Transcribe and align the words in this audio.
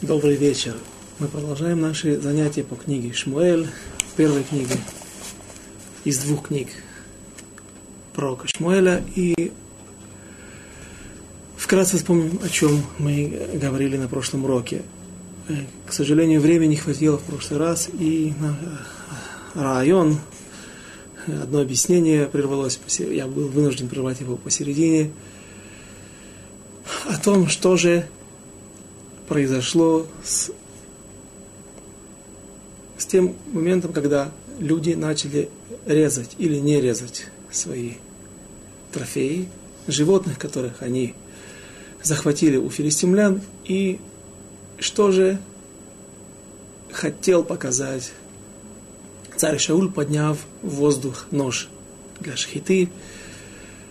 Добрый 0.00 0.36
вечер. 0.36 0.76
Мы 1.18 1.26
продолжаем 1.26 1.80
наши 1.80 2.20
занятия 2.20 2.62
по 2.62 2.76
книге 2.76 3.12
Шмуэль, 3.12 3.66
первой 4.16 4.44
книге 4.44 4.76
из 6.04 6.18
двух 6.18 6.46
книг 6.46 6.68
пророка 8.14 8.46
Шмуэля. 8.46 9.02
И 9.16 9.50
вкратце 11.56 11.96
вспомним, 11.96 12.38
о 12.44 12.48
чем 12.48 12.80
мы 12.98 13.48
говорили 13.54 13.96
на 13.96 14.06
прошлом 14.06 14.44
уроке. 14.44 14.82
К 15.84 15.92
сожалению, 15.92 16.40
времени 16.40 16.70
не 16.70 16.76
хватило 16.76 17.18
в 17.18 17.24
прошлый 17.24 17.58
раз, 17.58 17.88
и 17.98 18.34
э, 18.40 19.60
район, 19.60 20.20
одно 21.26 21.58
объяснение 21.58 22.26
прервалось, 22.26 22.78
я 22.98 23.26
был 23.26 23.48
вынужден 23.48 23.88
прервать 23.88 24.20
его 24.20 24.36
посередине, 24.36 25.10
о 27.08 27.18
том, 27.18 27.48
что 27.48 27.76
же 27.76 28.06
произошло 29.28 30.06
с, 30.24 30.50
с 32.96 33.06
тем 33.06 33.36
моментом, 33.52 33.92
когда 33.92 34.32
люди 34.58 34.94
начали 34.94 35.50
резать 35.86 36.34
или 36.38 36.56
не 36.56 36.80
резать 36.80 37.26
свои 37.50 37.94
трофеи, 38.92 39.48
животных, 39.86 40.38
которых 40.38 40.82
они 40.82 41.14
захватили 42.02 42.56
у 42.56 42.70
филистимлян, 42.70 43.42
и 43.64 44.00
что 44.78 45.12
же 45.12 45.38
хотел 46.90 47.44
показать 47.44 48.12
царь 49.36 49.58
Шауль, 49.58 49.90
подняв 49.90 50.38
в 50.62 50.68
воздух 50.68 51.26
нож 51.30 51.68
для 52.20 52.36
шхиты, 52.36 52.90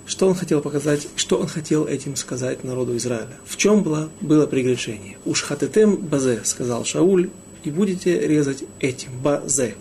что 0.08 0.28
он 0.28 0.36
хотел 0.36 0.62
показать, 0.62 1.08
что 1.18 1.38
он 1.38 1.48
хотел 1.48 1.86
этим 1.86 2.16
сказать 2.16 2.64
народу 2.64 2.96
Израиля? 2.96 3.38
В 3.46 3.58
чем 3.58 3.84
было, 3.84 4.10
было 4.22 4.48
прегрешение? 4.48 5.18
Уж 5.26 5.44
хатетем 5.44 5.98
базе, 5.98 6.42
сказал 6.46 6.86
Шауль, 6.86 7.30
и 7.66 7.70
будете 7.72 8.26
резать 8.26 8.64
этим, 8.80 9.12
базе. 9.22 9.76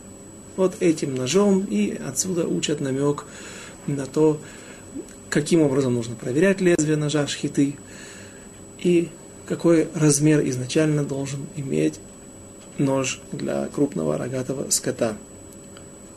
Вот 0.57 0.75
этим 0.81 1.15
ножом, 1.15 1.65
и 1.71 1.97
отсюда 1.97 2.47
учат 2.47 2.81
намек 2.81 3.25
на 3.87 4.07
то, 4.07 4.41
каким 5.31 5.63
образом 5.63 5.95
нужно 5.95 6.17
проверять 6.17 6.61
лезвие 6.61 6.97
ножа 6.97 7.29
шхиты, 7.29 7.77
и 8.81 9.11
какой 9.47 9.87
размер 9.95 10.47
изначально 10.49 11.05
должен 11.05 11.47
иметь 11.55 12.01
нож 12.79 13.21
для 13.31 13.67
крупного 13.67 14.19
рогатого 14.19 14.71
скота. 14.71 15.17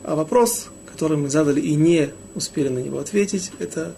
А 0.02 0.16
вопрос, 0.16 0.68
который 1.00 1.16
мы 1.16 1.30
задали 1.30 1.62
и 1.62 1.76
не 1.76 2.10
успели 2.34 2.68
на 2.68 2.78
него 2.78 2.98
ответить, 2.98 3.52
это 3.58 3.94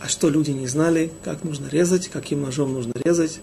а 0.00 0.08
что 0.08 0.28
люди 0.28 0.50
не 0.50 0.66
знали, 0.66 1.12
как 1.22 1.44
нужно 1.44 1.68
резать, 1.68 2.08
каким 2.08 2.42
ножом 2.42 2.72
нужно 2.72 2.92
резать. 3.04 3.38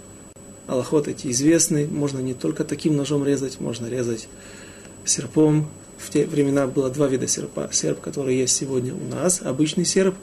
Аллахот 0.67 1.07
эти 1.07 1.31
известны, 1.31 1.87
можно 1.87 2.19
не 2.19 2.33
только 2.33 2.65
таким 2.65 2.97
ножом 2.97 3.25
резать, 3.25 3.61
можно 3.61 3.87
резать 3.87 4.27
серпом. 5.05 5.69
В 5.97 6.09
те 6.09 6.25
времена 6.25 6.67
было 6.67 6.89
два 6.89 7.07
вида 7.07 7.29
серпа. 7.29 7.69
Серп, 7.71 8.01
который 8.01 8.35
есть 8.35 8.53
сегодня 8.53 8.93
у 8.93 9.07
нас, 9.07 9.41
обычный 9.41 9.85
серп, 9.85 10.15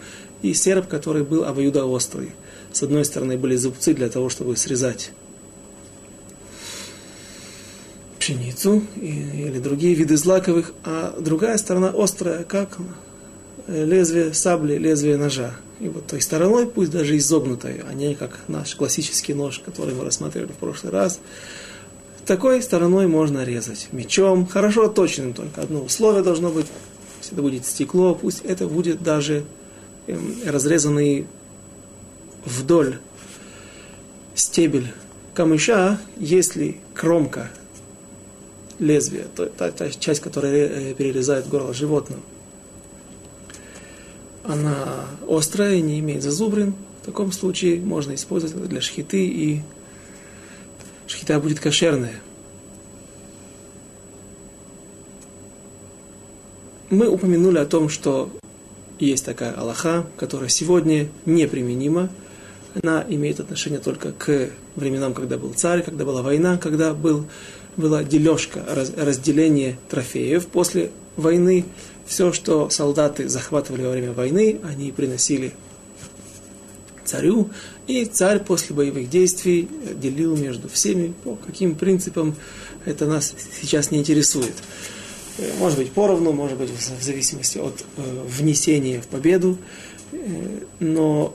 и 0.42 0.52
серп, 0.52 0.88
который 0.88 1.24
был 1.24 1.44
обоюдоострый. 1.44 2.32
С 2.70 2.82
одной 2.82 3.06
стороны 3.06 3.38
были 3.38 3.56
зубцы 3.56 3.94
для 3.94 4.10
того, 4.10 4.28
чтобы 4.28 4.58
срезать 4.58 5.12
пшеницу 8.22 8.84
или 8.94 9.58
другие 9.58 9.94
виды 9.94 10.16
злаковых, 10.16 10.74
а 10.84 11.12
другая 11.18 11.58
сторона 11.58 11.92
острая, 11.92 12.44
как 12.44 12.78
лезвие 13.66 14.32
сабли, 14.32 14.76
лезвие 14.76 15.16
ножа. 15.16 15.56
И 15.80 15.88
вот 15.88 16.06
той 16.06 16.20
стороной, 16.20 16.68
пусть 16.68 16.92
даже 16.92 17.16
изогнутой, 17.18 17.80
а 17.88 17.92
не 17.92 18.14
как 18.14 18.38
наш 18.46 18.76
классический 18.76 19.34
нож, 19.34 19.58
который 19.64 19.96
мы 19.96 20.04
рассматривали 20.04 20.52
в 20.52 20.56
прошлый 20.56 20.92
раз, 20.92 21.18
такой 22.24 22.62
стороной 22.62 23.08
можно 23.08 23.42
резать. 23.42 23.88
Мечом, 23.90 24.46
хорошо 24.46 24.86
точным, 24.86 25.32
только 25.32 25.60
одно 25.60 25.82
условие 25.82 26.22
должно 26.22 26.50
быть, 26.50 26.66
если 27.20 27.32
это 27.32 27.42
будет 27.42 27.66
стекло, 27.66 28.14
пусть 28.14 28.42
это 28.44 28.68
будет 28.68 29.02
даже 29.02 29.44
эм, 30.06 30.36
разрезанный 30.46 31.26
вдоль 32.44 32.98
стебель 34.36 34.92
камыша, 35.34 35.98
если 36.18 36.76
кромка 36.94 37.50
лезвие, 38.82 39.26
то, 39.34 39.46
та, 39.46 39.70
та 39.70 39.90
часть, 39.90 40.20
которая 40.20 40.68
э, 40.68 40.94
перерезает 40.94 41.48
горло 41.48 41.72
животного, 41.72 42.22
она 44.44 45.06
острая, 45.28 45.80
не 45.80 46.00
имеет 46.00 46.22
зазубрин, 46.22 46.74
в 47.02 47.06
таком 47.06 47.32
случае 47.32 47.80
можно 47.80 48.14
использовать 48.14 48.68
для 48.68 48.80
шхиты, 48.80 49.24
и 49.24 49.62
шхита 51.06 51.38
будет 51.38 51.60
кошерная. 51.60 52.20
Мы 56.90 57.08
упомянули 57.08 57.58
о 57.58 57.64
том, 57.64 57.88
что 57.88 58.30
есть 58.98 59.24
такая 59.24 59.52
Аллаха, 59.52 60.06
которая 60.16 60.48
сегодня 60.48 61.08
неприменима. 61.24 62.10
Она 62.82 63.04
имеет 63.08 63.40
отношение 63.40 63.80
только 63.80 64.12
к 64.12 64.50
временам, 64.76 65.14
когда 65.14 65.38
был 65.38 65.52
царь, 65.54 65.82
когда 65.82 66.04
была 66.04 66.22
война, 66.22 66.58
когда 66.58 66.94
был 66.94 67.26
была 67.76 68.04
дележка, 68.04 68.64
разделение 68.96 69.78
трофеев. 69.88 70.46
После 70.46 70.90
войны 71.16 71.64
все, 72.06 72.32
что 72.32 72.70
солдаты 72.70 73.28
захватывали 73.28 73.82
во 73.82 73.90
время 73.90 74.12
войны, 74.12 74.60
они 74.64 74.92
приносили 74.92 75.52
царю, 77.04 77.50
и 77.86 78.04
царь 78.04 78.40
после 78.40 78.74
боевых 78.74 79.10
действий 79.10 79.68
делил 79.94 80.36
между 80.36 80.68
всеми, 80.68 81.14
по 81.24 81.36
каким 81.36 81.74
принципам 81.74 82.34
это 82.84 83.06
нас 83.06 83.34
сейчас 83.60 83.90
не 83.90 83.98
интересует. 83.98 84.54
Может 85.58 85.78
быть 85.78 85.92
поровну, 85.92 86.32
может 86.32 86.58
быть 86.58 86.70
в 86.70 87.02
зависимости 87.02 87.58
от 87.58 87.84
э, 87.96 88.26
внесения 88.28 89.00
в 89.00 89.06
победу, 89.06 89.56
э, 90.12 90.16
но 90.78 91.34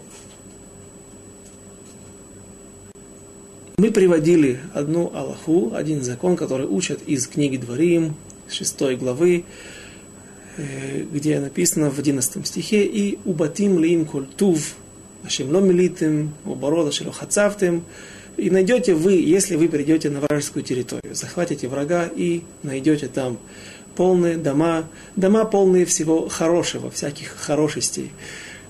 Мы 3.79 3.91
приводили 3.91 4.59
одну 4.73 5.11
Аллаху, 5.13 5.75
один 5.75 6.01
закон, 6.01 6.35
который 6.35 6.65
учат 6.65 7.03
из 7.03 7.27
книги 7.27 7.57
Дворим, 7.57 8.15
6 8.49 8.97
главы, 8.97 9.43
э, 10.57 11.03
где 11.03 11.39
написано 11.39 11.91
в 11.91 11.99
11 11.99 12.47
стихе 12.47 12.85
«И 12.85 13.19
убатим 13.23 13.77
лим 13.77 14.05
культув, 14.05 14.73
ашем 15.23 15.53
ло 15.53 15.59
милитим, 15.59 16.33
уборода 16.43 16.91
шело 16.91 17.11
хацавтим». 17.11 17.83
И 18.35 18.49
найдете 18.49 18.95
вы, 18.95 19.13
если 19.13 19.55
вы 19.55 19.69
придете 19.69 20.09
на 20.09 20.21
вражескую 20.21 20.63
территорию, 20.63 21.13
захватите 21.13 21.67
врага 21.67 22.07
и 22.07 22.41
найдете 22.63 23.07
там 23.07 23.37
полные 23.95 24.37
дома, 24.37 24.89
дома 25.15 25.45
полные 25.45 25.85
всего 25.85 26.27
хорошего, 26.29 26.89
всяких 26.89 27.27
хорошестей. 27.27 28.11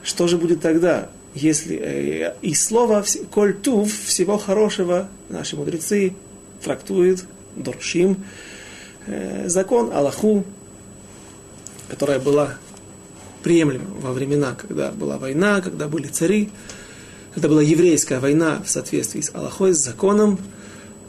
Что 0.03 0.27
же 0.27 0.37
будет 0.37 0.59
тогда? 0.59 1.09
Если 1.37 1.77
э, 1.77 2.33
из 2.41 2.63
слова 2.63 3.03
«коль 3.31 3.53
тув» 3.53 3.91
всего 4.05 4.37
хорошего 4.37 5.09
наши 5.29 5.55
мудрецы 5.55 6.13
трактуют, 6.63 7.25
доршим, 7.55 8.23
э, 9.05 9.47
закон 9.47 9.91
Аллаху, 9.93 10.43
которая 11.89 12.19
была 12.19 12.57
приемлема 13.43 13.85
во 14.01 14.13
времена, 14.13 14.55
когда 14.55 14.91
была 14.91 15.17
война, 15.17 15.61
когда 15.61 15.87
были 15.87 16.07
цари, 16.07 16.49
когда 17.33 17.49
была 17.49 17.61
еврейская 17.61 18.19
война 18.19 18.61
в 18.65 18.69
соответствии 18.69 19.21
с 19.21 19.33
Аллахой, 19.33 19.73
с 19.73 19.77
законом, 19.77 20.39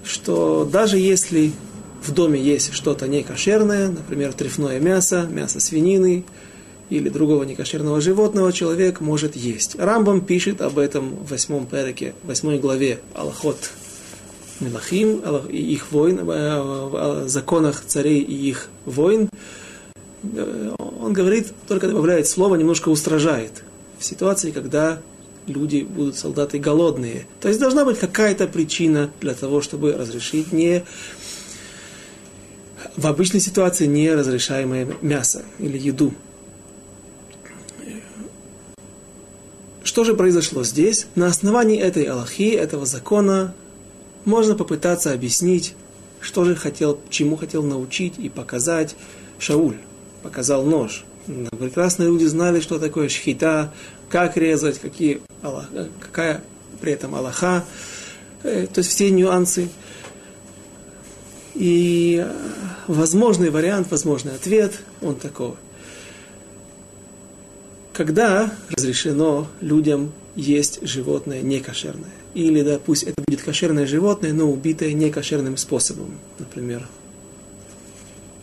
что 0.05 0.69
даже 0.71 0.99
если 0.99 1.53
в 2.03 2.13
доме 2.13 2.41
есть 2.41 2.73
что-то 2.73 3.09
некошерное, 3.09 3.89
например, 3.89 4.33
трефное 4.33 4.79
мясо, 4.79 5.27
мясо 5.29 5.59
свинины, 5.59 6.25
или 6.91 7.09
другого 7.09 7.45
некошерного 7.45 8.01
животного 8.01 8.53
человек 8.53 9.01
может 9.01 9.37
есть. 9.37 9.77
Рамбам 9.79 10.21
пишет 10.21 10.61
об 10.61 10.79
этом 10.79 11.11
в 11.11 11.31
восьмом 11.31 11.67
переке, 11.67 12.15
восьмой 12.25 12.59
главе 12.59 13.01
Аллахот 13.15 13.71
Мелахим, 14.61 15.23
и 15.49 15.57
их 15.57 15.93
войн, 15.93 16.21
о 16.23 17.25
законах 17.27 17.83
царей 17.87 18.21
и 18.21 18.49
их 18.49 18.69
войн. 18.85 19.29
Он 20.79 21.13
говорит, 21.13 21.53
только 21.67 21.89
добавляет 21.89 22.27
слово, 22.27 22.57
немножко 22.57 22.89
устражает. 22.89 23.63
В 23.99 24.05
ситуации, 24.05 24.51
когда 24.51 25.01
люди 25.47 25.83
будут 25.83 26.17
солдаты 26.17 26.59
голодные. 26.59 27.27
То 27.41 27.49
есть 27.49 27.61
должна 27.61 27.85
быть 27.85 27.99
какая-то 27.99 28.47
причина 28.47 29.11
для 29.21 29.35
того, 29.35 29.61
чтобы 29.61 29.93
разрешить 29.93 30.53
не 30.53 30.85
в 32.97 33.07
обычной 33.07 33.41
ситуации 33.41 33.87
не 33.87 34.13
разрешаемое 34.13 34.89
мясо 35.03 35.45
или 35.59 35.79
еду. 35.79 36.13
Что 39.99 40.05
же 40.05 40.15
произошло 40.15 40.63
здесь? 40.63 41.09
На 41.17 41.27
основании 41.27 41.77
этой 41.77 42.05
Аллахи, 42.05 42.51
этого 42.51 42.87
закона, 42.87 43.53
можно 44.25 44.55
попытаться 44.55 45.13
объяснить, 45.13 45.75
что 46.21 46.45
же 46.45 46.55
хотел, 46.55 47.01
чему 47.11 47.37
хотел 47.37 47.65
научить 47.65 48.15
и 48.17 48.29
показать 48.29 48.95
Шауль. 49.41 49.79
Показал 50.23 50.63
нож. 50.63 51.05
Прекрасные 51.59 52.11
люди 52.11 52.27
знали, 52.27 52.61
что 52.61 52.79
такое 52.79 53.09
шхита, 53.09 53.75
как 54.09 54.37
резать, 54.37 54.79
какие, 54.79 55.21
какая 55.99 56.45
при 56.81 56.93
этом 56.93 57.17
Аллаха, 57.17 57.65
э, 58.45 58.69
то 58.73 58.79
есть 58.79 58.91
все 58.91 59.11
нюансы. 59.11 59.69
И 61.57 62.25
возможный 62.87 63.51
вариант, 63.51 63.91
возможный 63.91 64.37
ответ, 64.37 64.75
он 65.03 65.17
такой. 65.17 65.55
Когда 67.99 68.55
разрешено 68.71 69.49
людям 69.61 70.13
есть 70.37 70.79
животное 70.87 71.43
некошерное? 71.43 72.13
Или, 72.33 72.63
да, 72.63 72.79
пусть 72.79 73.03
это 73.03 73.21
будет 73.27 73.43
кошерное 73.43 73.87
животное, 73.87 74.33
но 74.33 74.49
убитое 74.49 74.93
некошерным 74.93 75.57
способом. 75.57 76.17
Например, 76.39 76.87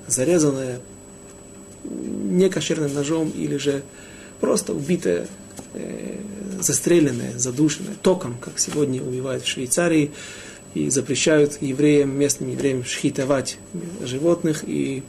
зарезанное 0.07 0.81
некошерным 1.85 2.93
ножом 2.93 3.29
или 3.29 3.55
же 3.55 3.83
просто 4.41 4.73
убитое, 4.73 5.25
э, 5.73 6.17
застреленное, 6.59 7.37
задушенное 7.37 7.95
током, 8.01 8.37
как 8.41 8.59
сегодня 8.59 9.01
убивают 9.01 9.45
в 9.45 9.47
Швейцарии, 9.47 10.11
и 10.73 10.89
запрещают 10.89 11.61
евреям, 11.61 12.11
местным 12.11 12.51
евреям 12.51 12.83
шхитовать 12.83 13.57
животных, 14.01 14.65
и 14.67 15.01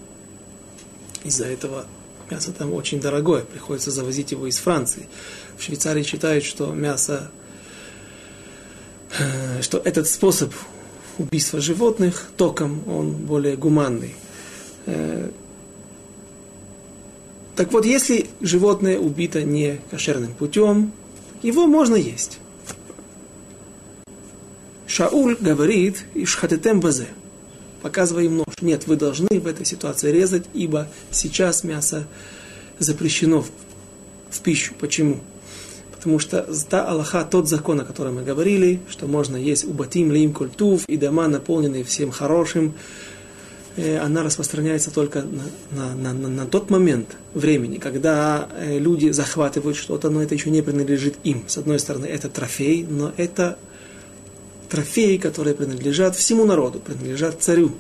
из-за 1.25 1.47
этого 1.47 1.87
мясо 2.31 2.53
там 2.53 2.73
очень 2.73 3.01
дорогое, 3.01 3.43
приходится 3.43 3.91
завозить 3.91 4.33
его 4.33 4.47
из 4.47 4.59
Франции. 4.59 5.09
В 5.57 5.63
Швейцарии 5.63 6.03
считают, 6.03 6.45
что 6.45 6.73
мясо, 6.73 7.31
э, 9.19 9.63
что 9.63 9.79
этот 9.79 10.09
способ 10.09 10.53
убийства 11.19 11.61
животных 11.61 12.29
током, 12.37 12.83
он 12.89 13.13
более 13.13 13.57
гуманный. 13.57 14.15
Э, 14.87 15.31
так 17.55 17.73
вот, 17.73 17.87
если 17.87 18.27
животное 18.41 18.99
убито 18.99 19.43
не 19.43 19.81
кошерным 19.91 20.35
путем, 20.35 20.93
его 21.43 21.67
можно 21.67 21.95
есть. 21.95 22.39
Шауль 24.87 25.37
говорит, 25.41 26.05
ишхатетем 26.15 26.81
базе, 26.81 27.09
показывая 27.83 28.25
им 28.25 28.39
нож. 28.39 28.47
Нет, 28.61 28.87
вы 28.87 28.97
должны 28.97 29.41
в 29.41 29.47
этой 29.47 29.67
ситуации 29.67 30.11
резать, 30.11 30.45
ибо 30.55 30.89
сейчас 31.11 31.65
мясо 31.65 32.07
запрещено 32.79 33.43
в, 33.43 34.41
пищу. 34.41 34.75
Почему? 34.79 35.21
Потому 35.93 36.19
что 36.19 36.47
та 36.69 36.87
Аллаха, 36.87 37.25
тот 37.25 37.49
закон, 37.49 37.81
о 37.81 37.85
котором 37.85 38.17
мы 38.17 38.23
говорили, 38.23 38.81
что 38.89 39.07
можно 39.07 39.37
есть 39.37 39.65
убатим, 39.65 40.13
лим, 40.13 40.33
культув, 40.33 40.85
и 40.87 40.97
дома, 40.97 41.27
наполненные 41.27 41.85
всем 41.85 42.11
хорошим, 42.11 42.75
э, 43.77 43.99
она 43.99 44.23
распространяется 44.23 44.93
только 44.93 45.25
на, 45.71 45.95
на, 45.95 46.13
на, 46.13 46.29
на 46.29 46.47
тот 46.47 46.71
момент 46.71 47.17
времени, 47.35 47.79
когда 47.79 48.49
э, 48.57 48.79
люди 48.79 49.11
захватывают 49.11 49.77
что-то, 49.77 50.11
но 50.11 50.23
это 50.23 50.35
еще 50.35 50.51
не 50.51 50.63
принадлежит 50.63 51.17
им. 51.25 51.45
С 51.49 51.59
одной 51.59 51.79
стороны, 51.79 52.07
это 52.07 52.29
трофей, 52.29 52.87
но 52.89 53.13
это 53.17 53.59
трофеи, 54.69 55.17
которые 55.17 55.55
принадлежат 55.55 56.17
всему 56.17 56.45
народу, 56.45 56.81
принадлежат 56.81 57.43
царю. 57.43 57.73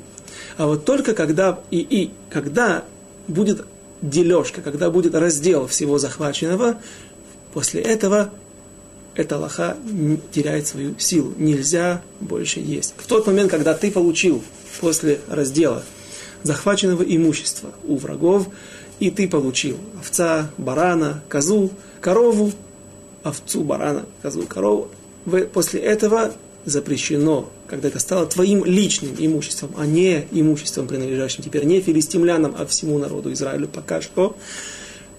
А 0.57 0.67
вот 0.67 0.85
только 0.85 1.15
когда 1.15 1.61
и, 1.71 1.79
и 1.79 2.11
когда 2.31 2.85
будет 3.29 3.65
дележка, 4.03 4.63
когда 4.63 4.91
будет 4.91 5.15
раздел 5.15 5.67
всего 5.67 5.99
захваченного, 5.99 6.79
после 7.53 7.83
этого 7.83 8.31
эта 9.15 9.39
лоха 9.39 9.77
теряет 10.31 10.67
свою 10.67 10.99
силу. 10.99 11.33
Нельзя 11.39 12.03
больше 12.21 12.61
есть. 12.61 12.95
В 12.99 13.07
тот 13.07 13.27
момент, 13.27 13.51
когда 13.51 13.75
ты 13.75 13.91
получил 13.91 14.43
после 14.81 15.21
раздела 15.29 15.83
захваченного 16.43 17.03
имущества 17.03 17.71
у 17.85 17.97
врагов, 17.97 18.49
и 19.01 19.11
ты 19.11 19.29
получил 19.29 19.79
овца, 19.99 20.51
барана, 20.59 21.23
козу, 21.29 21.71
корову, 22.01 22.53
овцу, 23.23 23.63
барана, 23.63 24.05
козу, 24.23 24.43
корову, 24.43 24.89
после 25.53 25.81
этого 25.81 26.35
запрещено, 26.67 27.49
когда 27.69 27.89
это 27.89 28.01
стало 28.01 28.27
твоим 28.27 28.65
личным 28.65 29.15
имуществом, 29.19 29.71
а 29.79 29.87
не 29.87 30.27
имуществом, 30.33 30.89
принадлежащим 30.89 31.43
теперь 31.43 31.65
не 31.65 31.81
филистимлянам, 31.81 32.55
а 32.59 32.67
всему 32.67 32.99
народу 32.99 33.33
Израилю 33.33 33.69
пока 33.69 34.03
что, 34.03 34.37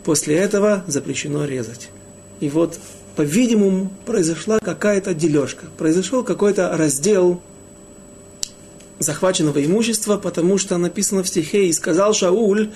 после 0.04 0.36
этого 0.36 0.84
запрещено 0.88 1.46
резать. 1.46 1.90
И 2.42 2.50
вот, 2.50 2.78
по-видимому, 3.16 3.92
произошла 4.06 4.60
какая-то 4.60 5.14
дележка, 5.14 5.66
произошел 5.78 6.24
какой-то 6.24 6.76
раздел 6.78 7.42
захваченного 9.00 9.66
имущества, 9.66 10.18
потому 10.18 10.58
что 10.58 10.78
написано 10.78 11.24
в 11.24 11.28
стихе, 11.28 11.68
и 11.68 11.74
сказал 11.74 12.14
Шауль, 12.14 12.72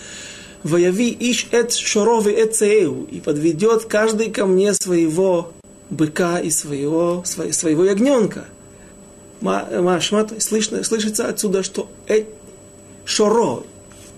«Вояви 0.64 1.10
иш 1.20 1.48
эт 1.52 1.74
шоровы 1.74 2.32
эт 2.32 2.62
и 2.62 3.20
подведет 3.20 3.86
каждый 3.86 4.30
ко 4.30 4.46
мне 4.46 4.74
своего 4.74 5.52
быка 5.90 6.40
и 6.40 6.50
своего, 6.50 7.24
своего 7.26 7.84
ягненка. 7.84 8.46
Машмат, 9.42 10.42
слышно, 10.42 10.84
слышится 10.84 11.28
отсюда, 11.28 11.64
что 11.64 11.90
э, 12.08 12.26
шоро, 13.06 13.64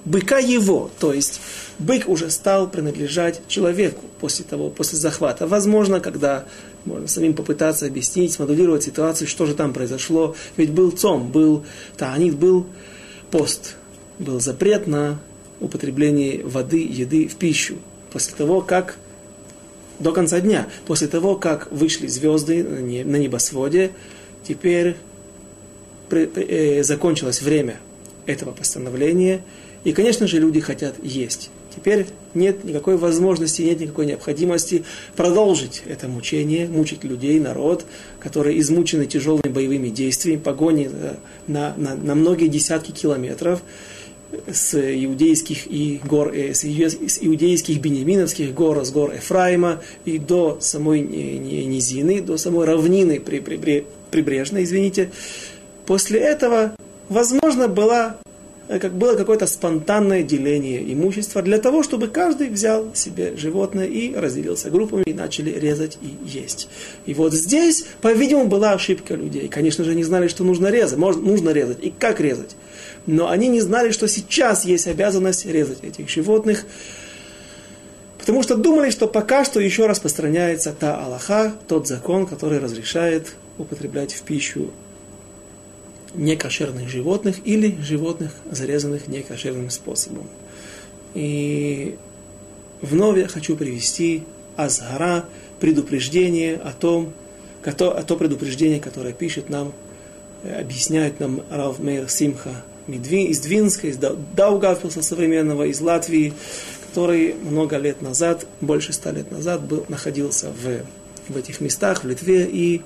быка 0.06 0.38
его, 0.38 0.92
то 1.00 1.14
есть 1.14 1.40
бык 1.80 2.08
уже 2.08 2.30
стал 2.30 2.70
принадлежать 2.70 3.42
человеку 3.48 4.04
после 4.20 4.46
того, 4.46 4.70
после 4.70 5.00
захвата. 5.00 5.48
Возможно, 5.48 6.00
когда 6.00 6.46
можно 6.86 7.08
самим 7.08 7.34
попытаться 7.34 7.86
объяснить, 7.86 8.34
смоделировать 8.34 8.84
ситуацию, 8.84 9.28
что 9.28 9.46
же 9.46 9.56
там 9.56 9.74
произошло. 9.74 10.36
Ведь 10.58 10.72
был 10.72 10.92
цом, 10.92 11.32
был 11.32 11.66
таанит, 11.98 12.36
был 12.36 12.66
пост, 13.32 13.76
был 14.20 14.40
запрет 14.40 14.88
на 14.88 15.20
употребление 15.60 16.44
воды, 16.44 16.86
еды 16.86 17.28
в 17.28 17.36
пищу. 17.36 17.76
После 18.12 18.36
того, 18.36 18.62
как 18.62 18.98
до 20.00 20.12
конца 20.12 20.42
дня, 20.42 20.68
после 20.86 21.08
того, 21.08 21.36
как 21.36 21.72
вышли 21.72 22.08
звезды 22.08 22.64
на 22.64 23.16
небосводе, 23.16 23.92
теперь 24.46 24.98
закончилось 26.82 27.42
время 27.42 27.80
этого 28.26 28.52
постановления, 28.52 29.42
и, 29.84 29.92
конечно 29.92 30.28
же, 30.28 30.40
люди 30.40 30.60
хотят 30.60 30.96
есть. 31.04 31.50
Теперь 31.76 32.06
нет 32.34 32.64
никакой 32.64 32.98
возможности, 32.98 33.64
нет 33.64 33.80
никакой 33.80 34.06
необходимости 34.06 34.86
продолжить 35.16 35.84
это 35.88 36.08
мучение, 36.08 36.68
мучить 36.68 37.04
людей, 37.04 37.40
народ, 37.40 37.86
которые 38.20 38.60
измучены 38.60 39.08
тяжелыми 39.08 39.50
боевыми 39.50 39.90
действиями, 39.90 40.40
погони 40.40 40.90
э, 40.92 41.16
на, 41.48 41.74
на, 41.76 41.96
на 41.96 42.16
многие 42.16 42.48
десятки 42.48 42.92
километров 42.92 43.62
с 44.52 44.76
иудейских 44.76 45.68
и 45.68 46.00
гор, 46.04 46.32
э, 46.34 46.54
с 46.54 46.64
иудейских 46.64 47.82
бенеминовских 47.82 48.54
гор, 48.54 48.86
с 48.86 48.92
гор 48.92 49.14
Ефраима 49.14 49.82
и 50.06 50.20
до 50.20 50.60
самой 50.62 51.02
низины, 51.02 52.22
до 52.22 52.38
самой 52.38 52.66
равнины 52.66 53.20
при, 53.20 53.40
при, 53.40 53.58
при, 53.58 53.86
прибрежной, 54.12 54.64
извините, 54.64 55.10
После 55.86 56.20
этого, 56.20 56.76
возможно, 57.10 57.68
было, 57.68 58.18
э, 58.70 58.80
как 58.80 58.94
было 58.94 59.16
какое-то 59.16 59.48
спонтанное 59.48 60.24
деление 60.24 60.94
имущества 60.94 61.42
для 61.42 61.58
того, 61.58 61.84
чтобы 61.84 62.08
каждый 62.08 62.50
взял 62.50 62.96
себе 62.96 63.36
животное 63.36 63.86
и 63.86 64.16
разделился 64.16 64.70
группами 64.70 65.04
и 65.06 65.14
начали 65.14 65.52
резать 65.52 65.98
и 66.02 66.16
есть. 66.26 66.70
И 67.06 67.14
вот 67.14 67.34
здесь, 67.34 67.86
по-видимому, 68.02 68.48
была 68.48 68.72
ошибка 68.72 69.16
людей. 69.16 69.50
Конечно 69.50 69.84
же, 69.84 69.94
не 69.94 70.04
знали, 70.04 70.28
что 70.30 70.44
нужно 70.44 70.68
резать, 70.68 70.98
можно, 70.98 71.22
нужно 71.22 71.50
резать 71.50 71.80
и 71.82 71.90
как 71.92 72.22
резать. 72.22 72.56
Но 73.06 73.30
они 73.30 73.50
не 73.50 73.60
знали, 73.60 73.92
что 73.92 74.08
сейчас 74.08 74.64
есть 74.64 74.88
обязанность 74.88 75.46
резать 75.46 75.84
этих 75.84 76.10
животных, 76.10 76.66
потому 78.18 78.42
что 78.42 78.56
думали, 78.56 78.90
что 78.90 79.08
пока 79.08 79.44
что 79.44 79.60
еще 79.60 79.86
распространяется 79.88 80.74
та 80.78 81.04
Аллаха, 81.04 81.54
тот 81.68 81.90
закон, 81.90 82.26
который 82.26 82.60
разрешает 82.60 83.36
употреблять 83.58 84.14
в 84.14 84.22
пищу 84.22 84.72
некошерных 86.14 86.90
животных 86.90 87.38
или 87.46 87.78
животных, 87.82 88.32
зарезанных 88.50 89.08
некошерным 89.08 89.70
способом. 89.70 90.28
И 91.14 91.96
вновь 92.82 93.18
я 93.18 93.28
хочу 93.28 93.56
привести 93.56 94.24
Азгара, 94.56 95.26
предупреждение 95.60 96.56
о 96.56 96.74
том, 96.74 97.14
о 97.66 97.72
то 97.72 98.18
предупреждение, 98.18 98.80
которое 98.80 99.14
пишет 99.14 99.50
нам, 99.50 99.74
э, 100.44 100.60
объясняет 100.60 101.20
нам 101.20 101.42
Рав 101.50 101.80
Мейр 101.80 102.10
Симха 102.10 102.64
из 102.88 103.40
Двинска, 103.40 103.88
из 103.88 103.98
Даугавпилса 103.98 105.02
современного, 105.02 105.64
из 105.64 105.80
Латвии, 105.80 106.34
который 106.90 107.34
много 107.34 107.78
лет 107.78 108.02
назад, 108.02 108.46
больше 108.62 108.94
ста 108.94 109.12
лет 109.12 109.32
назад, 109.32 109.62
был, 109.62 109.86
находился 109.88 110.50
в, 110.50 111.32
в 111.32 111.38
этих 111.38 111.62
местах, 111.62 112.04
в 112.04 112.08
Литве, 112.08 112.46
и 112.46 112.82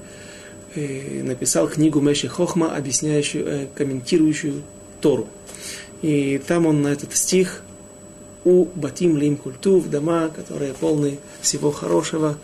написал 1.23 1.67
книгу 1.67 1.99
Меши 1.99 2.27
Хохма, 2.27 2.75
объясняющую, 2.75 3.45
э, 3.45 3.67
комментирующую 3.75 4.63
Тору. 5.01 5.27
И 6.01 6.41
там 6.45 6.65
он 6.65 6.81
на 6.81 6.89
этот 6.89 7.15
стих 7.15 7.63
у 8.45 8.65
Батим 8.75 9.17
Лим 9.17 9.35
Культу, 9.35 9.79
в 9.79 9.89
дома, 9.89 10.29
которые 10.29 10.73
полны 10.73 11.19
всего 11.41 11.71
хорошего, 11.71 12.37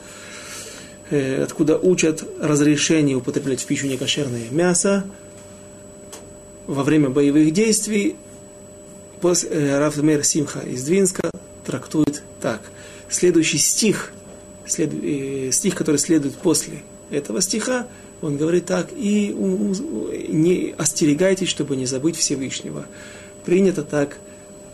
э, 1.09 1.43
откуда 1.43 1.77
учат 1.77 2.23
разрешение 2.41 3.15
употреблять 3.15 3.61
в 3.61 3.65
пищу 3.65 3.87
некошерное 3.87 4.49
мясо 4.51 5.05
во 6.67 6.83
время 6.83 7.09
боевых 7.09 7.51
действий. 7.53 8.15
Э, 9.21 9.79
Рафмер 9.79 10.23
Симха 10.23 10.59
из 10.59 10.83
Двинска 10.83 11.31
трактует 11.65 12.23
так. 12.41 12.61
Следующий 13.09 13.57
стих, 13.57 14.11
след, 14.65 14.91
э, 14.93 15.51
стих, 15.51 15.75
который 15.75 15.97
следует 15.97 16.35
после 16.35 16.79
этого 17.09 17.41
стиха, 17.41 17.87
он 18.23 18.37
говорит 18.37 18.65
так, 18.65 18.87
и 18.95 19.35
не 20.29 20.73
остерегайтесь, 20.77 21.49
чтобы 21.49 21.75
не 21.75 21.85
забыть 21.85 22.15
Всевышнего. 22.15 22.85
Принято 23.45 23.83
так, 23.83 24.17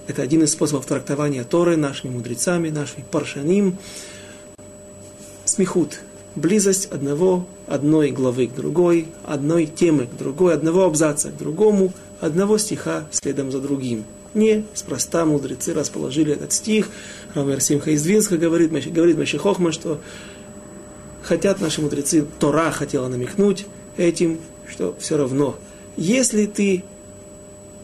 это 0.07 0.21
один 0.21 0.43
из 0.43 0.51
способов 0.51 0.85
трактования 0.85 1.43
Торы 1.43 1.75
нашими 1.75 2.11
мудрецами, 2.11 2.69
нашими 2.69 3.03
паршаним. 3.09 3.77
Смехут, 5.45 5.99
близость 6.35 6.91
одного, 6.91 7.47
одной 7.65 8.11
главы 8.11 8.47
к 8.47 8.53
другой, 8.53 9.07
одной 9.25 9.65
темы 9.65 10.05
к 10.05 10.15
другой, 10.15 10.53
одного 10.53 10.83
абзаца 10.85 11.29
к 11.31 11.37
другому, 11.37 11.91
одного 12.19 12.59
стиха 12.59 13.07
следом 13.11 13.51
за 13.51 13.59
другим. 13.59 14.05
Не 14.35 14.63
спроста 14.75 15.25
мудрецы 15.25 15.73
расположили 15.73 16.33
этот 16.33 16.53
стих. 16.53 16.89
Рамер 17.33 17.61
Симха 17.61 17.89
из 17.91 18.03
Двинска 18.03 18.37
говорит, 18.37 18.71
говорит 18.93 19.17
Машихохма, 19.17 19.71
что 19.71 19.99
хотят 21.29 21.61
наши 21.61 21.79
мудрецы, 21.79 22.25
Тора 22.39 22.71
хотела 22.71 23.07
намекнуть 23.07 23.67
этим, 23.97 24.39
что 24.67 24.95
все 24.99 25.15
равно, 25.15 25.55
если 25.95 26.47
ты 26.47 26.83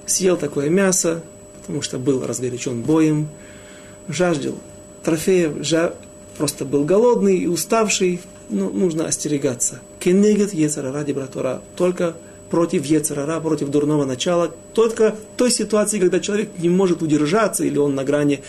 съел 0.08 0.36
такое 0.36 0.70
мясо, 0.70 1.22
потому 1.62 1.84
что 1.84 2.00
был 2.00 2.26
разгорячен 2.26 2.82
боем, 2.82 3.30
жаждал 4.08 4.56
трофеев, 5.04 5.64
жа... 5.64 5.94
просто 6.40 6.66
был 6.66 6.86
голодный 6.86 7.38
и 7.38 7.46
уставший, 7.46 8.20
ну, 8.50 8.72
нужно 8.72 9.06
остерегаться. 9.06 9.80
Кенегет 10.00 10.52
Ецара 10.52 10.92
ради 10.92 11.12
братура. 11.12 11.62
Только 11.76 12.16
против 12.50 12.84
Ецарара, 12.86 13.40
против 13.42 13.70
дурного 13.70 14.06
начала, 14.06 14.52
только 14.74 15.16
той 15.38 15.52
ситуации, 15.52 16.00
когда 16.00 16.20
человек 16.20 16.50
не 16.58 16.70
может 16.70 17.04
удержаться, 17.04 17.64
или 17.64 17.78
он 17.78 17.94
на 17.94 18.04
грани 18.04 18.42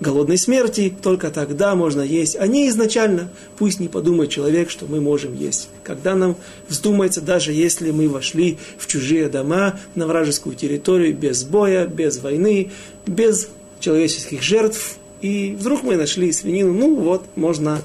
голодной 0.00 0.38
смерти, 0.38 0.92
только 1.02 1.30
тогда 1.30 1.74
можно 1.74 2.00
есть. 2.00 2.36
А 2.36 2.46
не 2.46 2.68
изначально, 2.68 3.30
пусть 3.58 3.80
не 3.80 3.88
подумает 3.88 4.30
человек, 4.30 4.70
что 4.70 4.86
мы 4.86 5.00
можем 5.00 5.34
есть. 5.36 5.68
Когда 5.84 6.14
нам 6.14 6.36
вздумается, 6.68 7.20
даже 7.20 7.52
если 7.52 7.90
мы 7.90 8.08
вошли 8.08 8.58
в 8.78 8.86
чужие 8.86 9.28
дома, 9.28 9.78
на 9.94 10.06
вражескую 10.06 10.56
территорию, 10.56 11.14
без 11.14 11.44
боя, 11.44 11.86
без 11.86 12.18
войны, 12.18 12.70
без 13.06 13.48
человеческих 13.78 14.42
жертв, 14.42 14.96
и 15.20 15.54
вдруг 15.58 15.82
мы 15.82 15.96
нашли 15.96 16.32
свинину, 16.32 16.72
ну 16.72 16.94
вот, 16.96 17.24
можно 17.36 17.82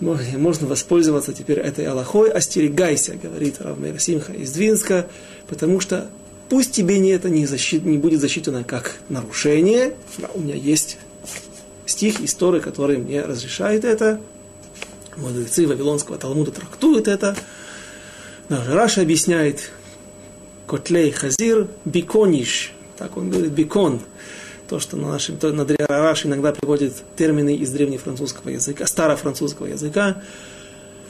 можно 0.00 0.68
воспользоваться 0.68 1.32
теперь 1.32 1.58
этой 1.58 1.84
Аллахой. 1.86 2.30
Остерегайся, 2.30 3.14
говорит 3.20 3.56
Равмейр 3.58 3.98
Симха 4.00 4.32
из 4.32 4.52
Двинска, 4.52 5.08
потому 5.48 5.80
что 5.80 6.08
пусть 6.48 6.70
тебе 6.70 7.00
не 7.00 7.10
это 7.10 7.28
не, 7.28 7.46
защит, 7.46 7.84
не 7.84 7.98
будет 7.98 8.20
засчитано 8.20 8.62
как 8.62 8.94
нарушение. 9.08 9.94
У 10.34 10.40
меня 10.40 10.54
есть 10.54 10.98
стих 11.98 12.20
истории, 12.20 12.60
который 12.60 12.96
мне 12.96 13.22
разрешает 13.22 13.84
это. 13.84 14.20
Мудрецы 15.16 15.66
Вавилонского 15.66 16.16
Талмуда 16.16 16.52
трактуют 16.52 17.08
это. 17.08 17.34
Даже 18.48 18.72
Раша 18.72 19.00
объясняет 19.00 19.72
Котлей 20.68 21.10
Хазир 21.10 21.66
Бикониш. 21.84 22.72
Так 22.98 23.16
он 23.16 23.30
говорит, 23.30 23.50
бикон 23.50 24.00
то, 24.68 24.78
что 24.78 24.96
на 24.96 25.08
нашем, 25.08 25.38
то, 25.38 25.50
на 25.52 25.66
Рараш 25.66 26.26
иногда 26.26 26.52
приводит 26.52 26.92
термины 27.16 27.56
из 27.56 27.70
древнефранцузского 27.70 28.50
языка, 28.50 28.86
старофранцузского 28.86 29.66
языка, 29.66 30.22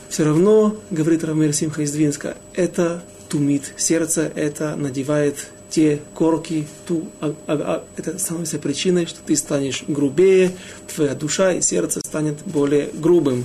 все 0.09 0.25
равно, 0.25 0.77
говорит 0.91 1.25
Рамир 1.25 1.53
Симха 1.53 1.83
из 1.83 1.93
Двинска, 1.93 2.37
это 2.55 3.03
тумит 3.29 3.75
сердце, 3.77 4.31
это 4.35 4.77
надевает 4.77 5.49
те 5.71 6.01
корки, 6.15 6.67
ту, 6.87 7.09
а, 7.21 7.35
а, 7.47 7.53
а, 7.53 7.85
это 7.97 8.19
становится 8.19 8.59
причиной, 8.59 9.07
что 9.07 9.21
ты 9.25 9.37
станешь 9.37 9.85
грубее, 9.87 10.53
твоя 10.95 11.15
душа 11.15 11.53
и 11.53 11.61
сердце 11.61 12.01
станет 12.01 12.43
более 12.45 12.91
грубым. 12.95 13.45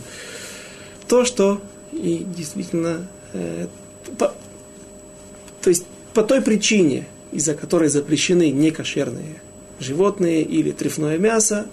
То, 1.08 1.26
что 1.26 1.62
и 1.92 2.26
действительно, 2.36 3.08
э, 3.34 3.68
по, 4.18 4.34
то 5.62 5.70
есть 5.70 5.86
по 6.14 6.24
той 6.24 6.42
причине, 6.42 7.08
из-за 7.32 7.56
которой 7.56 7.90
запрещены 7.90 8.52
некошерные 8.52 9.42
животные 9.80 10.44
или 10.44 10.72
трефное 10.72 11.18
мясо, 11.18 11.68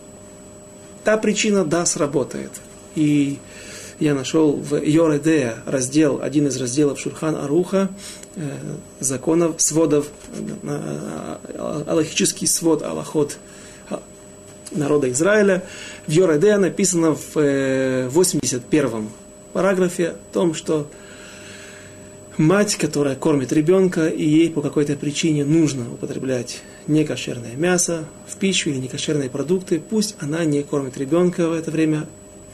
та 1.04 1.16
причина, 1.16 1.64
да, 1.64 1.87
сработает. 1.87 2.50
И 2.95 3.38
я 4.00 4.14
нашел 4.14 4.52
в 4.52 4.83
Йоредея 4.83 5.62
раздел, 5.66 6.21
один 6.23 6.47
из 6.49 6.57
разделов 6.57 6.99
Шурхан 6.99 7.37
Аруха, 7.37 7.90
законов, 9.00 9.60
сводов, 9.60 10.08
э, 10.32 11.37
аллахический 11.87 12.46
свод 12.46 12.82
Аллахот 12.82 13.38
народа 14.72 15.10
Израиля. 15.10 15.64
В 16.06 16.10
Йоредея 16.10 16.58
написано 16.58 17.14
в 17.14 18.08
81 18.08 18.87
э, 18.87 19.02
параграфе 19.52 20.08
о 20.08 20.16
том, 20.32 20.54
что 20.54 20.88
мать, 22.37 22.76
которая 22.76 23.16
кормит 23.16 23.52
ребенка, 23.52 24.06
и 24.06 24.25
ей 24.25 24.50
по 24.50 24.62
какой-то 24.62 24.94
причине 24.96 25.44
нужно 25.44 25.92
употреблять 25.92 26.62
некошерное 26.87 27.54
мясо 27.56 28.04
в 28.26 28.37
пищу 28.37 28.70
или 28.70 28.78
некошерные 28.78 29.28
продукты, 29.28 29.80
пусть 29.80 30.16
она 30.20 30.44
не 30.44 30.62
кормит 30.62 30.96
ребенка 30.96 31.49
в 31.49 31.52
это 31.52 31.70
время, 31.70 32.06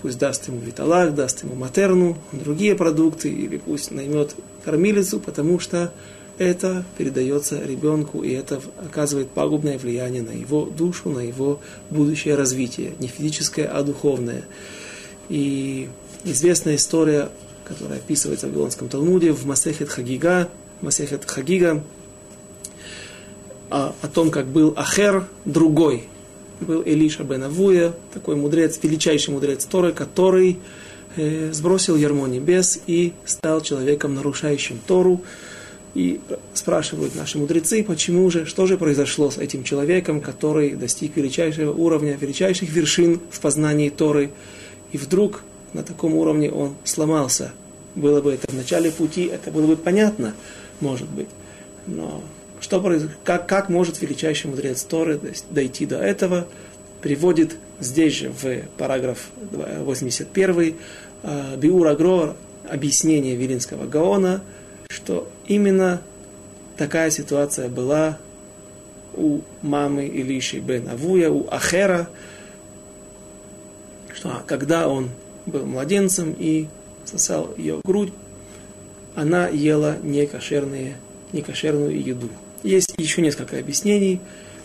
пусть 0.02 0.18
даст 0.18 0.48
ему 0.48 0.60
виталак, 0.60 1.14
даст 1.14 1.44
ему 1.44 1.54
матерну, 1.54 2.18
другие 2.32 2.74
продукты, 2.74 3.28
или 3.30 3.58
пусть 3.58 3.90
наймет 3.90 4.34
кормилицу, 4.66 5.18
потому 5.20 5.58
что 5.58 5.94
это 6.36 6.84
передается 6.98 7.64
ребенку, 7.64 8.22
и 8.22 8.32
это 8.32 8.60
оказывает 8.84 9.30
пагубное 9.30 9.78
влияние 9.78 10.20
на 10.20 10.32
его 10.32 10.66
душу, 10.66 11.08
на 11.08 11.20
его 11.20 11.60
будущее 11.88 12.34
развитие, 12.34 12.92
не 12.98 13.08
физическое, 13.08 13.64
а 13.64 13.82
духовное. 13.82 14.44
И 15.30 15.88
известная 16.24 16.76
история 16.76 17.30
которая 17.66 17.98
описывается 17.98 18.46
в 18.46 18.50
Вавилонском 18.50 18.88
Талмуде, 18.88 19.32
в 19.32 19.44
Масехет 19.44 19.88
Хагига, 19.88 20.48
Масехет 20.80 21.24
Хагига, 21.24 21.82
о, 23.70 23.92
о 24.00 24.08
том, 24.08 24.30
как 24.30 24.46
был 24.46 24.72
Ахер, 24.76 25.26
другой. 25.44 26.04
Был 26.60 26.82
Элиша 26.86 27.24
бен 27.24 27.42
Авуя, 27.42 27.92
такой 28.14 28.36
мудрец, 28.36 28.78
величайший 28.82 29.34
мудрец 29.34 29.64
Торы, 29.64 29.92
который 29.92 30.58
э, 31.16 31.52
сбросил 31.52 31.96
ярмо 31.96 32.26
небес 32.26 32.80
и 32.86 33.12
стал 33.24 33.60
человеком, 33.60 34.14
нарушающим 34.14 34.80
Тору. 34.86 35.22
И 35.94 36.20
спрашивают 36.52 37.14
наши 37.14 37.38
мудрецы, 37.38 37.82
почему 37.82 38.30
же, 38.30 38.44
что 38.44 38.66
же 38.66 38.76
произошло 38.76 39.30
с 39.30 39.38
этим 39.38 39.64
человеком, 39.64 40.20
который 40.20 40.74
достиг 40.74 41.16
величайшего 41.16 41.72
уровня, 41.72 42.18
величайших 42.20 42.68
вершин 42.68 43.20
в 43.30 43.40
познании 43.40 43.88
Торы. 43.88 44.30
И 44.92 44.98
вдруг 44.98 45.42
на 45.72 45.82
таком 45.82 46.14
уровне 46.14 46.50
он 46.50 46.74
сломался. 46.84 47.52
Было 47.94 48.20
бы 48.20 48.34
это 48.34 48.46
в 48.50 48.54
начале 48.54 48.90
пути, 48.90 49.24
это 49.24 49.50
было 49.50 49.66
бы 49.66 49.76
понятно, 49.76 50.34
может 50.80 51.08
быть. 51.08 51.28
Но 51.86 52.22
что 52.60 52.82
как, 53.24 53.48
как 53.48 53.68
может 53.68 54.00
величайший 54.02 54.50
мудрец 54.50 54.82
Торы 54.82 55.20
дойти 55.50 55.86
до 55.86 55.96
этого, 55.98 56.46
приводит 57.00 57.56
здесь 57.80 58.14
же 58.14 58.30
в 58.30 58.62
параграф 58.76 59.30
81 59.50 60.74
э, 61.26 61.56
Биур 61.56 61.86
Агро 61.86 62.36
объяснение 62.68 63.36
Вилинского 63.36 63.86
Гаона, 63.86 64.42
что 64.88 65.28
именно 65.46 66.00
такая 66.76 67.10
ситуация 67.10 67.68
была 67.68 68.18
у 69.14 69.40
мамы 69.62 70.06
Илиши 70.06 70.58
бен 70.58 70.88
Авуя, 70.88 71.30
у 71.30 71.48
Ахера, 71.50 72.08
что 74.14 74.42
когда 74.46 74.88
он 74.88 75.10
был 75.46 75.64
младенцем 75.64 76.34
и 76.38 76.66
сосал 77.04 77.52
ее 77.56 77.80
грудь, 77.84 78.12
она 79.14 79.48
ела 79.48 79.96
некошерные, 80.02 80.96
некошерную 81.32 82.02
еду. 82.02 82.28
Есть 82.62 82.94
еще 82.98 83.22
несколько 83.22 83.58
объяснений, 83.58 84.20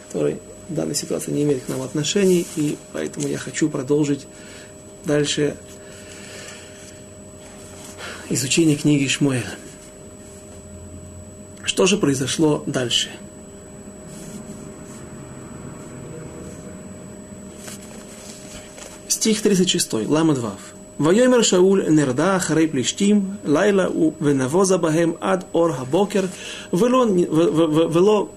которые 0.08 0.40
в 0.68 0.74
данной 0.74 0.96
ситуации 0.96 1.32
не 1.32 1.44
имеют 1.44 1.64
к 1.64 1.70
нам 1.70 1.82
отношений, 1.82 2.46
и 2.56 2.78
поэтому 2.94 3.28
я 3.28 3.38
хочу 3.38 3.70
продолжить 3.70 4.28
дальше 5.06 5.56
изучение 8.31 8.77
книги 8.77 9.07
Шмуэля. 9.07 9.55
Что 11.65 11.87
же 11.87 11.97
произошло 11.97 12.63
дальше? 12.67 13.11
Стих 19.09 19.43
36, 19.43 19.93
Лама 20.09 20.35
2. 20.35 20.51
ויאמר 21.01 21.43
שאול 21.43 21.85
נרדה 21.89 22.37
אחרי 22.37 22.67
פלישתים 22.67 23.25
לילה 23.45 23.87
ונבוזה 24.21 24.77
בהם 24.77 25.13
עד 25.21 25.45
אור 25.55 25.71
הבוקר 25.73 26.25
ולא, 26.73 27.07
ולא 27.93 28.29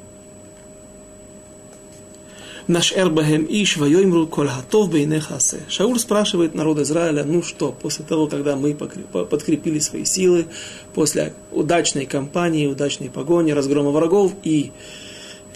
нашер 2.67 3.11
бахем 3.11 3.47
иш, 3.49 3.77
вайомру 3.77 4.27
коль 4.27 4.49
готов 4.49 4.91
бейнех 4.91 5.31
асе. 5.31 5.61
Шауль 5.69 5.99
спрашивает 5.99 6.55
народ 6.55 6.79
Израиля, 6.79 7.25
ну 7.25 7.43
что, 7.43 7.73
после 7.73 8.05
того, 8.05 8.27
когда 8.27 8.57
мы 8.57 8.75
подкрепили 8.75 9.79
свои 9.79 10.05
силы, 10.05 10.47
после 10.95 11.35
удачной 11.53 12.07
кампании, 12.07 12.67
удачной 12.67 13.11
погони, 13.11 13.53
разгрома 13.53 13.91
врагов 13.91 14.33
и 14.43 14.73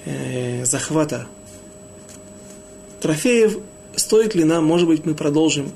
э, 0.04 0.64
захвата 0.64 1.26
трофеев, 3.00 3.58
стоит 3.94 4.34
ли 4.34 4.44
нам, 4.44 4.64
может 4.64 4.88
быть, 4.88 5.06
мы 5.06 5.14
продолжим 5.14 5.70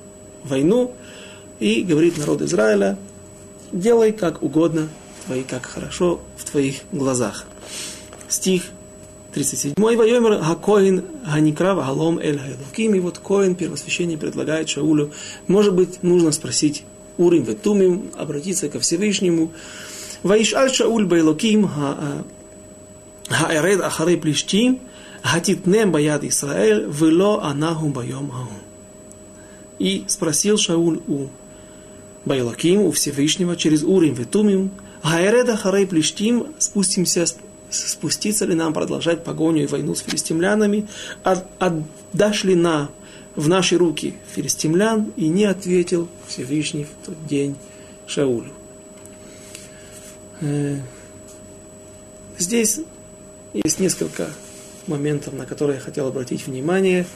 войну, 0.44 0.94
и 1.60 1.82
говорит 1.82 2.18
народ 2.18 2.42
Израиля, 2.42 2.98
делай 3.70 4.12
как 4.12 4.42
угодно, 4.42 4.88
твои, 5.26 5.44
как 5.44 5.66
хорошо 5.66 6.20
в 6.36 6.44
твоих 6.44 6.80
глазах. 6.90 7.46
Стих 8.28 8.64
37. 9.32 9.74
Вайомер 9.76 10.42
Хакоин 10.42 11.04
Ганикрав 11.24 11.78
Галом 11.78 12.18
Эль 12.18 12.38
Хайлуким. 12.38 12.94
И 12.94 13.00
вот 13.00 13.18
Коин, 13.18 13.54
первосвященник, 13.54 14.20
предлагает 14.20 14.68
Шаулю, 14.68 15.12
может 15.46 15.74
быть, 15.74 16.02
нужно 16.02 16.32
спросить 16.32 16.84
Урим 17.16 17.44
Ветумим, 17.44 18.10
обратиться 18.16 18.68
ко 18.68 18.78
Всевышнему. 18.78 19.52
Ваишаль 20.22 20.70
Шауль 20.72 21.06
Байлоким 21.06 21.68
Хаэред 23.28 23.80
Ахары 23.80 24.18
Плештим, 24.18 24.80
Хатитнем 25.22 25.92
Баяд 25.92 26.24
Исраэль, 26.24 26.86
Вело 26.88 27.40
Анаху 27.40 27.88
Байом 27.88 28.30
Хаун. 28.30 28.48
И 29.78 30.04
спросил 30.08 30.58
Шауль 30.58 31.00
у 31.08 31.28
Байлоким, 32.24 32.82
у 32.82 32.92
Всевышнего, 32.92 33.56
через 33.56 33.82
Урим 33.82 34.14
Ветумим, 34.14 34.70
Хаэред 35.02 35.48
Ахары 35.48 35.86
Плештим, 35.86 36.48
спустимся 36.58 37.24
спуститься 37.72 38.44
ли 38.44 38.54
нам 38.54 38.72
продолжать 38.72 39.24
погоню 39.24 39.64
и 39.64 39.66
войну 39.66 39.94
с 39.94 40.00
филистимлянами, 40.00 40.86
отдашь 41.22 42.44
ли 42.44 42.54
на, 42.54 42.90
в 43.34 43.48
наши 43.48 43.76
руки 43.76 44.14
филистимлян, 44.34 45.12
и 45.16 45.28
не 45.28 45.44
ответил 45.44 46.08
Всевышний 46.26 46.84
в 46.84 47.06
тот 47.06 47.26
день 47.26 47.56
Шаулю. 48.06 48.52
Э, 50.40 50.78
здесь 52.38 52.80
есть 53.52 53.80
несколько 53.80 54.28
моментов, 54.86 55.34
на 55.34 55.46
которые 55.46 55.76
я 55.76 55.82
хотел 55.82 56.06
обратить 56.08 56.46
внимание. 56.46 57.06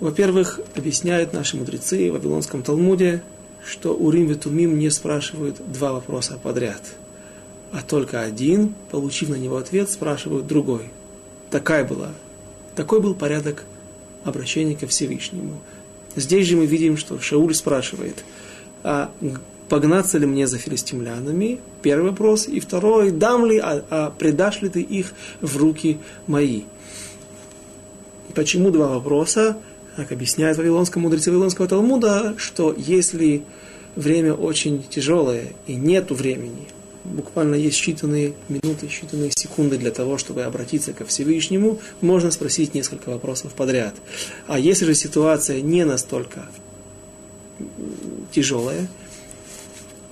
Во-первых, 0.00 0.60
объясняют 0.74 1.32
наши 1.32 1.56
мудрецы 1.56 2.10
в 2.10 2.14
Вавилонском 2.14 2.62
Талмуде, 2.62 3.22
что 3.66 3.94
Урим 3.94 4.30
и 4.30 4.34
Тумим 4.34 4.78
не 4.78 4.90
спрашивают 4.90 5.56
два 5.72 5.92
вопроса 5.92 6.38
подряд– 6.42 6.82
а 7.72 7.82
только 7.82 8.22
один, 8.22 8.74
получив 8.90 9.28
на 9.28 9.36
него 9.36 9.56
ответ, 9.56 9.90
спрашивают 9.90 10.46
другой. 10.46 10.90
Такая 11.50 11.84
была, 11.84 12.10
такой 12.74 13.00
был 13.00 13.14
порядок 13.14 13.64
обращения 14.24 14.76
ко 14.76 14.86
Всевышнему. 14.86 15.60
Здесь 16.14 16.46
же 16.46 16.56
мы 16.56 16.66
видим, 16.66 16.96
что 16.96 17.18
Шауль 17.20 17.54
спрашивает, 17.54 18.24
а 18.82 19.10
погнаться 19.68 20.18
ли 20.18 20.26
мне 20.26 20.46
за 20.46 20.58
филистимлянами? 20.58 21.60
Первый 21.82 22.10
вопрос. 22.10 22.48
И 22.48 22.60
второй, 22.60 23.10
дам 23.10 23.46
ли, 23.46 23.58
а, 23.58 23.84
а 23.90 24.10
предашь 24.10 24.62
ли 24.62 24.68
ты 24.68 24.80
их 24.80 25.12
в 25.40 25.56
руки 25.56 25.98
мои? 26.26 26.62
Почему 28.34 28.70
два 28.70 28.88
вопроса? 28.88 29.56
Как 29.96 30.12
объясняет 30.12 30.58
Вавилонскому 30.58 31.04
мудрецы 31.04 31.30
Вавилонского 31.30 31.68
Талмуда, 31.68 32.34
что 32.36 32.74
если 32.76 33.42
время 33.94 34.34
очень 34.34 34.82
тяжелое 34.82 35.54
и 35.66 35.74
нету 35.74 36.14
времени, 36.14 36.68
буквально 37.06 37.54
есть 37.54 37.80
считанные 37.80 38.34
минуты, 38.48 38.86
считанные 38.86 39.32
секунды 39.34 39.78
для 39.78 39.90
того, 39.90 40.18
чтобы 40.18 40.42
обратиться 40.42 40.92
ко 40.92 41.04
Всевышнему, 41.04 41.80
можно 42.00 42.30
спросить 42.30 42.74
несколько 42.74 43.10
вопросов 43.10 43.52
подряд. 43.52 43.94
А 44.46 44.58
если 44.58 44.84
же 44.84 44.94
ситуация 44.94 45.60
не 45.60 45.84
настолько 45.84 46.46
тяжелая, 48.32 48.88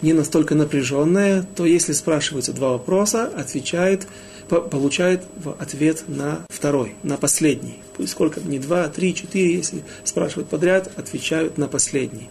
не 0.03 0.13
настолько 0.13 0.55
напряженная, 0.55 1.47
то 1.57 1.65
если 1.65 1.93
спрашиваются 1.93 2.53
два 2.53 2.73
вопроса, 2.73 3.31
отвечает, 3.37 4.07
получает 4.49 5.25
ответ 5.59 6.05
на 6.09 6.45
второй, 6.49 6.95
на 7.03 7.17
последний. 7.17 7.79
Пусть 7.97 8.13
сколько, 8.13 8.41
не 8.41 8.59
два, 8.59 8.89
три, 8.89 9.15
четыре, 9.15 9.55
если 9.55 9.83
спрашивают 10.05 10.49
подряд, 10.49 10.91
отвечают 10.97 11.59
на 11.59 11.69
последний. 11.69 12.29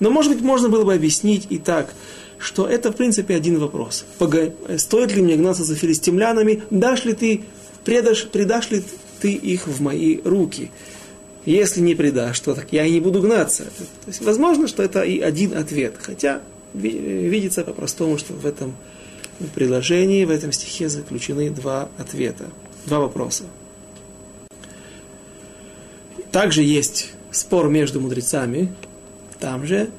Но, 0.00 0.10
может 0.10 0.32
быть, 0.32 0.42
можно 0.42 0.68
было 0.68 0.84
бы 0.84 0.94
объяснить 0.94 1.46
и 1.48 1.58
так– 1.58 1.94
что 2.42 2.66
это, 2.66 2.90
в 2.90 2.96
принципе, 2.96 3.36
один 3.36 3.58
вопрос. 3.58 4.04
Стоит 4.76 5.14
ли 5.14 5.22
мне 5.22 5.36
гнаться 5.36 5.62
за 5.64 5.76
филистимлянами? 5.76 6.64
Дашь 6.70 7.04
ли 7.04 7.14
ты, 7.14 7.44
предашь, 7.84 8.26
предашь 8.26 8.70
ли 8.72 8.82
ты 9.20 9.32
их 9.32 9.68
в 9.68 9.80
мои 9.80 10.18
руки? 10.24 10.70
Если 11.46 11.80
не 11.80 11.94
предашь, 11.94 12.40
то 12.40 12.54
так 12.54 12.72
я 12.72 12.84
и 12.84 12.90
не 12.90 13.00
буду 13.00 13.22
гнаться. 13.22 13.64
То 13.64 14.08
есть, 14.08 14.22
возможно, 14.22 14.66
что 14.66 14.82
это 14.82 15.02
и 15.02 15.20
один 15.20 15.56
ответ. 15.56 15.94
Хотя 16.00 16.42
видится 16.74 17.62
по-простому, 17.62 18.18
что 18.18 18.32
в 18.32 18.44
этом 18.44 18.74
предложении, 19.54 20.24
в 20.24 20.30
этом 20.30 20.50
стихе 20.50 20.88
заключены 20.88 21.50
два 21.50 21.88
ответа, 21.96 22.46
два 22.86 22.98
вопроса. 23.00 23.44
Также 26.32 26.62
есть 26.62 27.12
спор 27.30 27.68
между 27.68 28.00
мудрецами, 28.00 28.72
там 29.38 29.66
же, 29.66 29.90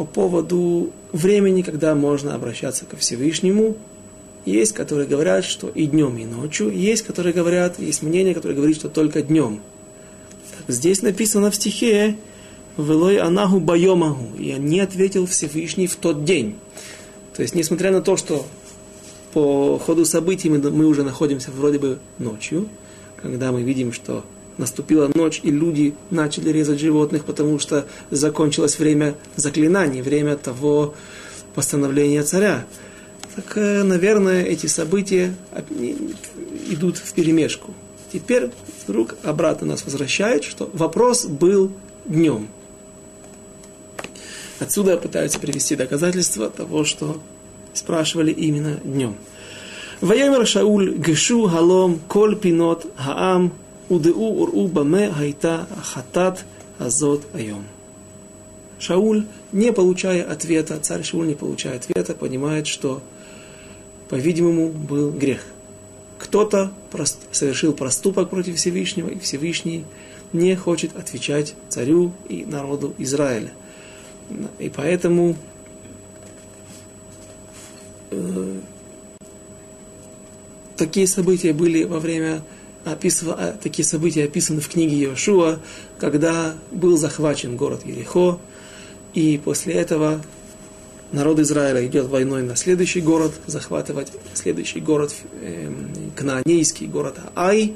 по 0.00 0.06
поводу 0.06 0.92
времени, 1.12 1.60
когда 1.60 1.94
можно 1.94 2.34
обращаться 2.34 2.86
ко 2.86 2.96
Всевышнему. 2.96 3.76
Есть, 4.46 4.72
которые 4.72 5.06
говорят, 5.06 5.44
что 5.44 5.68
и 5.68 5.84
днем, 5.84 6.16
и 6.16 6.24
ночью. 6.24 6.70
Есть, 6.70 7.02
которые 7.02 7.34
говорят, 7.34 7.78
есть 7.78 8.02
мнение, 8.02 8.34
которое 8.34 8.54
говорит, 8.54 8.76
что 8.76 8.88
только 8.88 9.20
днем. 9.20 9.60
Так, 10.56 10.74
здесь 10.74 11.02
написано 11.02 11.50
в 11.50 11.56
стихе 11.56 12.16
«Велой 12.78 13.18
анаху 13.18 13.60
байомаху» 13.60 14.36
«И 14.38 14.54
не 14.54 14.80
ответил 14.80 15.26
Всевышний 15.26 15.86
в 15.86 15.96
тот 15.96 16.24
день». 16.24 16.56
То 17.36 17.42
есть, 17.42 17.54
несмотря 17.54 17.92
на 17.92 18.00
то, 18.00 18.16
что 18.16 18.46
по 19.34 19.78
ходу 19.84 20.06
событий 20.06 20.48
мы, 20.48 20.60
мы 20.70 20.86
уже 20.86 21.02
находимся 21.02 21.50
вроде 21.50 21.78
бы 21.78 21.98
ночью, 22.18 22.70
когда 23.20 23.52
мы 23.52 23.60
видим, 23.60 23.92
что 23.92 24.24
наступила 24.60 25.10
ночь, 25.14 25.40
и 25.42 25.50
люди 25.50 25.94
начали 26.10 26.50
резать 26.50 26.78
животных, 26.78 27.24
потому 27.24 27.58
что 27.58 27.86
закончилось 28.10 28.78
время 28.78 29.14
заклинаний, 29.36 30.02
время 30.02 30.36
того 30.36 30.94
постановления 31.54 32.22
царя. 32.22 32.64
Так, 33.34 33.56
э, 33.56 33.82
наверное, 33.82 34.44
эти 34.44 34.66
события 34.66 35.34
идут 36.68 36.98
в 36.98 37.12
перемешку. 37.12 37.74
Теперь 38.12 38.50
вдруг 38.84 39.16
обратно 39.22 39.68
нас 39.68 39.84
возвращает, 39.84 40.44
что 40.44 40.68
вопрос 40.72 41.26
был 41.26 41.72
днем. 42.04 42.48
Отсюда 44.58 44.96
пытаются 44.98 45.38
привести 45.38 45.76
доказательства 45.76 46.50
того, 46.50 46.84
что 46.84 47.20
спрашивали 47.72 48.30
именно 48.30 48.78
днем. 48.84 49.16
Ваемер 50.00 50.46
Шауль 50.46 50.96
Гешу 50.96 51.46
Халом 51.46 52.00
Коль 52.08 52.36
Пинот 52.36 52.86
Хаам 52.96 53.52
Удеу 53.90 54.42
уру 54.42 54.68
баме 54.68 55.10
гайта 55.10 55.66
хатат 55.82 56.44
азот 56.78 57.26
айом. 57.34 57.64
Шауль, 58.78 59.26
не 59.52 59.72
получая 59.72 60.22
ответа, 60.22 60.78
царь 60.78 61.02
Шауль, 61.02 61.26
не 61.26 61.34
получая 61.34 61.76
ответа, 61.76 62.14
понимает, 62.14 62.68
что, 62.68 63.02
по-видимому, 64.08 64.68
был 64.68 65.10
грех. 65.10 65.44
Кто-то 66.18 66.72
совершил 67.32 67.72
проступок 67.72 68.30
против 68.30 68.56
Всевышнего, 68.56 69.08
и 69.08 69.18
Всевышний 69.18 69.84
не 70.32 70.54
хочет 70.54 70.96
отвечать 70.96 71.54
царю 71.68 72.12
и 72.28 72.44
народу 72.44 72.94
Израиля. 72.98 73.50
И 74.60 74.70
поэтому 74.70 75.34
э, 78.12 78.60
такие 80.76 81.08
события 81.08 81.52
были 81.52 81.82
во 81.82 81.98
время 81.98 82.42
описыв... 82.84 83.28
А, 83.28 83.56
такие 83.60 83.86
события 83.86 84.24
описаны 84.24 84.60
в 84.60 84.68
книге 84.68 84.96
Иошуа, 85.04 85.58
когда 85.98 86.54
был 86.70 86.96
захвачен 86.96 87.56
город 87.56 87.82
Ерехо, 87.84 88.38
и 89.14 89.40
после 89.42 89.74
этого 89.74 90.22
народ 91.12 91.38
Израиля 91.40 91.84
идет 91.86 92.06
войной 92.06 92.42
на 92.42 92.56
следующий 92.56 93.00
город, 93.00 93.32
захватывать 93.46 94.08
следующий 94.34 94.80
город, 94.80 95.14
э, 95.40 95.72
кнаанейский 96.16 96.86
город 96.86 97.16
Ай, 97.34 97.74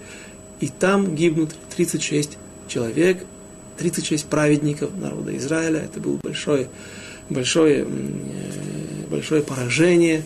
и 0.60 0.68
там 0.68 1.14
гибнут 1.14 1.54
36 1.76 2.38
человек, 2.68 3.24
36 3.76 4.26
праведников 4.26 4.90
народа 4.96 5.36
Израиля. 5.36 5.80
Это 5.80 6.00
было 6.00 6.18
большое, 6.22 6.68
большое, 7.28 7.84
э, 7.84 7.86
большое 9.10 9.42
поражение. 9.42 10.22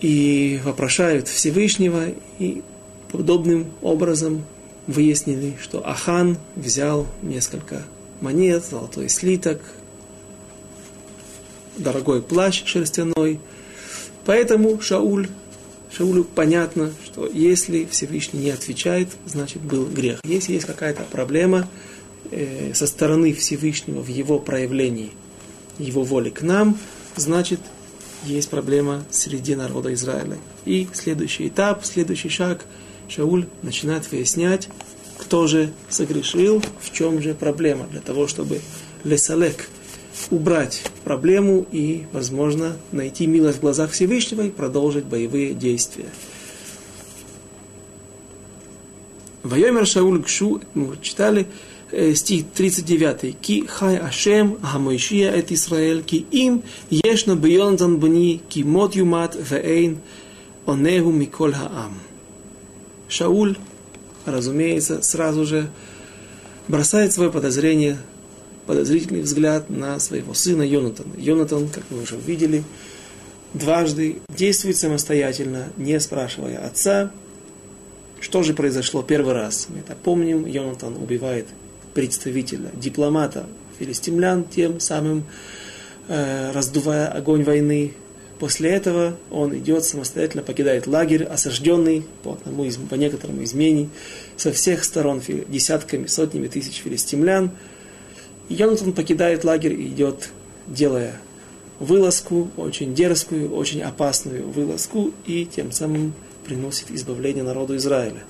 И 0.00 0.60
вопрошают 0.62 1.26
Всевышнего, 1.26 2.04
и 2.38 2.62
подобным 3.10 3.70
образом 3.82 4.44
выяснили, 4.86 5.56
что 5.60 5.86
Ахан 5.86 6.38
взял 6.56 7.06
несколько 7.22 7.82
монет, 8.20 8.64
золотой 8.64 9.08
слиток, 9.08 9.60
дорогой 11.76 12.22
плащ 12.22 12.64
шерстяной. 12.64 13.38
Поэтому 14.24 14.80
Шауль, 14.80 15.28
Шаулю 15.92 16.24
понятно, 16.24 16.92
что 17.04 17.26
если 17.26 17.84
Всевышний 17.84 18.40
не 18.40 18.50
отвечает, 18.50 19.08
значит 19.26 19.62
был 19.62 19.86
грех. 19.86 20.20
Если 20.24 20.54
есть 20.54 20.66
какая-то 20.66 21.04
проблема 21.04 21.68
э, 22.30 22.72
со 22.74 22.86
стороны 22.86 23.32
Всевышнего 23.32 24.00
в 24.00 24.08
его 24.08 24.38
проявлении 24.38 25.12
его 25.78 26.02
воли 26.02 26.30
к 26.30 26.42
нам, 26.42 26.76
значит 27.16 27.60
есть 28.24 28.50
проблема 28.50 29.04
среди 29.10 29.54
народа 29.54 29.94
Израиля. 29.94 30.38
И 30.64 30.88
следующий 30.92 31.48
этап, 31.48 31.84
следующий 31.84 32.30
шаг– 32.30 32.64
Шауль 33.08 33.46
начинает 33.62 34.10
выяснять, 34.10 34.68
кто 35.16 35.46
же 35.46 35.72
согрешил, 35.88 36.62
в 36.80 36.92
чем 36.92 37.20
же 37.20 37.34
проблема, 37.34 37.86
для 37.90 38.00
того, 38.00 38.26
чтобы 38.28 38.60
лесалек, 39.04 39.68
убрать 40.30 40.82
проблему 41.04 41.66
и, 41.70 42.04
возможно, 42.12 42.76
найти 42.92 43.26
милость 43.26 43.58
в 43.58 43.60
глазах 43.60 43.92
Всевышнего 43.92 44.42
и 44.42 44.50
продолжить 44.50 45.04
боевые 45.04 45.54
действия. 45.54 46.08
Вайомер 49.42 49.86
Шауль 49.86 50.22
Кшу, 50.22 50.60
мы 50.74 50.96
читали, 51.00 51.46
э, 51.90 52.14
стих 52.14 52.46
39. 52.54 53.36
Ки 53.40 53.64
хай 53.66 53.96
Ашем 53.96 54.58
Хамойшия 54.60 55.32
эт 55.32 55.52
Исраэль, 55.52 56.02
ки 56.02 56.26
им 56.30 56.62
ешно 56.90 57.34
бьонзан 57.34 57.98
бни, 57.98 58.42
ки 58.48 58.60
мот 58.60 58.96
юмат 58.96 59.36
вейн 59.36 59.98
онегу 60.66 61.12
миколь 61.12 61.54
хаам. 61.54 61.94
Шауль, 63.08 63.56
разумеется, 64.26 65.02
сразу 65.02 65.46
же 65.46 65.70
бросает 66.68 67.12
свое 67.12 67.30
подозрение, 67.30 67.98
подозрительный 68.66 69.22
взгляд 69.22 69.70
на 69.70 69.98
своего 69.98 70.34
сына 70.34 70.62
Йонатана. 70.62 71.14
Йонатан, 71.16 71.68
как 71.68 71.84
мы 71.90 72.02
уже 72.02 72.16
увидели, 72.16 72.64
дважды 73.54 74.18
действует 74.28 74.76
самостоятельно, 74.76 75.68
не 75.76 75.98
спрашивая 76.00 76.58
отца, 76.58 77.10
что 78.20 78.42
же 78.42 78.52
произошло 78.52 79.02
первый 79.02 79.32
раз? 79.34 79.68
Мы 79.68 79.78
это 79.78 79.94
помним, 79.94 80.44
Йонатан 80.46 80.96
убивает 80.96 81.46
представителя, 81.94 82.70
дипломата 82.74 83.46
филистимлян, 83.78 84.44
тем 84.44 84.80
самым 84.80 85.24
э, 86.08 86.50
раздувая 86.52 87.08
огонь 87.08 87.44
войны. 87.44 87.94
После 88.38 88.70
этого 88.70 89.16
он 89.30 89.56
идет 89.58 89.84
самостоятельно, 89.84 90.42
покидает 90.42 90.86
лагерь, 90.86 91.24
осажденный 91.24 92.04
по, 92.22 92.34
одному 92.34 92.64
из, 92.64 92.76
по 92.76 92.94
некоторым 92.94 93.42
изменений 93.42 93.88
со 94.36 94.52
всех 94.52 94.84
сторон 94.84 95.20
десятками, 95.48 96.06
сотнями 96.06 96.46
тысяч 96.46 96.76
филистимлян. 96.76 97.50
И 98.48 98.54
Йонатан 98.54 98.92
покидает 98.92 99.44
лагерь 99.44 99.74
и 99.74 99.88
идет, 99.88 100.30
делая 100.68 101.20
вылазку, 101.80 102.50
очень 102.56 102.94
дерзкую, 102.94 103.52
очень 103.52 103.82
опасную 103.82 104.48
вылазку, 104.48 105.12
и 105.26 105.44
тем 105.44 105.72
самым 105.72 106.12
приносит 106.44 106.90
избавление 106.90 107.42
народу 107.42 107.76
Израиля. 107.76 108.22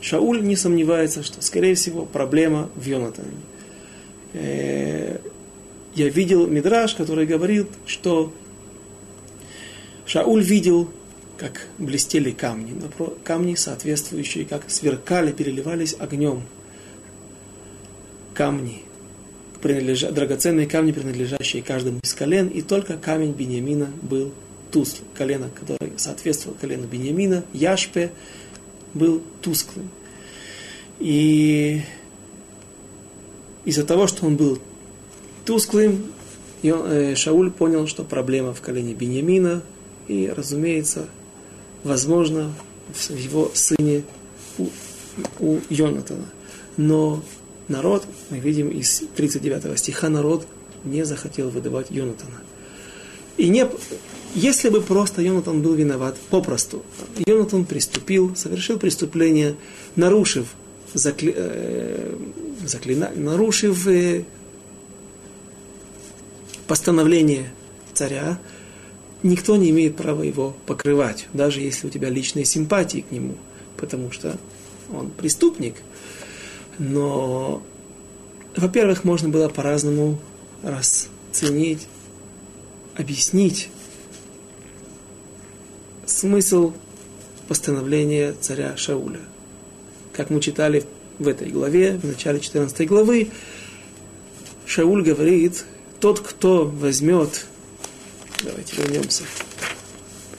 Шауль 0.00 0.42
не 0.42 0.56
сомневается, 0.56 1.22
что, 1.22 1.42
скорее 1.42 1.74
всего, 1.74 2.06
проблема 2.06 2.70
в 2.74 2.86
Йонатане. 2.86 3.28
Э, 4.32 5.18
я 5.94 6.08
видел 6.08 6.46
Мидраш, 6.46 6.94
который 6.94 7.26
говорит, 7.26 7.66
что 7.84 8.32
Шауль 10.10 10.42
видел, 10.42 10.90
как 11.36 11.68
блестели 11.78 12.32
камни, 12.32 12.74
камни 13.22 13.54
соответствующие, 13.54 14.44
как 14.44 14.68
сверкали, 14.68 15.30
переливались 15.30 15.94
огнем. 15.96 16.42
Камни, 18.34 18.82
принадлежа, 19.62 20.10
драгоценные 20.10 20.66
камни, 20.66 20.90
принадлежащие 20.90 21.62
каждому 21.62 22.00
из 22.02 22.12
колен, 22.12 22.48
и 22.48 22.60
только 22.60 22.96
камень 22.96 23.30
Бениамина 23.30 23.92
был 24.02 24.32
тусклый. 24.72 25.06
Колено, 25.14 25.48
которое 25.48 25.96
соответствовало 25.96 26.58
колену 26.58 26.88
Бениамина, 26.88 27.44
Яшпе, 27.52 28.10
был 28.94 29.22
тусклым. 29.42 29.90
И 30.98 31.82
из-за 33.64 33.84
того, 33.84 34.08
что 34.08 34.26
он 34.26 34.34
был 34.34 34.58
тусклым, 35.44 36.06
э, 36.64 37.14
Шауль 37.14 37.52
понял, 37.52 37.86
что 37.86 38.02
проблема 38.02 38.52
в 38.52 38.60
колене 38.60 38.92
Бениамина, 38.92 39.62
и, 40.10 40.28
разумеется, 40.28 41.06
возможно, 41.84 42.52
в 42.92 43.16
его 43.16 43.52
сыне 43.54 44.02
у, 44.58 44.66
у 45.38 45.60
Йонатана. 45.70 46.26
Но 46.76 47.22
народ, 47.68 48.04
мы 48.28 48.40
видим 48.40 48.70
из 48.70 49.04
39 49.14 49.78
стиха, 49.78 50.08
народ 50.08 50.48
не 50.84 51.04
захотел 51.04 51.48
выдавать 51.50 51.92
Йонатана. 51.92 52.42
И 53.36 53.48
не, 53.48 53.68
если 54.34 54.68
бы 54.68 54.80
просто 54.80 55.22
Йонатан 55.22 55.62
был 55.62 55.74
виноват, 55.74 56.16
попросту, 56.28 56.82
Йонатан 57.24 57.64
приступил, 57.64 58.34
совершил 58.34 58.80
преступление, 58.80 59.54
нарушив, 59.94 60.48
закли, 60.92 61.32
э, 61.36 62.16
заклина, 62.66 63.12
нарушив 63.14 63.86
э, 63.86 64.24
постановление 66.66 67.52
царя, 67.94 68.40
никто 69.22 69.56
не 69.56 69.70
имеет 69.70 69.96
права 69.96 70.22
его 70.22 70.56
покрывать, 70.66 71.28
даже 71.32 71.60
если 71.60 71.86
у 71.86 71.90
тебя 71.90 72.08
личные 72.08 72.44
симпатии 72.44 73.04
к 73.08 73.10
нему, 73.10 73.36
потому 73.76 74.10
что 74.10 74.38
он 74.92 75.10
преступник. 75.10 75.76
Но, 76.78 77.62
во-первых, 78.56 79.04
можно 79.04 79.28
было 79.28 79.48
по-разному 79.48 80.18
расценить, 80.62 81.86
объяснить 82.96 83.68
смысл 86.06 86.72
постановления 87.48 88.34
царя 88.40 88.76
Шауля. 88.76 89.20
Как 90.12 90.30
мы 90.30 90.40
читали 90.40 90.84
в 91.18 91.28
этой 91.28 91.50
главе, 91.50 91.98
в 91.98 92.04
начале 92.04 92.40
14 92.40 92.86
главы, 92.88 93.30
Шауль 94.66 95.02
говорит, 95.02 95.64
тот, 96.00 96.20
кто 96.20 96.64
возьмет, 96.64 97.46
давайте 98.44 98.76
вернемся, 98.76 99.24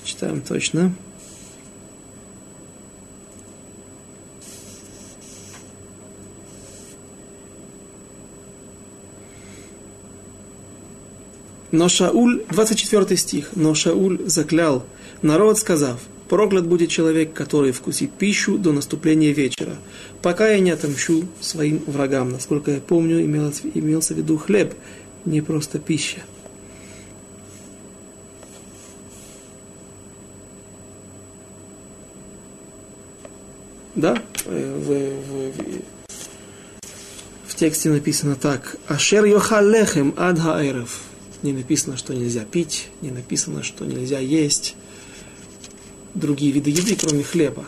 почитаем 0.02 0.42
точно, 0.42 0.94
Но 11.72 11.88
Шауль, 11.88 12.44
24 12.50 13.16
стих, 13.16 13.52
но 13.56 13.74
Шауль 13.74 14.20
заклял 14.26 14.84
народ, 15.22 15.58
сказав, 15.58 16.02
проклят 16.28 16.68
будет 16.68 16.90
человек, 16.90 17.34
который 17.34 17.72
вкусит 17.72 18.12
пищу 18.12 18.58
до 18.58 18.74
наступления 18.74 19.32
вечера, 19.32 19.76
пока 20.22 20.50
я 20.50 20.60
не 20.60 20.72
отомщу 20.72 21.26
своим 21.40 21.82
врагам. 21.88 22.30
Насколько 22.30 22.72
я 22.72 22.82
помню, 22.82 23.22
имелось, 23.22 23.62
имелся 23.74 24.14
в 24.14 24.18
виду 24.18 24.38
хлеб, 24.38 24.74
не 25.24 25.42
просто 25.42 25.80
пища. 25.80 26.20
Да, 33.96 34.22
в, 34.46 34.50
в, 34.50 35.12
в, 35.20 35.54
в 37.48 37.56
тексте 37.56 37.90
написано 37.90 38.36
так. 38.36 38.78
Ашер 38.88 39.26
йохалехем 39.26 40.14
ад 40.18 40.40
хаэрев 40.40 41.02
не 41.44 41.54
написано, 41.54 41.98
что 41.98 42.14
нельзя 42.14 42.46
пить, 42.46 42.88
не 43.02 43.12
написано, 43.12 43.64
что 43.64 43.86
нельзя 43.86 44.20
есть 44.20 44.76
другие 46.14 46.52
виды 46.52 46.70
еды, 46.70 46.96
кроме 46.96 47.24
хлеба. 47.24 47.66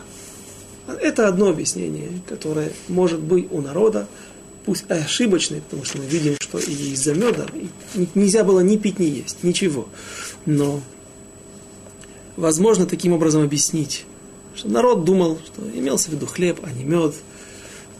Это 1.00 1.28
одно 1.28 1.48
объяснение, 1.48 2.08
которое 2.28 2.72
может 2.88 3.20
быть 3.20 3.48
у 3.50 3.60
народа, 3.60 4.06
пусть 4.64 4.90
ошибочное, 4.90 5.60
потому 5.60 5.84
что 5.84 5.98
мы 5.98 6.06
видим, 6.06 6.36
что 6.40 6.58
и 6.58 6.72
из-за 6.92 7.14
меда 7.14 7.46
нельзя 8.14 8.44
было 8.44 8.60
ни 8.60 8.76
пить, 8.76 8.98
ни 8.98 9.04
есть, 9.04 9.42
ничего. 9.42 9.88
Но 10.46 10.82
возможно 12.36 12.86
таким 12.86 13.12
образом 13.12 13.42
объяснить, 13.42 14.04
что 14.64 14.72
народ 14.72 15.04
думал, 15.04 15.38
что 15.44 15.62
имелся 15.74 16.08
в 16.08 16.14
виду 16.14 16.26
хлеб, 16.26 16.60
а 16.62 16.72
не 16.72 16.84
мед, 16.84 17.14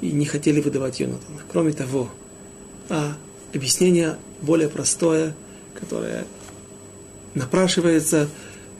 и 0.00 0.10
не 0.10 0.24
хотели 0.24 0.60
выдавать 0.60 0.98
Йонатана. 0.98 1.40
Кроме 1.52 1.72
того, 1.72 2.08
а 2.88 3.16
объяснение 3.52 4.16
более 4.40 4.68
простое, 4.68 5.34
которая 5.78 6.26
напрашивается, 7.34 8.28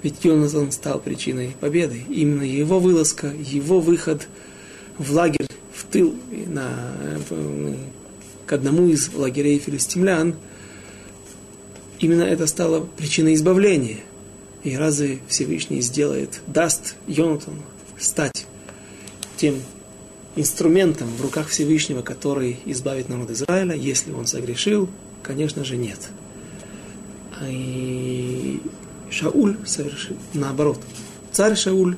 ведь 0.03 0.25
Йонатан 0.25 0.73
стал 0.73 0.99
причиной 0.99 1.55
победы. 1.61 2.03
Именно 2.09 2.42
его 2.42 2.81
вылазка, 2.81 3.29
его 3.38 3.81
выход 3.81 4.29
в 4.97 5.12
лагерь, 5.12 5.47
в 5.73 5.85
тыл, 5.85 6.14
на, 6.47 6.94
к 8.47 8.53
одному 8.53 8.88
из 8.88 9.12
лагерей 9.12 9.59
филистимлян, 9.59 10.37
именно 11.99 12.23
это 12.23 12.47
стало 12.47 12.87
причиной 12.97 13.35
избавления. 13.35 13.99
И 14.62 14.75
разве 14.75 15.18
Всевышний 15.29 15.83
сделает, 15.83 16.40
даст 16.47 16.97
Йонатану 17.07 17.62
стать 18.05 18.47
тем 19.37 19.61
инструментом 20.37 21.09
в 21.09 21.21
руках 21.23 21.49
Всевышнего, 21.49 22.03
который 22.03 22.59
избавит 22.67 23.09
народ 23.09 23.31
Израиля, 23.31 23.75
если 23.75 24.12
он 24.12 24.27
согрешил? 24.27 24.88
Конечно 25.23 25.64
же, 25.64 25.77
нет. 25.77 25.99
И 27.43 28.61
Шауль 29.11 29.57
совершил 29.67 30.17
наоборот. 30.33 30.81
Царь 31.33 31.57
Шауль 31.57 31.97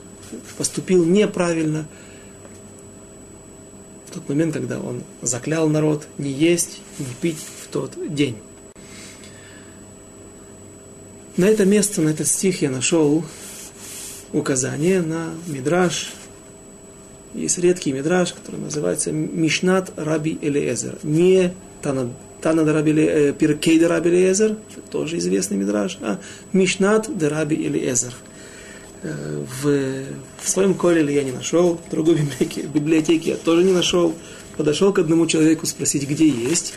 поступил 0.56 1.04
неправильно 1.04 1.86
в 4.06 4.12
тот 4.12 4.28
момент, 4.28 4.54
когда 4.54 4.80
он 4.80 5.02
заклял 5.22 5.68
народ 5.68 6.06
не 6.18 6.30
есть, 6.30 6.80
не 6.98 7.06
пить 7.20 7.38
в 7.62 7.68
тот 7.68 7.92
день. 8.14 8.36
На 11.36 11.44
это 11.44 11.66
место, 11.66 12.00
на 12.00 12.10
этот 12.10 12.26
стих 12.28 12.62
я 12.62 12.70
нашел 12.70 13.22
указание 14.38 15.02
на 15.02 15.30
Мидраш. 15.46 16.12
Есть 17.34 17.58
редкий 17.58 17.92
Мидраш, 17.92 18.32
который 18.32 18.60
называется 18.60 19.12
Мишнат 19.12 19.92
Раби 19.96 20.38
Элиезер. 20.40 20.98
Не 21.02 21.52
Танат, 21.82 22.08
Тана 22.40 22.64
Дараби 22.64 22.92
э, 22.92 23.32
Дараби 23.78 24.08
Элиезер, 24.10 24.56
тоже 24.90 25.18
известный 25.18 25.56
мидраж, 25.56 25.98
а 26.00 26.18
Мишнат 26.52 27.16
Дараби 27.16 27.54
Элиезер. 27.54 28.12
Э, 29.02 29.44
в, 29.62 30.04
в 30.42 30.48
своем 30.48 30.74
колеле 30.74 31.14
я 31.14 31.24
не 31.24 31.32
нашел, 31.32 31.78
в 31.86 31.90
другой 31.90 32.16
библиотеке, 32.16 32.62
библиотеке 32.62 33.30
я 33.30 33.36
тоже 33.36 33.64
не 33.64 33.72
нашел. 33.72 34.14
Подошел 34.56 34.92
к 34.92 34.98
одному 34.98 35.26
человеку 35.26 35.66
спросить, 35.66 36.08
где 36.08 36.28
есть. 36.28 36.74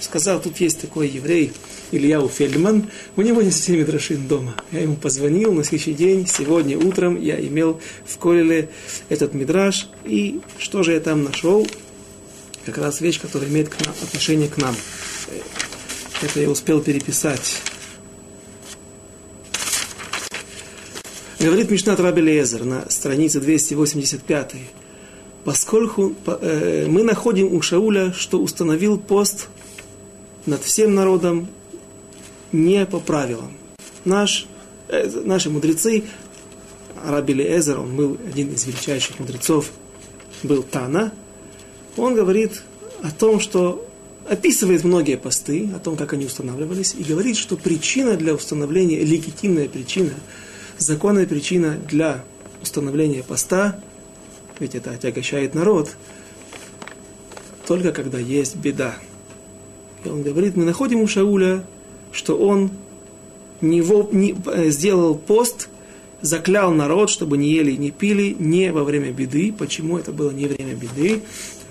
Сказал, 0.00 0.40
тут 0.40 0.58
есть 0.60 0.80
такой 0.80 1.08
еврей, 1.08 1.52
Ильяу 1.92 2.28
Фельдман, 2.28 2.88
у 3.16 3.22
него 3.22 3.42
есть 3.42 3.62
7 3.62 3.76
мидрашин 3.76 4.26
дома. 4.26 4.54
Я 4.72 4.80
ему 4.80 4.96
позвонил 4.96 5.52
на 5.52 5.62
следующий 5.62 5.92
день, 5.92 6.26
сегодня 6.26 6.78
утром 6.78 7.20
я 7.20 7.38
имел 7.38 7.80
в 8.06 8.16
Колеле 8.16 8.70
этот 9.10 9.34
мидраж, 9.34 9.88
и 10.04 10.40
что 10.58 10.82
же 10.82 10.92
я 10.92 11.00
там 11.00 11.24
нашел? 11.24 11.66
Как 12.64 12.78
раз 12.78 13.00
вещь, 13.00 13.20
которая 13.20 13.50
имеет 13.50 13.68
к 13.68 13.84
нам, 13.84 13.94
отношение 14.02 14.48
к 14.48 14.56
нам. 14.56 14.74
Это 16.22 16.40
я 16.40 16.48
успел 16.48 16.80
переписать. 16.80 17.60
Говорит 21.38 21.70
Мишнат 21.70 22.00
Раби 22.00 22.20
Лезер 22.20 22.64
на 22.64 22.88
странице 22.90 23.40
285. 23.40 24.56
Поскольку 25.44 26.14
э, 26.26 26.86
мы 26.86 27.02
находим 27.02 27.54
у 27.54 27.62
Шауля, 27.62 28.12
что 28.12 28.38
установил 28.40 28.98
пост 28.98 29.48
над 30.46 30.62
всем 30.62 30.94
народом 30.94 31.48
не 32.52 32.84
по 32.86 33.00
правилам. 33.00 33.52
Наш, 34.04 34.46
э, 34.88 35.08
наши 35.24 35.50
мудрецы, 35.50 36.04
Раби 37.04 37.34
Лезер, 37.34 37.80
он 37.80 37.96
был 37.96 38.18
один 38.26 38.52
из 38.52 38.66
величайших 38.66 39.18
мудрецов, 39.18 39.70
был 40.42 40.62
Тана, 40.62 41.12
он 41.96 42.14
говорит 42.14 42.62
о 43.02 43.10
том, 43.10 43.40
что 43.40 43.86
описывает 44.28 44.84
многие 44.84 45.16
посты, 45.16 45.70
о 45.74 45.78
том, 45.78 45.96
как 45.96 46.12
они 46.12 46.26
устанавливались, 46.26 46.94
и 46.94 47.02
говорит, 47.02 47.36
что 47.36 47.56
причина 47.56 48.16
для 48.16 48.34
установления, 48.34 49.00
легитимная 49.00 49.68
причина, 49.68 50.12
законная 50.78 51.26
причина 51.26 51.78
для 51.88 52.24
установления 52.62 53.22
поста, 53.22 53.80
ведь 54.58 54.74
это 54.74 54.92
отягощает 54.92 55.54
народ, 55.54 55.96
только 57.66 57.92
когда 57.92 58.18
есть 58.18 58.56
беда. 58.56 58.96
И 60.04 60.08
он 60.08 60.22
говорит, 60.22 60.56
мы 60.56 60.64
находим 60.64 61.00
у 61.00 61.06
Шауля, 61.06 61.64
что 62.12 62.36
он 62.36 62.70
не, 63.60 63.82
во, 63.82 64.08
не 64.12 64.34
э, 64.46 64.70
сделал 64.70 65.14
пост, 65.14 65.68
заклял 66.22 66.72
народ, 66.72 67.10
чтобы 67.10 67.36
не 67.38 67.50
ели 67.50 67.72
и 67.72 67.76
не 67.76 67.90
пили 67.90 68.36
не 68.38 68.72
во 68.72 68.84
время 68.84 69.12
беды. 69.12 69.52
Почему 69.56 69.98
это 69.98 70.12
было 70.12 70.30
не 70.30 70.46
время 70.46 70.74
беды? 70.74 71.22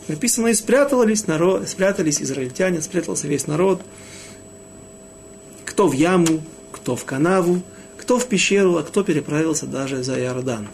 Написано, 0.07 0.47
и 0.47 0.53
спрятались, 0.53 1.27
народ, 1.27 1.67
спрятались 1.67 2.21
израильтяне, 2.21 2.81
спрятался 2.81 3.27
весь 3.27 3.47
народ. 3.47 3.81
Кто 5.65 5.87
в 5.87 5.93
яму, 5.93 6.41
кто 6.71 6.95
в 6.95 7.05
канаву, 7.05 7.61
кто 7.97 8.17
в 8.17 8.27
пещеру, 8.27 8.77
а 8.77 8.83
кто 8.83 9.03
переправился 9.03 9.67
даже 9.67 10.03
за 10.03 10.19
Иордан. 10.19 10.67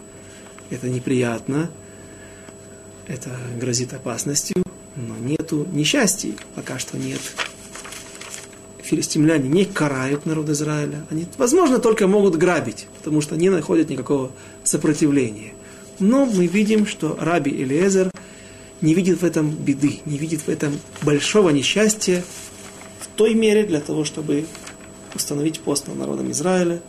Это 0.69 0.89
неприятно, 0.89 1.69
это 3.07 3.29
грозит 3.59 3.93
опасностью, 3.93 4.63
но 4.95 5.17
нету 5.17 5.67
несчастья, 5.71 6.31
пока 6.55 6.79
что 6.79 6.97
нет. 6.97 7.19
Филистимляне 8.85 9.49
не 9.49 9.65
карают 9.65 10.25
народ 10.25 10.49
Израиля, 10.49 11.05
они, 11.09 11.25
возможно, 11.37 11.79
только 11.79 12.07
могут 12.07 12.35
грабить, 12.35 12.87
потому 12.97 13.21
что 13.21 13.35
не 13.35 13.49
находят 13.49 13.89
никакого 13.89 14.31
сопротивления. 14.63 15.53
Но 15.99 16.25
мы 16.25 16.45
видим, 16.45 16.85
что 16.85 17.17
Раби 17.19 17.51
Элиезер– 17.51 18.11
не 18.81 18.93
видит 18.93 19.21
в 19.21 19.25
этом 19.25 19.49
беды, 19.49 19.99
не 20.05 20.17
видит 20.17 20.41
в 20.41 20.49
этом 20.49 20.79
большого 21.01 21.49
несчастья 21.49 22.23
в 22.99 23.07
той 23.15 23.33
мере 23.33 23.65
для 23.65 23.79
того, 23.79 24.03
чтобы 24.03 24.45
установить 25.15 25.59
пост 25.59 25.87
над 25.87 25.97
народом 25.97 26.31
Израиля. 26.31 26.81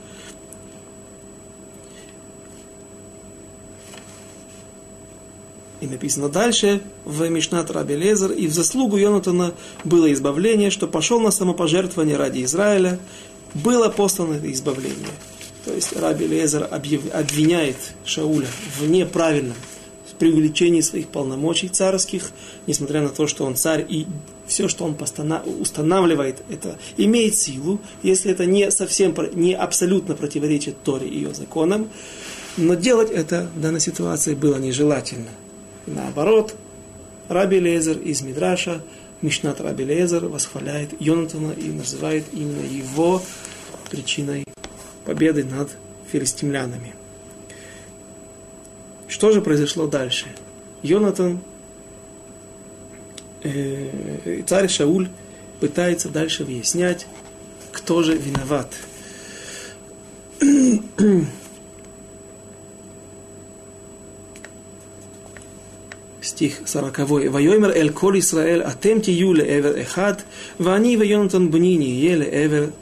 И 5.87 5.88
написано 5.88 6.29
дальше 6.29 6.81
в 7.05 7.29
Мишнат 7.29 7.70
Раби 7.70 7.94
Лезер, 7.94 8.33
и 8.33 8.49
в 8.49 8.53
заслугу 8.53 8.96
Йонатана 8.96 9.55
было 9.85 10.12
избавление, 10.12 10.70
что 10.70 10.88
пошел 10.88 11.20
на 11.20 11.31
самопожертвование 11.31 12.16
ради 12.16 12.42
Израиля, 12.42 12.99
было 13.55 13.88
послано 13.88 14.35
это 14.35 14.51
избавление. 14.53 15.14
То 15.64 15.72
есть 15.72 15.96
Раби 15.96 16.27
Лезер 16.27 16.68
обвиняет 16.68 17.77
Шауля 18.05 18.49
в 18.79 18.88
неправильном 18.88 19.55
при 20.18 20.33
увеличении 20.33 20.81
своих 20.81 21.09
полномочий 21.09 21.68
царских, 21.68 22.31
несмотря 22.66 23.03
на 23.03 23.11
то, 23.11 23.27
что 23.27 23.44
он 23.44 23.55
царь, 23.55 23.85
и 23.88 24.07
все, 24.46 24.66
что 24.66 24.85
он 24.85 24.96
устанавливает, 25.61 26.42
это 26.51 26.79
имеет 26.96 27.37
силу, 27.37 27.81
если 28.03 28.33
это 28.33 28.46
не 28.46 28.70
совсем, 28.70 29.14
не 29.35 29.55
абсолютно 29.55 30.14
противоречит 30.14 30.83
Торе 30.83 31.07
и 31.07 31.16
ее 31.16 31.35
законам, 31.35 31.90
но 32.57 32.75
делать 32.75 33.11
это 33.11 33.51
в 33.55 33.61
данной 33.61 33.81
ситуации 33.81 34.35
было 34.35 34.57
нежелательно. 34.57 35.29
Наоборот, 35.87 36.55
Раби 37.29 37.61
Лезер 37.61 37.99
из 37.99 38.22
Мидраша, 38.22 38.83
Мишнат 39.22 39.61
Раби 39.61 39.85
Лезер 39.85 40.27
восхваляет 40.27 41.01
Йонатана 41.01 41.53
и 41.53 41.68
называет 41.70 42.25
именно 42.33 42.64
его 42.64 43.22
причиной 43.90 44.44
победы 45.05 45.44
над 45.44 45.70
филистимлянами. 46.11 46.94
Что 49.09 49.33
же 49.33 49.40
произошло 49.40 49.87
дальше? 49.87 50.27
Йонатан, 50.83 51.40
э, 53.42 54.42
царь 54.46 54.68
Шауль, 54.68 55.09
пытается 55.61 56.09
дальше 56.09 56.44
выяснять, 56.44 57.07
кто 57.72 58.03
же 58.03 58.16
виноват. 58.16 58.72
Стих 66.27 66.61
40. 66.67 66.99
«Вайомер 67.31 67.71
эль 67.71 67.93
кол 67.93 68.19
Исраэль, 68.19 68.62
атем 68.62 69.01
тию 69.01 69.33
леэвер 69.33 69.79
эхад, 69.79 70.25
вани 70.59 70.97
вайонатан 70.97 71.51
бни 71.51 71.77
ние 71.77 72.17
леэвер 72.17 72.73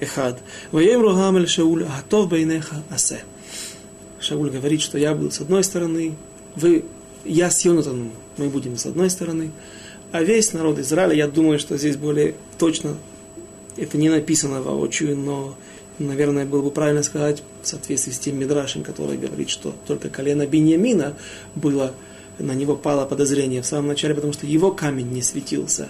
эхад, 0.00 0.40
вайомру 0.70 1.14
гамель 1.14 1.48
шауль, 1.48 1.84
атов 1.84 2.28
бейнеха 2.28 2.82
асе». 2.90 3.20
Шауль 4.20 4.50
говорит, 4.50 4.80
что 4.80 4.98
я 4.98 5.14
был 5.14 5.30
с 5.30 5.40
одной 5.40 5.64
стороны, 5.64 6.14
вы, 6.56 6.84
я 7.24 7.50
с 7.50 7.64
Йонатаном, 7.64 8.12
мы 8.38 8.48
будем 8.48 8.76
с 8.78 8.86
одной 8.86 9.10
стороны, 9.10 9.50
а 10.12 10.22
весь 10.22 10.52
народ 10.52 10.78
Израиля, 10.78 11.14
я 11.14 11.26
думаю, 11.26 11.58
что 11.58 11.76
здесь 11.76 11.96
более 11.96 12.34
точно, 12.58 12.96
это 13.76 13.98
не 13.98 14.08
написано 14.08 14.62
воочию, 14.62 15.16
но, 15.16 15.56
наверное, 15.98 16.46
было 16.46 16.62
бы 16.62 16.70
правильно 16.70 17.02
сказать 17.02 17.42
в 17.62 17.66
соответствии 17.66 18.12
с 18.12 18.18
тем 18.18 18.38
Мидрашем, 18.38 18.82
который 18.82 19.18
говорит, 19.18 19.50
что 19.50 19.74
только 19.86 20.08
колено 20.08 20.46
Беньямина 20.46 21.14
было, 21.54 21.92
на 22.38 22.52
него 22.52 22.76
пало 22.76 23.04
подозрение 23.06 23.62
в 23.62 23.66
самом 23.66 23.88
начале, 23.88 24.14
потому 24.14 24.32
что 24.32 24.46
его 24.46 24.72
камень 24.72 25.10
не 25.10 25.22
светился. 25.22 25.88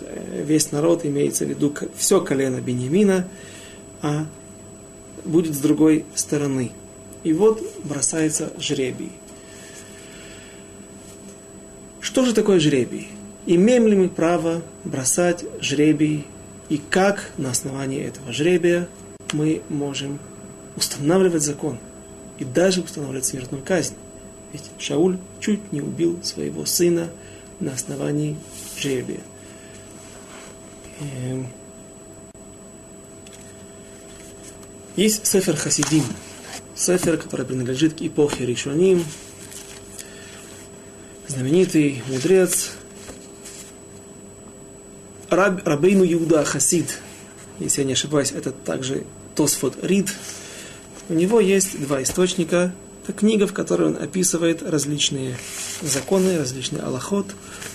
Э, 0.00 0.42
весь 0.44 0.72
народ 0.72 1.04
имеется 1.04 1.44
в 1.44 1.48
виду 1.48 1.72
все 1.96 2.20
колено 2.20 2.60
Беньямина, 2.60 3.28
а 4.02 4.26
будет 5.24 5.54
с 5.54 5.58
другой 5.58 6.04
стороны. 6.14 6.72
И 7.24 7.32
вот 7.32 7.62
бросается 7.84 8.52
жребий. 8.58 9.12
Что 12.00 12.24
же 12.24 12.32
такое 12.32 12.60
жребий? 12.60 13.08
Имеем 13.46 13.86
ли 13.86 13.96
мы 13.96 14.08
право 14.08 14.62
бросать 14.84 15.44
жребий? 15.60 16.26
И 16.68 16.80
как 16.90 17.30
на 17.38 17.50
основании 17.50 18.02
этого 18.02 18.32
жребия 18.32 18.88
мы 19.32 19.62
можем 19.68 20.18
устанавливать 20.76 21.42
закон? 21.42 21.78
И 22.38 22.44
даже 22.44 22.82
устанавливать 22.82 23.24
смертную 23.24 23.64
казнь? 23.64 23.94
Ведь 24.52 24.70
Шауль 24.78 25.18
чуть 25.40 25.72
не 25.72 25.80
убил 25.80 26.18
своего 26.22 26.64
сына 26.64 27.10
на 27.60 27.72
основании 27.72 28.36
жребия. 28.78 29.20
Эм. 31.00 31.46
Есть 34.96 35.26
Сефер 35.26 35.56
Хасидим, 35.56 36.04
Сефер, 36.74 37.18
который 37.18 37.46
принадлежит 37.46 37.94
к 37.94 38.02
эпохе 38.02 38.46
Ришоним, 38.46 39.04
знаменитый 41.28 42.02
мудрец 42.08 42.70
Раб, 45.30 45.64
Рабейну 45.66 46.04
Иуда 46.04 46.44
Хасид, 46.44 46.98
если 47.60 47.82
я 47.82 47.86
не 47.86 47.92
ошибаюсь, 47.92 48.32
это 48.32 48.50
также 48.50 49.04
Тосфот 49.34 49.76
Рид. 49.82 50.14
У 51.08 51.14
него 51.14 51.40
есть 51.40 51.80
два 51.80 52.02
источника. 52.02 52.72
Книга, 53.12 53.46
в 53.46 53.52
которой 53.52 53.88
он 53.88 53.96
описывает 53.96 54.62
различные 54.62 55.36
законы, 55.82 56.38
различные 56.38 56.82
аллахот. 56.82 57.26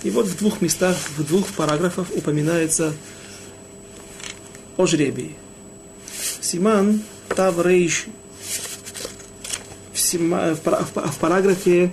И 0.04 0.10
вот 0.10 0.28
в 0.28 0.38
двух 0.38 0.62
местах, 0.62 0.96
в 1.18 1.24
двух 1.24 1.48
параграфах 1.50 2.08
упоминается 2.16 2.94
о 4.78 4.86
жребии. 4.86 5.36
Симан 6.42 7.02
Таврейш 7.30 8.06
в, 9.94 10.14
в, 10.14 11.12
в 11.12 11.18
параграфе 11.20 11.92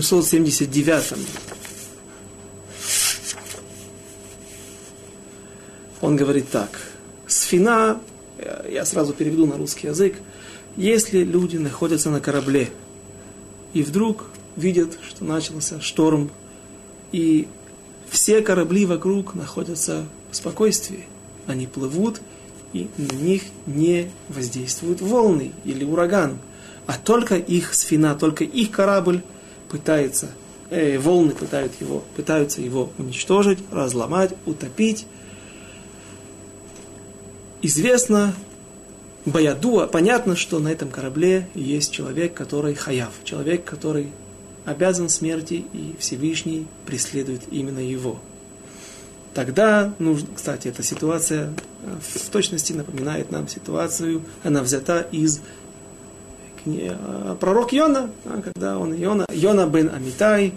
779 0.00 1.18
он 6.12 6.16
говорит 6.16 6.50
так. 6.50 6.68
Сфина, 7.26 7.98
я 8.70 8.84
сразу 8.84 9.14
переведу 9.14 9.46
на 9.46 9.56
русский 9.56 9.86
язык, 9.86 10.16
если 10.76 11.24
люди 11.24 11.56
находятся 11.56 12.10
на 12.10 12.20
корабле, 12.20 12.68
и 13.72 13.82
вдруг 13.82 14.26
видят, 14.54 14.98
что 15.08 15.24
начался 15.24 15.80
шторм, 15.80 16.30
и 17.12 17.48
все 18.10 18.42
корабли 18.42 18.84
вокруг 18.84 19.34
находятся 19.34 20.04
в 20.30 20.36
спокойствии, 20.36 21.06
они 21.46 21.66
плывут, 21.66 22.20
и 22.74 22.90
на 22.98 23.14
них 23.14 23.44
не 23.64 24.10
воздействуют 24.28 25.00
волны 25.00 25.52
или 25.64 25.84
ураган, 25.84 26.40
а 26.86 26.98
только 26.98 27.36
их 27.36 27.72
сфина, 27.72 28.14
только 28.14 28.44
их 28.44 28.70
корабль 28.70 29.22
пытается, 29.70 30.28
э, 30.68 30.98
волны 30.98 31.32
пытают 31.32 31.72
его, 31.80 32.04
пытаются 32.16 32.60
его 32.60 32.90
уничтожить, 32.98 33.60
разломать, 33.70 34.34
утопить. 34.44 35.06
Известно, 37.62 38.34
Баядуа, 39.24 39.86
понятно, 39.86 40.34
что 40.34 40.58
на 40.58 40.66
этом 40.66 40.90
корабле 40.90 41.48
есть 41.54 41.92
человек, 41.92 42.34
который 42.34 42.74
хаяв, 42.74 43.12
человек, 43.22 43.64
который 43.64 44.08
обязан 44.64 45.08
смерти, 45.08 45.64
и 45.72 45.94
Всевышний 46.00 46.66
преследует 46.86 47.42
именно 47.52 47.78
его. 47.78 48.18
Тогда 49.32 49.94
нужно, 50.00 50.28
кстати, 50.34 50.68
эта 50.68 50.82
ситуация 50.82 51.54
э, 51.84 51.96
в 52.00 52.30
точности 52.30 52.72
напоминает 52.72 53.30
нам 53.30 53.46
ситуацию, 53.46 54.22
она 54.42 54.62
взята 54.62 55.06
из 55.12 55.40
э, 56.66 57.36
пророк 57.40 57.72
Йона, 57.72 58.10
когда 58.44 58.76
он 58.76 58.92
Йона, 58.92 59.26
Йона 59.32 59.66
бен 59.68 59.88
Амитай, 59.88 60.52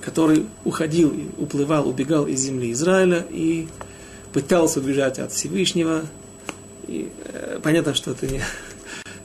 который 0.00 0.46
уходил, 0.64 1.14
уплывал, 1.36 1.86
убегал 1.86 2.26
из 2.26 2.40
земли 2.40 2.72
Израиля 2.72 3.24
и 3.30 3.68
пытался 4.34 4.80
убежать 4.80 5.18
от 5.20 5.32
Всевышнего. 5.32 6.02
И 6.88 7.10
э, 7.28 7.60
понятно, 7.62 7.94
что 7.94 8.10
это 8.10 8.26
не, 8.26 8.42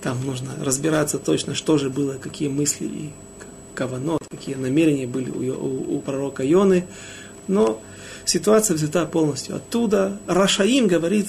там 0.01 0.23
нужно 0.23 0.51
разбираться 0.63 1.17
точно, 1.17 1.55
что 1.55 1.77
же 1.77 1.89
было, 1.89 2.13
какие 2.13 2.47
мысли 2.47 2.85
и 2.85 3.09
каванот, 3.73 4.23
какие 4.29 4.55
намерения 4.55 5.07
были 5.07 5.31
у, 5.31 5.65
у, 5.65 5.97
у 5.97 5.99
пророка 6.01 6.43
Йоны. 6.43 6.85
Но 7.47 7.81
ситуация 8.23 8.75
взята 8.75 9.05
полностью 9.07 9.55
оттуда. 9.55 10.19
Рашаим 10.27 10.87
говорит, 10.87 11.27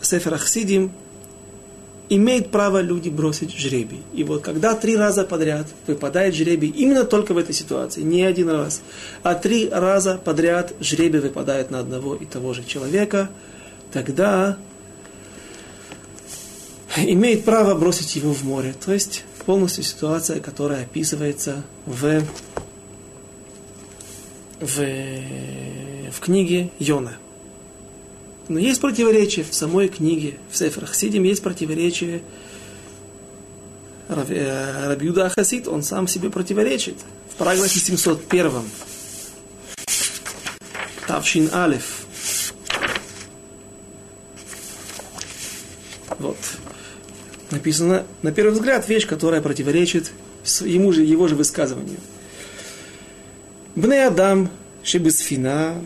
Сефер 0.00 0.34
Ахсидим, 0.34 0.90
имеет 2.08 2.50
право 2.50 2.80
люди 2.80 3.08
бросить 3.08 3.56
жребий. 3.56 4.02
И 4.12 4.24
вот 4.24 4.42
когда 4.42 4.74
три 4.74 4.96
раза 4.96 5.24
подряд 5.24 5.66
выпадает 5.86 6.34
жребий, 6.34 6.68
именно 6.68 7.04
только 7.04 7.32
в 7.32 7.38
этой 7.38 7.54
ситуации, 7.54 8.02
не 8.02 8.22
один 8.22 8.50
раз, 8.50 8.82
а 9.22 9.34
три 9.34 9.68
раза 9.68 10.20
подряд 10.22 10.74
жребий 10.80 11.20
выпадает 11.20 11.70
на 11.70 11.80
одного 11.80 12.14
и 12.14 12.24
того 12.24 12.52
же 12.52 12.64
человека, 12.64 13.30
тогда 13.92 14.58
имеет 16.96 17.44
право 17.44 17.74
бросить 17.74 18.16
его 18.16 18.32
в 18.32 18.44
море. 18.44 18.74
То 18.84 18.92
есть 18.92 19.24
полностью 19.46 19.84
ситуация, 19.84 20.40
которая 20.40 20.82
описывается 20.82 21.64
в, 21.86 22.22
в, 24.60 24.84
в 26.10 26.20
книге 26.20 26.70
Йона. 26.78 27.16
Но 28.48 28.58
есть 28.58 28.80
противоречие 28.80 29.44
в 29.44 29.54
самой 29.54 29.88
книге, 29.88 30.38
в 30.50 30.56
Сефрах 30.56 30.94
Сидим 30.94 31.22
есть 31.22 31.42
противоречие. 31.42 32.22
Э, 34.08 34.86
Рабиуда 34.88 35.26
Ахасид, 35.26 35.66
он 35.66 35.82
сам 35.82 36.06
себе 36.08 36.30
противоречит. 36.30 36.96
В 37.30 37.36
параграфе 37.36 37.80
701. 37.80 38.52
Тавшин 41.06 41.50
Алиф. 41.52 42.04
Вот 46.18 46.36
написано, 47.50 48.04
на 48.22 48.32
первый 48.32 48.52
взгляд, 48.52 48.88
вещь, 48.88 49.06
которая 49.06 49.40
противоречит 49.40 50.12
ему 50.60 50.92
же, 50.92 51.02
его 51.02 51.28
же 51.28 51.34
высказыванию. 51.34 51.98
Бне 53.74 54.06
Адам, 54.06 54.50
Шебесфина, 54.82 55.80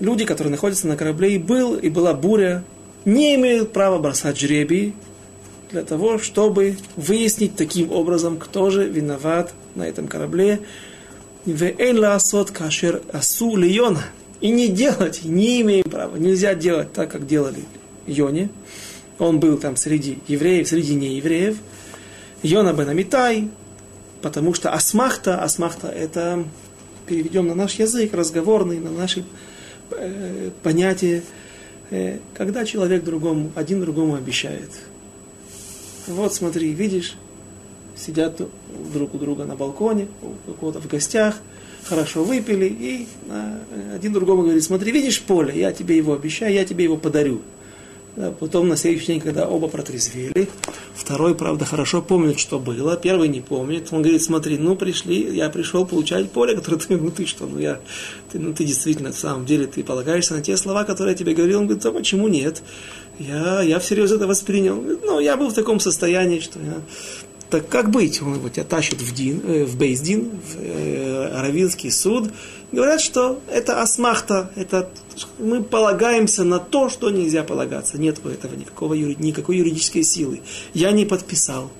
люди, 0.00 0.24
которые 0.24 0.50
находятся 0.50 0.86
на 0.86 0.96
корабле, 0.96 1.34
и 1.34 1.38
был, 1.38 1.74
и 1.76 1.88
была 1.88 2.14
буря, 2.14 2.64
не 3.04 3.34
имеют 3.34 3.72
права 3.72 3.98
бросать 3.98 4.38
жребий 4.38 4.94
для 5.70 5.82
того, 5.82 6.18
чтобы 6.18 6.76
выяснить 6.96 7.56
таким 7.56 7.90
образом, 7.90 8.36
кто 8.36 8.70
же 8.70 8.88
виноват 8.88 9.52
на 9.74 9.82
этом 9.82 10.08
корабле. 10.08 10.60
И 11.44 11.50
не 14.50 14.68
делать, 14.68 15.20
не 15.24 15.60
имеем 15.62 15.84
права, 15.84 16.16
нельзя 16.16 16.54
делать 16.54 16.92
так, 16.92 17.10
как 17.10 17.26
делали 17.26 17.64
Йоне 18.06 18.50
он 19.22 19.40
был 19.40 19.58
там 19.58 19.76
среди 19.76 20.18
евреев, 20.28 20.68
среди 20.68 20.94
неевреев. 20.94 21.56
Йона 22.42 22.72
бен 22.72 22.88
Амитай, 22.88 23.48
потому 24.20 24.52
что 24.54 24.72
асмахта, 24.72 25.42
асмахта 25.42 25.88
это, 25.88 26.44
переведем 27.06 27.46
на 27.46 27.54
наш 27.54 27.74
язык, 27.74 28.12
разговорный, 28.14 28.80
на 28.80 28.90
наши 28.90 29.24
э, 29.96 30.50
понятия, 30.62 31.22
э, 31.90 32.18
когда 32.34 32.64
человек 32.64 33.04
другому, 33.04 33.52
один 33.54 33.80
другому 33.80 34.14
обещает. 34.14 34.70
Вот 36.06 36.34
смотри, 36.34 36.72
видишь, 36.72 37.16
сидят 37.96 38.40
друг 38.92 39.14
у 39.14 39.18
друга 39.18 39.44
на 39.44 39.56
балконе, 39.56 40.08
у 40.46 40.52
кого-то 40.52 40.80
в 40.80 40.88
гостях, 40.88 41.36
хорошо 41.84 42.24
выпили, 42.24 42.66
и 42.66 43.06
э, 43.28 43.94
один 43.94 44.12
другому 44.12 44.42
говорит, 44.42 44.62
смотри, 44.62 44.92
видишь 44.92 45.20
поле, 45.20 45.58
я 45.58 45.72
тебе 45.72 45.96
его 45.96 46.14
обещаю, 46.14 46.52
я 46.52 46.64
тебе 46.64 46.84
его 46.84 46.96
подарю. 46.96 47.42
Потом 48.40 48.68
на 48.68 48.76
следующий 48.76 49.06
день, 49.06 49.20
когда 49.20 49.48
оба 49.48 49.68
протрезвели, 49.68 50.48
второй, 50.94 51.34
правда, 51.34 51.64
хорошо 51.64 52.02
помнит, 52.02 52.38
что 52.38 52.58
было, 52.58 52.94
первый 52.96 53.28
не 53.28 53.40
помнит. 53.40 53.88
Он 53.90 54.02
говорит, 54.02 54.22
смотри, 54.22 54.58
ну 54.58 54.76
пришли, 54.76 55.34
я 55.34 55.48
пришел 55.48 55.86
получать 55.86 56.30
поле, 56.30 56.54
которое 56.54 56.76
ты, 56.76 56.96
ну 56.96 57.10
ты 57.10 57.24
что, 57.24 57.46
ну 57.46 57.58
я, 57.58 57.80
ты, 58.30 58.38
ну 58.38 58.52
ты 58.52 58.64
действительно, 58.64 59.08
на 59.08 59.14
самом 59.14 59.46
деле, 59.46 59.66
ты 59.66 59.82
полагаешься 59.82 60.34
на 60.34 60.42
те 60.42 60.58
слова, 60.58 60.84
которые 60.84 61.12
я 61.12 61.18
тебе 61.18 61.32
говорил. 61.32 61.60
Он 61.60 61.66
говорит, 61.66 61.86
а 61.86 61.92
почему 61.92 62.28
нет? 62.28 62.62
Я, 63.18 63.62
я 63.62 63.78
всерьез 63.78 64.12
это 64.12 64.26
воспринял. 64.26 64.76
Ну, 64.76 65.18
я 65.18 65.36
был 65.38 65.48
в 65.48 65.54
таком 65.54 65.80
состоянии, 65.80 66.40
что 66.40 66.58
я 66.58 66.74
так 67.52 67.68
как 67.68 67.90
быть? 67.90 68.22
Он 68.22 68.34
его 68.34 68.48
тебя 68.48 68.64
тащит 68.64 69.02
в, 69.02 69.14
Дин, 69.14 69.42
э, 69.44 69.64
в 69.64 69.76
Бейздин, 69.76 70.30
в 70.30 70.56
э, 70.58 71.38
Равинский 71.38 71.90
суд. 71.90 72.30
Говорят, 72.72 73.02
что 73.02 73.40
это 73.46 73.82
асмахта, 73.82 74.50
это 74.56 74.88
мы 75.38 75.62
полагаемся 75.62 76.44
на 76.44 76.58
то, 76.58 76.88
что 76.88 77.10
нельзя 77.10 77.42
полагаться. 77.42 77.98
Нет 77.98 78.20
у 78.24 78.28
этого 78.28 78.54
никакого, 78.54 78.94
никакой 78.94 79.58
юридической 79.58 80.02
силы. 80.02 80.40
Я 80.74 80.92
не 80.92 81.04
подписал. 81.04 81.70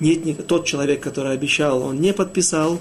Нет, 0.00 0.24
не, 0.24 0.34
тот 0.34 0.66
человек, 0.66 1.00
который 1.00 1.32
обещал, 1.32 1.82
он 1.82 2.00
не 2.00 2.12
подписал. 2.12 2.80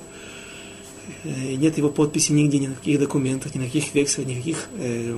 Э, 1.23 1.54
нет 1.54 1.77
его 1.77 1.89
подписи 1.89 2.32
нигде, 2.32 2.60
ни 2.60 2.67
на 2.67 2.75
каких 2.75 2.99
документах, 2.99 3.54
ни 3.56 3.60
на 3.60 3.65
каких 3.65 3.93
векселях, 3.93 4.27
ни 4.27 4.34
на 4.34 4.39
каких 4.39 4.67
э, 4.77 5.17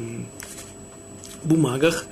бумагах 1.44 2.06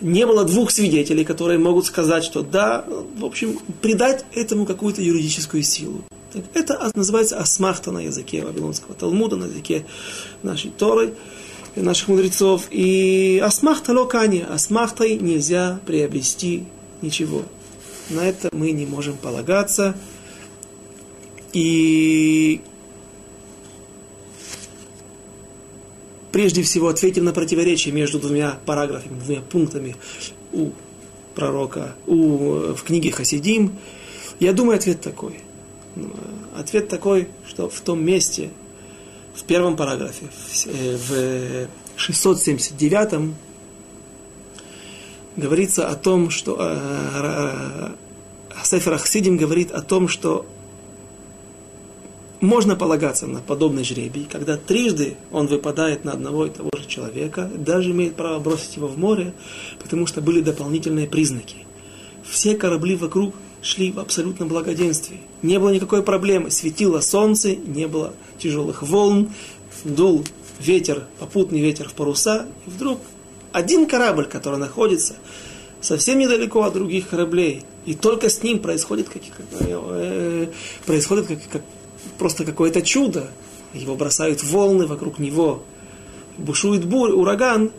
не 0.00 0.26
было 0.26 0.44
двух 0.44 0.70
свидетелей, 0.70 1.24
которые 1.24 1.58
могут 1.58 1.86
сказать, 1.86 2.24
что 2.24 2.42
да, 2.42 2.84
в 3.16 3.24
общем, 3.24 3.58
придать 3.80 4.24
этому 4.34 4.66
какую-то 4.66 5.02
юридическую 5.02 5.62
силу. 5.62 6.02
Это 6.52 6.90
называется 6.94 7.38
асмахта 7.38 7.92
на 7.92 8.00
языке 8.00 8.44
Вавилонского 8.44 8.94
Талмуда, 8.94 9.36
на 9.36 9.44
языке 9.44 9.86
нашей 10.42 10.70
Торы, 10.70 11.14
наших 11.76 12.08
мудрецов. 12.08 12.66
И 12.70 13.40
асмахта 13.44 13.92
локани, 13.92 14.44
асмахтой 14.48 15.16
нельзя 15.16 15.80
приобрести 15.86 16.64
ничего. 17.02 17.42
На 18.10 18.20
это 18.26 18.48
мы 18.52 18.72
не 18.72 18.86
можем 18.86 19.16
полагаться. 19.16 19.96
И 21.52 22.60
прежде 26.32 26.62
всего 26.62 26.88
ответим 26.88 27.24
на 27.24 27.32
противоречие 27.32 27.94
между 27.94 28.18
двумя 28.18 28.58
параграфами, 28.66 29.18
двумя 29.18 29.40
пунктами 29.40 29.96
у 30.52 30.70
пророка, 31.34 31.94
у, 32.06 32.74
в 32.74 32.82
книге 32.84 33.10
Хасидим. 33.10 33.78
Я 34.38 34.52
думаю, 34.52 34.76
ответ 34.76 35.00
такой. 35.00 35.40
Ответ 36.54 36.88
такой, 36.88 37.28
что 37.48 37.68
в 37.68 37.80
том 37.80 38.04
месте, 38.04 38.50
в 39.36 39.44
первом 39.44 39.76
параграфе, 39.76 40.26
в 40.64 41.68
679 41.96 43.12
э, 43.12 43.28
говорится 45.36 45.88
о 45.88 45.94
том, 45.94 46.30
что 46.30 46.56
э, 46.58 47.90
Сефер 48.64 48.94
Ахсидим 48.94 49.36
говорит 49.36 49.70
о 49.70 49.82
том, 49.82 50.08
что 50.08 50.46
можно 52.40 52.76
полагаться 52.76 53.26
на 53.26 53.40
подобный 53.40 53.84
жребий, 53.84 54.26
когда 54.30 54.56
трижды 54.56 55.16
он 55.30 55.46
выпадает 55.46 56.04
на 56.04 56.12
одного 56.12 56.46
и 56.46 56.50
того 56.50 56.70
же 56.76 56.86
человека, 56.86 57.50
даже 57.54 57.90
имеет 57.90 58.14
право 58.14 58.38
бросить 58.40 58.76
его 58.76 58.88
в 58.88 58.98
море, 58.98 59.32
потому 59.82 60.06
что 60.06 60.20
были 60.20 60.40
дополнительные 60.40 61.06
признаки. 61.06 61.56
Все 62.24 62.56
корабли 62.56 62.96
вокруг 62.96 63.34
шли 63.66 63.90
в 63.90 63.98
абсолютном 63.98 64.48
благоденствии. 64.48 65.20
Не 65.42 65.58
было 65.58 65.70
никакой 65.70 66.02
проблемы. 66.02 66.50
Светило 66.50 67.00
солнце, 67.00 67.56
не 67.56 67.86
было 67.86 68.14
тяжелых 68.38 68.82
волн, 68.82 69.30
дул 69.84 70.24
ветер, 70.60 71.04
попутный 71.18 71.60
ветер 71.60 71.88
в 71.88 71.94
паруса, 71.94 72.46
и 72.66 72.70
вдруг 72.70 73.00
один 73.52 73.86
корабль, 73.86 74.26
который 74.26 74.58
находится 74.58 75.14
совсем 75.80 76.18
недалеко 76.18 76.62
от 76.62 76.74
других 76.74 77.08
кораблей, 77.08 77.64
и 77.84 77.94
только 77.94 78.30
с 78.30 78.42
ним 78.42 78.60
происходит, 78.60 79.08
как, 79.08 79.22
как, 79.22 79.46
э, 79.60 80.46
происходит 80.86 81.26
как, 81.26 81.38
как, 81.50 81.62
просто 82.18 82.44
какое-то 82.44 82.82
чудо. 82.82 83.30
Его 83.74 83.94
бросают 83.94 84.42
волны 84.42 84.86
вокруг 84.86 85.18
него, 85.18 85.62
бушует 86.38 86.84
бурь, 86.84 87.12
ураган. 87.12 87.70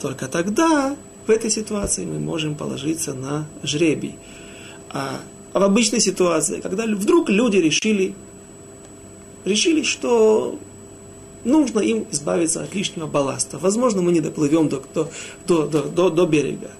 Только 0.00 0.28
тогда 0.28 0.96
в 1.26 1.30
этой 1.30 1.50
ситуации 1.50 2.04
мы 2.04 2.18
можем 2.18 2.54
положиться 2.54 3.14
на 3.14 3.46
жребий. 3.62 4.16
А, 4.90 5.20
в 5.52 5.62
обычной 5.62 6.00
ситуации, 6.00 6.60
когда 6.60 6.84
вдруг 6.86 7.28
люди 7.28 7.56
решили, 7.56 8.14
решили, 9.44 9.82
что 9.82 10.58
нужно 11.44 11.80
им 11.80 12.06
избавиться 12.10 12.62
от 12.62 12.74
лишнего 12.74 13.06
балласта. 13.06 13.58
Возможно, 13.58 14.02
мы 14.02 14.12
не 14.12 14.20
доплывем 14.20 14.68
до, 14.68 14.82
до, 14.94 15.10
до, 15.46 15.82
до, 15.82 16.10
до, 16.10 16.26
берега. 16.26 16.70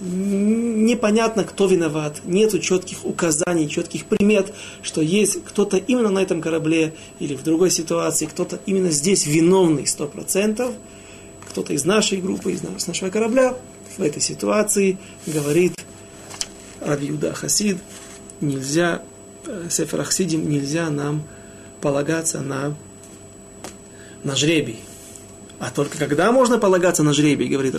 Непонятно, 0.00 1.42
кто 1.42 1.66
виноват, 1.66 2.20
нет 2.24 2.60
четких 2.62 3.04
указаний, 3.04 3.68
четких 3.68 4.04
примет, 4.04 4.52
что 4.82 5.00
есть 5.00 5.42
кто-то 5.44 5.76
именно 5.76 6.10
на 6.10 6.20
этом 6.20 6.40
корабле 6.40 6.94
или 7.18 7.34
в 7.34 7.42
другой 7.42 7.70
ситуации, 7.72 8.26
кто-то 8.26 8.60
именно 8.64 8.90
здесь 8.90 9.26
виновный 9.26 9.88
сто 9.88 10.06
процентов, 10.06 10.72
кто-то 11.50 11.72
из 11.72 11.84
нашей 11.84 12.20
группы, 12.20 12.52
из 12.52 12.62
нашего 12.62 13.10
корабля 13.10 13.56
в 13.96 14.02
этой 14.02 14.22
ситуации 14.22 14.98
говорит 15.26 15.77
Равиуда 16.88 17.34
Хасид, 17.34 17.78
нельзя, 18.40 19.02
э, 19.46 19.68
Сефер 19.70 20.04
Хасидим, 20.04 20.48
нельзя 20.48 20.90
нам 20.90 21.22
полагаться 21.80 22.40
на 22.40 22.74
на 24.24 24.34
жребий. 24.34 24.80
А 25.60 25.70
только 25.70 25.96
когда 25.96 26.32
можно 26.32 26.58
полагаться 26.58 27.02
на 27.02 27.12
жребий, 27.12 27.48
говорит, 27.48 27.76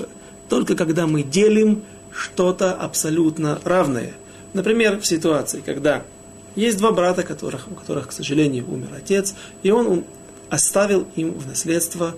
только 0.48 0.76
когда 0.76 1.06
мы 1.06 1.24
делим 1.24 1.84
что-то 2.12 2.74
абсолютно 2.74 3.60
равное. 3.64 4.14
Например, 4.54 5.00
в 5.00 5.06
ситуации, 5.06 5.62
когда 5.66 6.04
есть 6.56 6.78
два 6.78 6.92
брата, 6.92 7.24
которых, 7.24 7.68
у 7.70 7.76
которых, 7.76 8.08
к 8.08 8.12
сожалению, 8.12 8.70
умер 8.72 8.90
отец, 8.96 9.36
и 9.64 9.72
он 9.72 10.06
оставил 10.50 11.08
им 11.16 11.34
в 11.34 11.46
наследство 11.46 12.16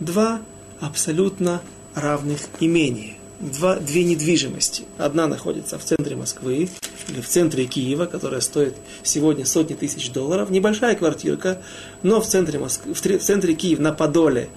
два 0.00 0.40
абсолютно 0.80 1.60
равных 1.94 2.40
имения 2.60 3.15
два, 3.40 3.76
две 3.76 4.04
недвижимости. 4.04 4.84
Одна 4.98 5.26
находится 5.26 5.78
в 5.78 5.84
центре 5.84 6.16
Москвы, 6.16 6.68
или 7.08 7.20
в 7.20 7.28
центре 7.28 7.66
Киева, 7.66 8.06
которая 8.06 8.40
стоит 8.40 8.74
сегодня 9.02 9.44
сотни 9.46 9.74
тысяч 9.74 10.10
долларов. 10.10 10.50
Небольшая 10.50 10.94
квартирка, 10.94 11.62
но 12.02 12.20
в 12.20 12.26
центре, 12.26 12.58
Москвы, 12.58 12.94
в 12.94 13.00
центре 13.00 13.54
Киева, 13.54 13.82
на 13.82 13.92
Подоле. 13.92 14.48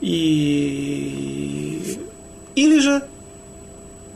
И... 0.00 1.98
Или 2.54 2.78
же 2.78 3.02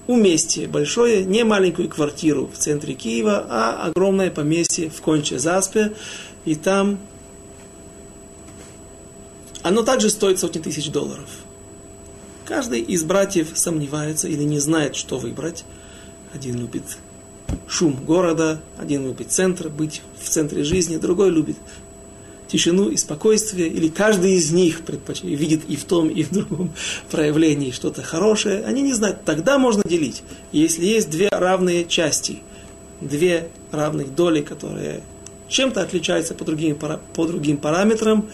уместье 0.06 0.68
большое, 0.68 1.24
не 1.24 1.44
маленькую 1.44 1.88
квартиру 1.88 2.50
в 2.52 2.56
центре 2.56 2.94
Киева, 2.94 3.46
а 3.48 3.86
огромное 3.86 4.30
поместье 4.30 4.90
в 4.90 5.02
Конче-Заспе. 5.02 5.92
И 6.44 6.54
там 6.54 6.98
оно 9.62 9.82
также 9.82 10.08
стоит 10.08 10.38
сотни 10.38 10.60
тысяч 10.60 10.90
долларов. 10.90 11.28
Каждый 12.48 12.80
из 12.80 13.04
братьев 13.04 13.48
сомневается 13.52 14.26
или 14.26 14.42
не 14.42 14.58
знает, 14.58 14.96
что 14.96 15.18
выбрать. 15.18 15.66
Один 16.32 16.58
любит 16.58 16.96
шум 17.68 18.02
города, 18.06 18.58
один 18.78 19.04
любит 19.04 19.30
центр, 19.30 19.68
быть 19.68 20.00
в 20.18 20.30
центре 20.30 20.64
жизни, 20.64 20.96
другой 20.96 21.28
любит 21.28 21.58
тишину 22.46 22.88
и 22.88 22.96
спокойствие, 22.96 23.68
или 23.68 23.88
каждый 23.88 24.32
из 24.32 24.50
них 24.50 24.80
предпоч... 24.80 25.24
видит 25.24 25.60
и 25.68 25.76
в 25.76 25.84
том, 25.84 26.08
и 26.08 26.22
в 26.22 26.30
другом 26.30 26.72
проявлении 27.10 27.70
что-то 27.70 28.02
хорошее, 28.02 28.64
они 28.64 28.80
не 28.80 28.94
знают. 28.94 29.26
Тогда 29.26 29.58
можно 29.58 29.82
делить. 29.86 30.22
Если 30.50 30.86
есть 30.86 31.10
две 31.10 31.28
равные 31.28 31.84
части, 31.84 32.38
две 33.02 33.50
равных 33.72 34.14
доли, 34.14 34.40
которые 34.40 35.02
чем-то 35.48 35.82
отличаются 35.82 36.32
по 36.32 36.46
другим, 36.46 36.78
по 36.78 37.26
другим 37.26 37.58
параметрам, 37.58 38.26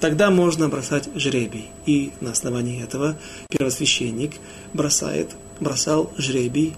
тогда 0.00 0.30
можно 0.30 0.68
бросать 0.68 1.08
жребий. 1.14 1.70
И 1.86 2.12
на 2.20 2.32
основании 2.32 2.82
этого 2.82 3.18
первосвященник 3.48 4.34
бросает, 4.72 5.30
бросал 5.60 6.12
жребий 6.16 6.74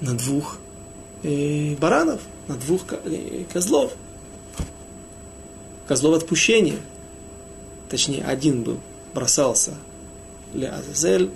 на 0.00 0.14
двух 0.14 0.58
э, 1.22 1.74
баранов, 1.76 2.20
на 2.46 2.56
двух 2.56 2.82
э, 2.90 3.44
козлов. 3.52 3.92
Козлов 5.86 6.22
отпущения. 6.22 6.78
Точнее, 7.88 8.24
один 8.24 8.62
был, 8.62 8.78
бросался 9.14 9.74
для 10.52 10.76
Азазель, 10.76 11.30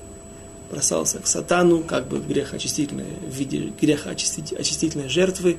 бросался 0.70 1.18
к 1.18 1.26
сатану, 1.26 1.82
как 1.82 2.08
бы 2.08 2.18
в 2.18 2.28
грехоочистительной, 2.28 3.06
в 3.26 3.34
виде 3.34 3.72
грехоочистительной 3.80 5.08
жертвы, 5.08 5.58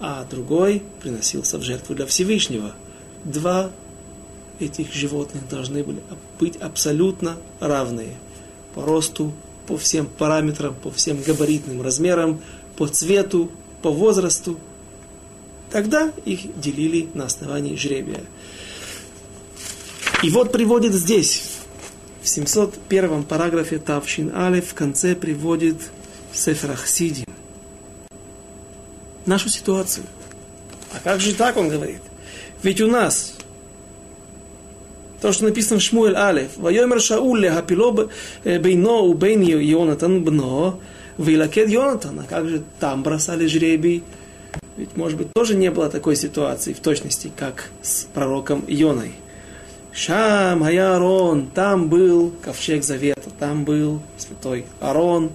а 0.00 0.24
другой 0.28 0.82
приносился 1.00 1.58
в 1.58 1.62
жертву 1.62 1.94
для 1.94 2.06
Всевышнего. 2.06 2.72
Два 3.24 3.70
этих 4.60 4.92
животных 4.92 5.48
должны 5.48 5.82
были 5.82 6.00
быть 6.38 6.56
абсолютно 6.56 7.36
равные 7.60 8.14
по 8.74 8.84
росту, 8.84 9.32
по 9.66 9.76
всем 9.76 10.06
параметрам, 10.06 10.74
по 10.74 10.90
всем 10.90 11.22
габаритным 11.22 11.82
размерам, 11.82 12.40
по 12.76 12.86
цвету, 12.86 13.50
по 13.82 13.90
возрасту. 13.90 14.58
Тогда 15.70 16.12
их 16.24 16.60
делили 16.60 17.08
на 17.14 17.26
основании 17.26 17.76
жребия. 17.76 18.22
И 20.22 20.30
вот 20.30 20.52
приводит 20.52 20.92
здесь, 20.92 21.42
в 22.22 22.28
701 22.28 23.24
параграфе 23.24 23.78
Тавшин 23.78 24.34
Алев, 24.34 24.68
в 24.68 24.74
конце 24.74 25.14
приводит 25.14 25.76
Сефер 26.32 26.78
Сиди 26.86 27.26
нашу 29.26 29.48
ситуацию. 29.48 30.06
А 30.92 31.00
как 31.02 31.20
же 31.20 31.34
так, 31.34 31.56
он 31.56 31.68
говорит? 31.68 32.02
Ведь 32.62 32.80
у 32.80 32.86
нас 32.86 33.33
то, 35.24 35.32
что 35.32 35.44
написано 35.44 35.80
в 35.80 35.82
Шмуэль 35.82 36.16
Алеф. 36.16 36.50
Вайомер 36.58 37.00
Шауль 37.00 37.40
лехапило 37.40 38.10
бейно 38.44 38.96
у 38.98 39.14
бейн 39.14 39.40
Йонатан 39.40 40.22
бно, 40.22 40.78
вилакед 41.16 41.70
Йонатан. 41.70 42.20
А 42.20 42.24
как 42.28 42.46
же 42.46 42.62
там 42.78 43.02
бросали 43.02 43.46
жребий? 43.46 44.02
Ведь, 44.76 44.98
может 44.98 45.16
быть, 45.16 45.32
тоже 45.32 45.54
не 45.54 45.70
было 45.70 45.88
такой 45.88 46.16
ситуации 46.16 46.74
в 46.74 46.80
точности, 46.80 47.32
как 47.34 47.70
с 47.80 48.06
пророком 48.12 48.64
Йоной. 48.68 49.12
Шам, 49.94 50.62
Хая 50.62 50.96
Арон, 50.96 51.46
там 51.54 51.88
был 51.88 52.30
ковчег 52.42 52.84
завета, 52.84 53.30
там 53.38 53.64
был 53.64 54.02
святой 54.18 54.66
Арон. 54.78 55.30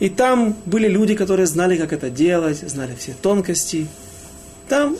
И 0.00 0.10
там 0.10 0.54
были 0.66 0.86
люди, 0.86 1.14
которые 1.14 1.46
знали, 1.46 1.78
как 1.78 1.94
это 1.94 2.10
делать, 2.10 2.58
знали 2.58 2.94
все 2.98 3.14
тонкости. 3.22 3.86
Там 4.68 4.98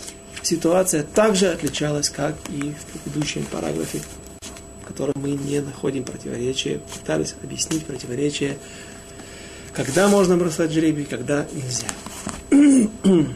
ситуация 0.48 1.02
также 1.02 1.48
отличалась, 1.48 2.08
как 2.08 2.34
и 2.48 2.72
в 2.72 2.84
предыдущем 2.92 3.44
параграфе, 3.44 4.00
в 4.82 4.86
котором 4.86 5.14
мы 5.16 5.32
не 5.32 5.60
находим 5.60 6.04
противоречия, 6.04 6.80
пытались 6.94 7.34
объяснить 7.42 7.84
противоречия, 7.84 8.56
когда 9.74 10.08
можно 10.08 10.38
бросать 10.38 10.72
жребий, 10.72 11.04
когда 11.04 11.46
нельзя. 11.52 11.88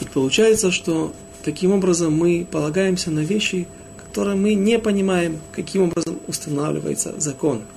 Ведь 0.00 0.10
получается, 0.12 0.70
что 0.70 1.12
таким 1.42 1.72
образом 1.72 2.14
мы 2.14 2.46
полагаемся 2.48 3.10
на 3.10 3.20
вещи, 3.20 3.66
которые 3.96 4.36
мы 4.36 4.54
не 4.54 4.78
понимаем, 4.78 5.40
каким 5.52 5.82
образом 5.84 6.20
устанавливается 6.28 7.18
закон– 7.18 7.62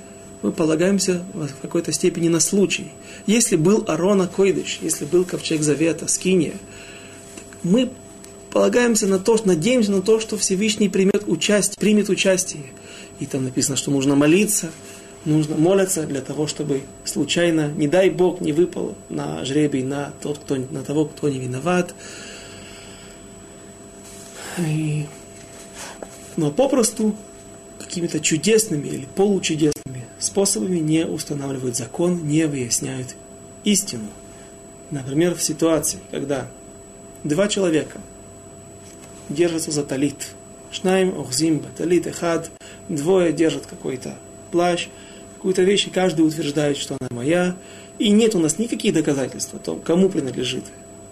мы 0.48 0.54
полагаемся 0.54 1.26
в 1.34 1.50
какой-то 1.62 1.91
степени 1.91 2.30
на 2.30 2.39
случай. 2.39 2.88
Если 3.26 3.58
был 3.58 3.84
Арона 3.86 4.30
Койдыш, 4.30 4.80
если 4.82 5.04
был 5.04 5.26
Ковчег 5.26 5.62
Завета, 5.62 6.08
Скиния, 6.08 6.54
мы 7.64 7.91
полагаемся 8.50 9.08
на 9.08 9.20
то, 9.20 9.38
надеемся 9.43 9.91
на 9.91 10.02
то, 10.02 10.22
что 10.22 10.38
Всевышний 10.38 10.88
примет 10.88 11.26
участие, 11.28 11.76
примет 11.78 12.08
участие. 12.08 12.64
И 13.20 13.26
там 13.26 13.43
написано, 13.43 13.76
что 13.76 13.91
нужно 13.91 14.16
молиться, 14.16 14.72
нужно 15.26 15.58
молиться 15.58 16.04
для 16.04 16.22
того, 16.22 16.48
чтобы 16.48 16.84
случайно, 17.04 17.70
не 17.76 17.89
дай 17.89 18.10
Бог, 18.10 18.39
не 18.39 18.54
выпал 18.54 18.95
на 19.10 19.43
жребий 19.43 19.84
на, 19.84 20.14
тот, 20.22 20.38
кто, 20.38 20.56
на 20.56 20.82
того, 20.82 21.08
кто 21.08 21.28
не 21.28 21.39
виноват. 21.39 21.93
И... 24.60 25.08
Но 26.38 26.52
попросту 26.52 27.18
какими-то 27.80 28.22
чудесными 28.22 28.88
или 28.88 29.08
получудесными 29.14 29.76
способами 30.20 30.80
не 30.80 31.05
устанавливают 31.05 31.76
закон, 31.76 32.28
не 32.28 32.45
выясняют 32.47 33.15
истину. 33.63 34.07
Например, 34.91 35.36
в 35.36 35.43
ситуации, 35.43 35.99
когда 36.11 36.47
два 37.24 37.47
человека 37.47 37.99
держатся 39.30 39.72
за 39.72 39.84
талит, 39.84 40.30
шнаим, 40.72 41.20
охзим, 41.20 41.63
талит, 41.78 42.07
эхад, 42.07 42.49
двое 42.88 43.34
держат 43.34 43.65
какой-то 43.65 44.15
плащ, 44.51 44.88
какую-то 45.36 45.63
вещь, 45.63 45.88
и 45.88 45.89
каждый 45.89 46.26
утверждает, 46.26 46.78
что 46.78 46.97
она 46.99 47.09
моя, 47.11 47.55
и 47.99 48.09
нет 48.09 48.36
у 48.36 48.39
нас 48.39 48.57
никаких 48.57 48.93
доказательств 48.93 49.53
о 49.53 49.59
том, 49.59 49.80
кому 49.82 50.09
принадлежит 50.09 50.63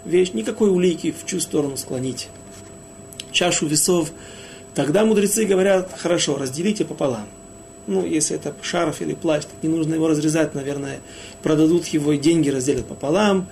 вещь, 0.06 0.32
никакой 0.34 0.70
улики 0.70 1.14
в 1.14 1.26
чью 1.26 1.42
сторону 1.42 1.78
склонить. 1.78 2.30
Чашу 3.32 3.68
весов, 3.68 4.12
тогда 4.74 5.04
мудрецы 5.04 5.46
говорят, 5.46 5.92
хорошо, 5.98 6.38
разделите 6.38 6.86
пополам. 6.86 7.28
Ну, 7.88 8.06
если 8.06 8.36
это 8.36 8.54
шарф 8.62 9.02
или 9.02 9.14
плащ, 9.14 9.44
не 9.62 9.70
нужно 9.70 9.96
его 9.96 10.08
разрезать, 10.08 10.56
наверное, 10.56 11.00
продадут 11.44 11.86
его 11.88 12.14
и 12.14 12.18
деньги 12.18 12.50
разделят 12.50 12.86
пополам. 12.86 13.48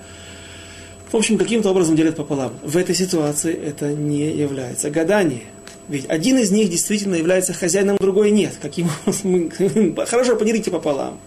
В 1.10 1.16
общем, 1.16 1.38
каким-то 1.38 1.70
образом 1.70 1.94
делят 1.94 2.16
пополам. 2.16 2.54
В 2.62 2.76
этой 2.76 2.94
ситуации 2.94 3.54
это 3.54 3.92
не 3.92 4.30
является 4.32 4.90
гаданием. 4.90 5.42
Ведь 5.88 6.08
один 6.08 6.38
из 6.38 6.50
них 6.50 6.70
действительно 6.70 7.14
является 7.14 7.52
хозяином, 7.52 7.98
другой 8.00 8.30
нет. 8.30 8.54
Каким 8.60 8.88
Хорошо, 10.06 10.36
поделите 10.36 10.70
пополам. 10.70 11.20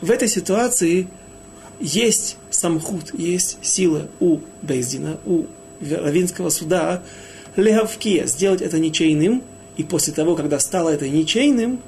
В 0.00 0.10
этой 0.10 0.28
ситуации 0.28 1.08
есть 1.78 2.36
самхут, 2.50 3.12
есть 3.18 3.58
сила 3.62 4.08
у 4.18 4.38
Бейздина, 4.62 5.18
у 5.26 5.44
Равинского 5.80 6.50
суда, 6.50 7.02
легавке, 7.56 8.26
сделать 8.26 8.62
это 8.62 8.78
ничейным, 8.78 9.42
и 9.80 9.82
после 9.82 10.12
того, 10.12 10.36
когда 10.36 10.58
стало 10.58 10.90
это 10.90 11.08
ничейным, 11.08 11.80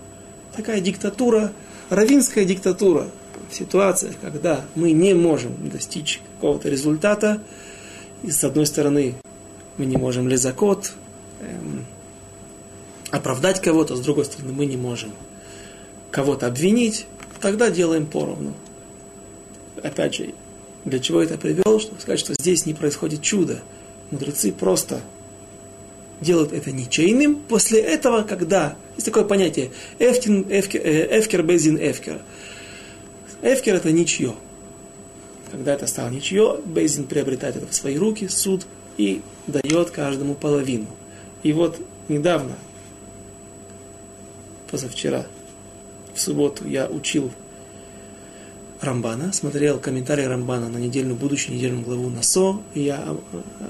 такая 0.56 0.80
диктатура, 0.80 1.52
равинская 1.90 2.46
диктатура, 2.46 3.06
ситуация, 3.50 4.14
когда 4.22 4.64
мы 4.74 4.92
не 4.92 5.12
можем 5.12 5.68
достичь 5.68 6.22
какого-то 6.36 6.70
результата, 6.70 7.42
и 8.22 8.30
с 8.30 8.42
одной 8.44 8.64
стороны 8.64 9.16
мы 9.76 9.84
не 9.84 9.98
можем 9.98 10.26
лезакот, 10.26 10.94
эм, 11.40 11.84
оправдать 13.10 13.60
кого-то, 13.60 13.94
с 13.94 14.00
другой 14.00 14.24
стороны 14.24 14.54
мы 14.54 14.64
не 14.64 14.78
можем 14.78 15.10
кого-то 16.10 16.46
обвинить, 16.46 17.04
тогда 17.42 17.68
делаем 17.68 18.06
поровну. 18.06 18.54
Опять 19.82 20.14
же, 20.14 20.32
для 20.86 20.98
чего 20.98 21.20
это 21.20 21.36
привел? 21.36 21.78
Чтобы 21.78 22.00
сказать, 22.00 22.20
что 22.20 22.32
здесь 22.32 22.64
не 22.64 22.72
происходит 22.72 23.20
чудо. 23.20 23.60
Мудрецы 24.10 24.50
просто 24.50 25.02
делают 26.22 26.52
это 26.52 26.72
ничейным. 26.72 27.36
После 27.36 27.80
этого, 27.80 28.22
когда... 28.22 28.76
Есть 28.94 29.06
такое 29.06 29.24
понятие 29.24 29.70
эфкер, 29.98 30.44
э, 30.50 31.18
эфкер 31.18 31.42
безин 31.42 31.76
эфкер. 31.76 32.22
Эфкер 33.42 33.74
это 33.74 33.90
ничье. 33.90 34.34
Когда 35.50 35.74
это 35.74 35.86
стало 35.86 36.08
ничье, 36.08 36.58
Безин 36.64 37.04
приобретает 37.04 37.56
это 37.56 37.66
в 37.66 37.74
свои 37.74 37.98
руки, 37.98 38.26
суд, 38.26 38.66
и 38.96 39.20
дает 39.46 39.90
каждому 39.90 40.34
половину. 40.34 40.86
И 41.42 41.52
вот 41.52 41.78
недавно, 42.08 42.54
позавчера, 44.70 45.26
в 46.14 46.20
субботу 46.20 46.66
я 46.66 46.88
учил 46.88 47.30
Рамбана, 48.82 49.32
смотрел 49.32 49.78
комментарий 49.78 50.26
Рамбана 50.26 50.68
на 50.68 50.76
недельную, 50.76 51.16
будущую 51.16 51.54
недельную 51.54 51.84
главу 51.84 52.10
Насо, 52.10 52.60
и 52.74 52.80
я 52.82 53.16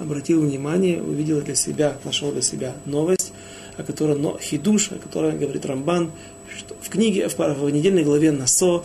обратил 0.00 0.40
внимание, 0.40 1.02
увидел 1.02 1.42
для 1.42 1.54
себя, 1.54 1.98
нашел 2.04 2.32
для 2.32 2.40
себя 2.40 2.74
новость, 2.86 3.32
о 3.76 3.82
которой, 3.82 4.18
но 4.18 4.38
хидуш, 4.38 4.90
о 4.92 4.94
которой 4.94 5.32
говорит 5.32 5.66
Рамбан, 5.66 6.12
что 6.56 6.74
в 6.80 6.88
книге, 6.88 7.28
в, 7.28 7.36
в 7.36 7.70
недельной 7.70 8.04
главе 8.04 8.32
Насо 8.32 8.84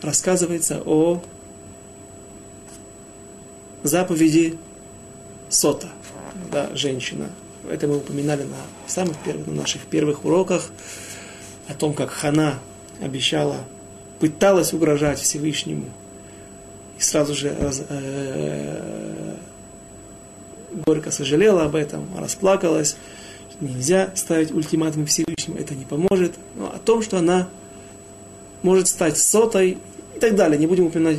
рассказывается 0.00 0.80
о 0.86 1.20
заповеди 3.82 4.56
сота, 5.48 5.88
да, 6.52 6.70
женщина. 6.74 7.30
Это 7.68 7.88
мы 7.88 7.96
упоминали 7.96 8.44
на 8.44 8.56
самых 8.86 9.16
первых, 9.24 9.48
на 9.48 9.54
наших 9.54 9.82
первых 9.86 10.24
уроках 10.24 10.70
о 11.66 11.74
том, 11.74 11.94
как 11.94 12.10
Хана 12.10 12.60
обещала, 13.00 13.64
пыталась 14.24 14.72
угрожать 14.72 15.18
Всевышнему. 15.18 15.84
И 16.98 17.02
сразу 17.02 17.34
же 17.34 17.54
раз, 17.60 17.82
э, 17.90 19.34
горько 20.86 21.10
сожалела 21.10 21.64
об 21.64 21.74
этом, 21.74 22.08
расплакалась. 22.16 22.96
Нельзя 23.60 24.12
ставить 24.14 24.50
ультиматум 24.50 25.04
Всевышнему, 25.04 25.58
это 25.58 25.74
не 25.74 25.84
поможет. 25.84 26.32
Но 26.54 26.72
о 26.74 26.78
том, 26.78 27.02
что 27.02 27.18
она 27.18 27.48
может 28.62 28.88
стать 28.88 29.18
сотой 29.18 29.76
и 30.16 30.18
так 30.18 30.36
далее. 30.36 30.58
Не 30.58 30.66
будем 30.66 30.86
упоминать 30.86 31.18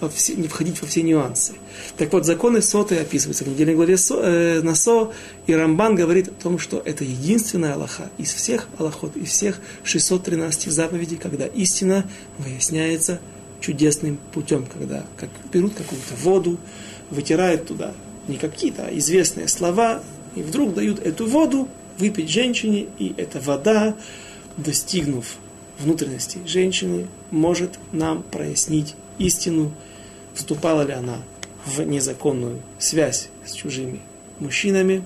во 0.00 0.08
все, 0.08 0.34
не 0.34 0.48
входить 0.48 0.80
во 0.80 0.88
все 0.88 1.02
нюансы. 1.02 1.54
Так 1.96 2.12
вот, 2.12 2.24
законы 2.24 2.62
соты 2.62 2.96
описываются 2.96 3.44
в 3.44 3.48
недельной 3.48 3.74
главе 3.74 3.96
со, 3.96 4.14
э, 4.16 4.60
Насо, 4.62 5.12
и 5.46 5.54
Рамбан 5.54 5.94
говорит 5.94 6.28
о 6.28 6.42
том, 6.42 6.58
что 6.58 6.82
это 6.84 7.04
единственная 7.04 7.74
Аллаха 7.74 8.10
из 8.18 8.32
всех 8.32 8.68
Аллахот, 8.78 9.16
из 9.16 9.28
всех 9.28 9.60
613 9.84 10.70
заповедей, 10.70 11.16
когда 11.16 11.46
истина 11.46 12.08
выясняется 12.38 13.20
чудесным 13.60 14.18
путем, 14.32 14.66
когда 14.66 15.06
как, 15.16 15.30
берут 15.52 15.74
какую-то 15.74 16.14
воду, 16.22 16.58
вытирают 17.10 17.66
туда 17.66 17.94
не 18.28 18.36
какие-то, 18.36 18.86
а 18.86 18.98
известные 18.98 19.48
слова, 19.48 20.02
и 20.34 20.42
вдруг 20.42 20.74
дают 20.74 21.00
эту 21.00 21.26
воду 21.26 21.68
выпить 21.98 22.30
женщине, 22.30 22.86
и 22.98 23.14
эта 23.16 23.40
вода, 23.40 23.96
достигнув 24.56 25.36
внутренности 25.78 26.38
женщины, 26.46 27.06
может 27.30 27.78
нам 27.92 28.22
прояснить 28.22 28.94
истину, 29.18 29.72
вступала 30.34 30.82
ли 30.82 30.92
она 30.92 31.18
в 31.64 31.80
незаконную 31.82 32.60
связь 32.78 33.28
с 33.46 33.52
чужими 33.52 34.00
мужчинами 34.38 35.04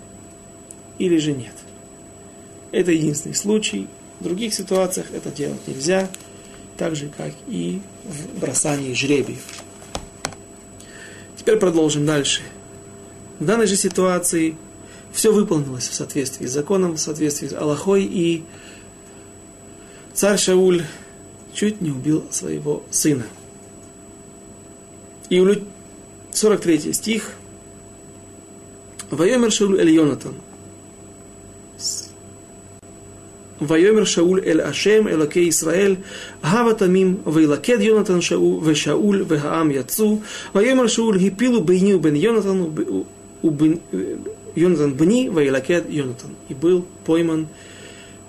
или 0.98 1.18
же 1.18 1.32
нет. 1.32 1.54
Это 2.72 2.92
единственный 2.92 3.34
случай. 3.34 3.86
В 4.20 4.24
других 4.24 4.52
ситуациях 4.52 5.12
это 5.12 5.30
делать 5.30 5.66
нельзя, 5.66 6.08
так 6.76 6.96
же, 6.96 7.10
как 7.16 7.32
и 7.46 7.80
в 8.04 8.40
бросании 8.40 8.94
жребиев. 8.94 9.44
Теперь 11.36 11.56
продолжим 11.56 12.04
дальше. 12.04 12.42
В 13.38 13.44
данной 13.44 13.66
же 13.66 13.76
ситуации 13.76 14.56
все 15.12 15.32
выполнилось 15.32 15.88
в 15.88 15.94
соответствии 15.94 16.46
с 16.46 16.52
законом, 16.52 16.94
в 16.94 17.00
соответствии 17.00 17.46
с 17.46 17.52
Аллахой, 17.52 18.04
и 18.04 18.44
царь 20.14 20.38
Шауль 20.38 20.82
чуть 21.54 21.80
не 21.80 21.90
убил 21.90 22.26
своего 22.30 22.82
сына– 22.90 23.24
и 25.30 25.62
43 26.32 26.92
стих. 26.92 27.32
Вайомер 29.10 29.50
Шауль 29.50 29.80
Эль 29.80 29.90
Йонатан. 29.90 30.34
Вайомер 33.60 34.06
Шауль 34.06 34.42
Эль 34.44 34.60
Ашем 34.60 35.08
Элакей 35.08 35.48
Исраэль 35.48 35.98
Гава 36.42 36.74
Тамим 36.74 37.20
Вейлакед 37.24 37.80
Йонатан 37.80 38.22
Шау 38.22 38.60
Вешауль 38.60 39.24
Вегаам 39.24 39.70
Яцу 39.70 40.22
Вайомер 40.52 40.88
Шауль 40.88 41.18
Гипилу 41.18 41.60
Бейнил 41.62 41.98
Бен 41.98 42.14
Йонатан 42.14 42.72
э, 43.42 44.16
Йонатан 44.54 44.94
Бни 44.94 45.28
Вейлакед 45.28 45.90
Йонатан 45.90 46.36
И 46.48 46.54
был 46.54 46.84
пойман, 47.04 47.48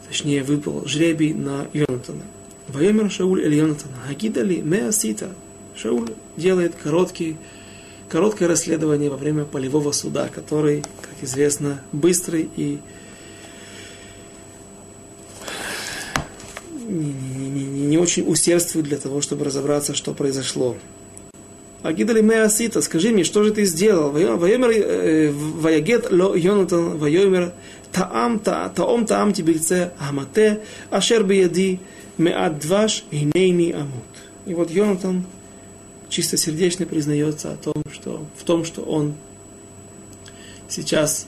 точнее 0.08 0.44
выпал 0.44 0.84
жребий 0.88 1.34
на 1.34 1.68
Йонатана. 1.74 2.24
Вайомер 2.70 3.12
Шауль 3.12 3.44
Эль 3.44 3.54
Йонатан 3.54 3.92
Хагидали 4.08 4.62
Меасита 4.62 5.28
Сита 5.28 5.30
Шауль 5.82 6.10
делает 6.36 6.76
короткий, 6.76 7.38
короткое 8.10 8.50
расследование 8.50 9.10
во 9.10 9.16
время 9.16 9.46
полевого 9.46 9.94
суда, 9.94 10.28
который, 10.34 10.84
как 11.02 11.24
известно, 11.24 11.82
быстрый 11.94 12.50
и 12.58 12.80
не, 16.86 17.14
не, 17.14 17.50
не, 17.50 17.64
не, 17.64 17.86
не 17.86 17.98
очень 17.98 18.30
усердствует 18.30 18.88
для 18.88 18.98
того, 18.98 19.22
чтобы 19.22 19.46
разобраться, 19.46 19.94
что 19.94 20.14
произошло. 20.14 20.76
Агидали 21.82 22.20
Меасита, 22.20 22.82
скажи 22.82 23.12
мне, 23.12 23.24
что 23.24 23.44
же 23.44 23.52
ты 23.52 23.64
сделал? 23.64 24.12
Вайомер 24.12 24.72
э, 24.72 25.32
Ваягет 25.32 26.12
ло 26.12 26.36
Йонатан 26.36 26.98
Вайомер 26.98 27.54
Таам 27.94 28.40
Таом 28.40 29.06
Таам 29.06 29.32
Тибильце 29.32 29.94
Амате 29.98 30.62
Ашер 30.90 31.24
Бияди 31.24 31.80
Меат 32.18 32.60
Дваш 32.60 33.06
Инейни 33.12 33.72
Амут. 33.72 34.04
И 34.46 34.54
вот 34.54 34.72
Йонатан 34.72 35.26
чистосердечно 36.10 36.86
признается 36.86 37.52
о 37.52 37.56
том, 37.56 37.84
что, 37.92 38.26
в 38.38 38.44
том, 38.44 38.66
что 38.66 38.82
он 38.82 39.16
сейчас 40.68 41.28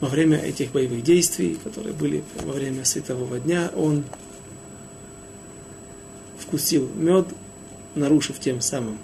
во 0.00 0.08
время 0.08 0.38
этих 0.38 0.72
боевых 0.72 1.02
действий, 1.02 1.58
которые 1.62 1.94
были 1.94 2.22
во 2.42 2.52
время 2.52 2.84
светового 2.84 3.40
дня, 3.40 3.70
он 3.74 4.04
вкусил 6.38 6.88
мед, 6.94 7.26
нарушив 7.94 8.38
тем 8.38 8.60
самым 8.60 8.98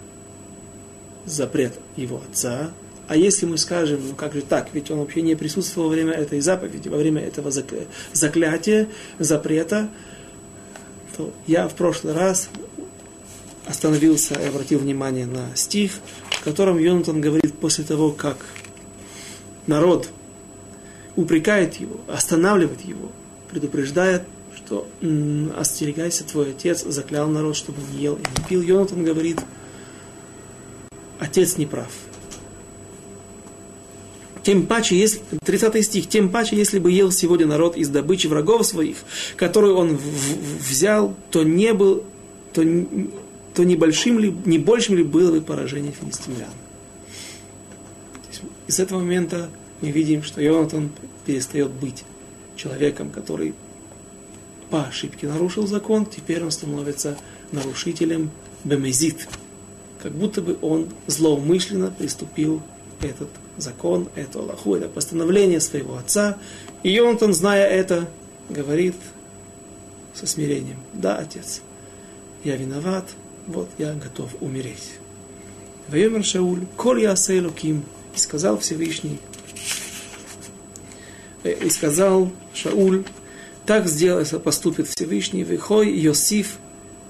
запрет 1.27 1.79
его 1.97 2.23
отца. 2.29 2.71
А 3.07 3.17
если 3.17 3.45
мы 3.45 3.59
скажем, 3.59 4.01
ну 4.09 4.15
как 4.15 4.33
же 4.33 4.43
так, 4.43 4.69
ведь 4.73 4.91
он 4.91 5.01
вообще 5.01 5.21
не 5.23 5.35
присутствовал 5.35 5.89
во 5.89 5.95
время 5.95 6.13
этой 6.13 6.41
заповеди, 6.41 6.89
во 6.89 6.97
время 6.97 7.23
этого 7.23 7.51
заклятия, 8.13 8.89
запрета, 9.19 9.91
то 11.17 11.33
я 11.47 11.69
в 11.69 11.75
прошлый 11.75 12.15
раз 12.15 12.49
остановился 13.67 14.35
и 14.35 14.47
обратил 14.47 14.79
внимание 14.79 15.27
на 15.27 15.55
стих, 15.55 15.93
в 16.31 16.45
котором 16.45 16.79
Йонатан 16.79 17.21
говорит 17.21 17.59
после 17.59 17.85
того, 17.85 18.11
как 18.11 18.39
народ 19.67 20.09
упрекает 21.17 21.77
его, 21.77 22.01
останавливает 22.09 22.83
его, 22.83 23.11
предупреждает, 23.51 24.23
что 24.57 24.87
остерегайся, 25.57 26.25
твой 26.25 26.51
отец 26.51 26.83
заклял 26.83 27.29
народ, 27.29 27.57
чтобы 27.57 27.79
не 27.93 28.03
ел 28.03 28.15
и 28.15 28.19
не 28.19 28.49
пил. 28.49 28.63
Йонатан 28.63 29.05
говорит, 29.05 29.41
отец 31.19 31.57
не 31.57 31.67
прав. 31.67 31.91
Тем 34.43 34.67
паче, 34.67 34.99
если, 34.99 35.23
30 35.43 35.85
стих, 35.85 36.07
тем 36.07 36.29
паче, 36.29 36.55
если 36.55 36.79
бы 36.79 36.93
ел 36.93 37.11
сегодня 37.11 37.47
народ 37.47 37.77
из 37.79 37.89
добычи 37.89 38.27
врагов 38.27 38.67
своих, 38.67 38.99
которую 39.37 39.77
он 39.77 39.97
в, 39.97 40.03
в, 40.03 40.69
взял, 40.69 41.17
то 41.31 41.43
не 41.43 41.73
был, 41.73 42.05
то, 42.53 42.63
то 43.55 43.65
не 43.65 43.77
большим 43.77 44.19
ли, 44.19 44.35
не 44.45 44.59
большим 44.59 44.97
ли 44.97 45.05
было 45.05 45.33
бы 45.33 45.41
поражение 45.41 45.93
филистимлян. 45.93 46.51
И 48.67 48.73
с 48.73 48.81
этого 48.81 48.99
момента 48.99 49.49
мы 49.81 49.91
видим, 49.91 50.23
что 50.23 50.41
Йонатан 50.41 50.91
перестает 51.25 51.71
быть 51.71 52.05
человеком, 52.57 53.11
который 53.11 53.55
по 54.71 54.85
ошибке 54.85 55.29
нарушил 55.29 55.67
закон, 55.67 56.07
теперь 56.07 56.43
он 56.43 56.51
становится 56.51 57.17
нарушителем 57.53 58.31
бемезит. 58.65 59.29
Как 60.03 60.13
будто 60.13 60.43
бы 60.43 60.59
он 60.61 60.89
злоумышленно 61.07 61.91
приступил 61.91 62.63
этот 63.01 63.29
закон, 63.57 64.09
эту 64.17 64.41
Аллаху, 64.41 64.75
это 64.75 64.89
постановление 64.89 65.61
своего 65.61 65.97
отца. 65.97 66.39
И 66.83 66.91
Йонатан, 66.91 67.33
зная 67.35 67.67
это, 67.67 68.09
говорит 68.49 68.97
со 70.13 70.27
смирением, 70.27 70.79
да, 70.93 71.17
отец, 71.17 71.61
я 72.43 72.57
виноват, 72.57 73.09
вот 73.47 73.69
я 73.79 73.95
готов 73.95 74.31
умереть. 74.41 74.95
Вайомер 75.89 76.25
Шауль, 76.25 76.67
коль 76.77 77.03
я 77.03 77.15
Ким, 77.15 77.85
и 78.15 78.19
сказал 78.19 78.59
Всевышний, 78.59 79.19
э, 81.43 81.53
и 81.53 81.71
сказал 81.71 82.31
Шауль, 82.55 83.05
так 83.67 83.87
сделай, 83.87 84.25
поступит 84.39 84.89
Всевышний, 84.89 85.45
выхой 85.45 85.91
Йосиф, 85.91 86.59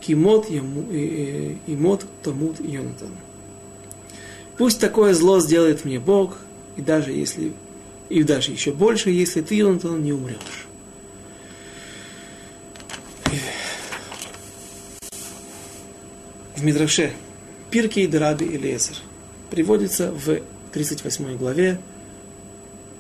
кимот 0.01 0.51
имот 0.51 2.05
тамут 2.23 2.61
Йонатан. 2.61 3.11
Пусть 4.57 4.81
такое 4.81 5.15
зло 5.15 5.41
сделает 5.41 5.85
мне 5.85 5.99
Бог, 5.99 6.37
и 6.77 6.83
даже 6.83 7.13
если, 7.13 7.53
и 8.09 8.23
даже 8.23 8.53
еще 8.53 8.73
больше, 8.73 9.11
если 9.11 9.41
ты, 9.41 9.57
Йонатан, 9.57 10.03
не 10.03 10.13
умрешь. 10.13 10.67
В 16.57 16.63
Мидраше 16.63 17.13
Пирки 17.71 18.01
и 18.01 18.07
Драби 18.07 18.45
и 18.45 18.57
Лезер 18.57 18.95
приводится 19.51 20.13
в 20.13 20.39
38 20.73 21.37
главе 21.37 21.81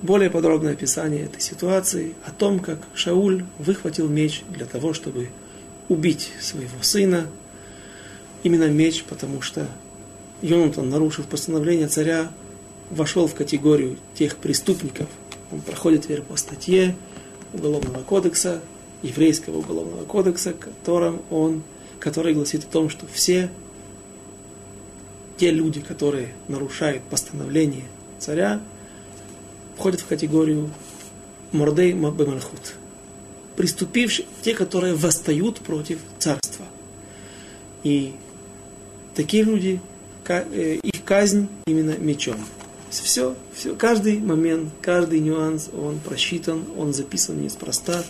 более 0.02 0.28
подробное 0.28 0.72
описание 0.72 1.26
этой 1.26 1.40
ситуации, 1.40 2.14
о 2.26 2.32
том, 2.32 2.58
как 2.58 2.80
Шауль 2.94 3.44
выхватил 3.60 4.08
меч 4.08 4.42
для 4.48 4.66
того, 4.66 4.92
чтобы 4.92 5.28
убить 5.88 6.32
своего 6.40 6.82
сына. 6.82 7.28
Именно 8.42 8.70
меч, 8.70 9.04
потому 9.04 9.40
что 9.40 9.68
Йонатан, 10.42 10.90
нарушив 10.90 11.26
постановление 11.26 11.86
царя, 11.86 12.32
вошел 12.90 13.28
в 13.28 13.34
категорию 13.34 13.98
тех 14.14 14.36
преступников. 14.36 15.06
Он 15.52 15.60
проходит 15.60 16.02
теперь 16.02 16.22
по 16.22 16.36
статье 16.36 16.96
Уголовного 17.52 18.02
кодекса, 18.02 18.60
еврейского 19.02 19.58
уголовного 19.58 20.04
кодекса, 20.06 20.54
которым 20.54 21.22
он, 21.30 21.62
который 22.04 22.34
гласит 22.34 22.64
о 22.64 22.66
том, 22.66 22.90
что 22.90 23.06
все 23.10 23.50
те 25.38 25.50
люди, 25.50 25.80
которые 25.80 26.34
нарушают 26.48 27.02
постановление 27.04 27.84
царя, 28.18 28.60
входят 29.74 30.00
в 30.00 30.06
категорию 30.06 30.70
Мордей 31.52 31.92
Бемальхут. 31.92 32.74
Приступившие, 33.56 34.26
те, 34.42 34.54
которые 34.54 34.94
восстают 34.94 35.60
против 35.60 35.98
царства. 36.18 36.66
И 37.84 38.12
такие 39.14 39.42
люди, 39.42 39.80
э, 40.28 40.78
их 40.82 41.04
казнь 41.04 41.48
именно 41.66 41.96
мечом. 41.96 42.36
Все, 42.90 43.34
все, 43.54 43.74
каждый 43.74 44.18
момент, 44.18 44.70
каждый 44.82 45.20
нюанс, 45.20 45.70
он 45.72 45.98
просчитан, 46.00 46.64
он 46.76 46.92
записан 46.92 47.40
неспроста. 47.40 48.04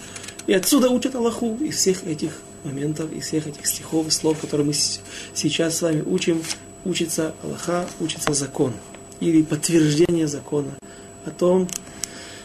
И 0.49 0.53
отсюда 0.53 0.91
учат 0.91 1.15
Аллаху 1.15 1.57
из 1.61 1.77
всех 1.77 2.05
этих 2.05 2.41
моментов, 2.65 3.13
из 3.13 3.27
всех 3.27 3.47
этих 3.47 3.67
стихов, 3.67 4.13
слов, 4.13 4.39
которые 4.41 4.67
мы 4.67 4.73
сейчас 4.73 5.77
с 5.77 5.83
вами 5.83 6.03
учим, 6.03 6.43
учится 6.85 7.35
Аллаха, 7.43 7.87
учится 8.01 8.33
закон. 8.33 8.73
Или 9.21 9.43
подтверждение 9.43 10.27
закона 10.27 10.71
о 11.25 11.31
том, 11.31 11.69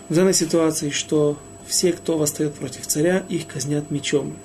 в 0.08 0.16
данной 0.16 0.34
ситуации, 0.34 0.90
что 0.90 1.38
все, 1.68 1.94
кто 1.94 2.18
восстает 2.18 2.56
против 2.56 2.88
царя, 2.88 3.24
их 3.30 3.48
казнят 3.48 3.92
мечом. 3.92 4.36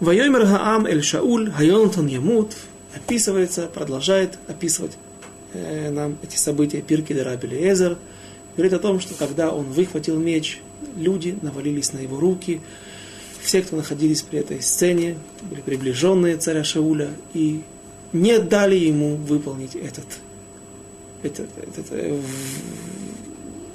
Вайомер 0.00 0.46
Гаам 0.46 0.86
Эль 0.86 1.02
Шауль 1.02 1.50
Хайонтон 1.50 2.06
Ямут 2.06 2.56
описывается, 2.94 3.66
продолжает 3.66 4.38
описывать 4.48 4.96
э, 5.52 5.90
нам 5.90 6.16
эти 6.22 6.36
события 6.36 6.80
Пирки 6.80 7.12
Дараби 7.12 7.46
Эзер. 7.46 7.98
Говорит 8.56 8.72
о 8.72 8.78
том, 8.78 9.00
что 9.00 9.14
когда 9.14 9.50
он 9.50 9.66
выхватил 9.66 10.18
меч, 10.18 10.60
люди 10.96 11.38
навалились 11.42 11.92
на 11.92 11.98
его 11.98 12.18
руки. 12.18 12.60
Все, 13.44 13.60
кто 13.60 13.76
находились 13.76 14.22
при 14.22 14.38
этой 14.38 14.62
сцене, 14.62 15.18
были 15.42 15.60
приближенные 15.60 16.38
царя 16.38 16.64
Шауля 16.64 17.10
и 17.34 17.60
не 18.14 18.38
дали 18.38 18.74
ему 18.74 19.16
выполнить 19.16 19.76
этот, 19.76 20.06
этот, 21.22 21.50
этот 21.58 21.86
э, 21.90 22.18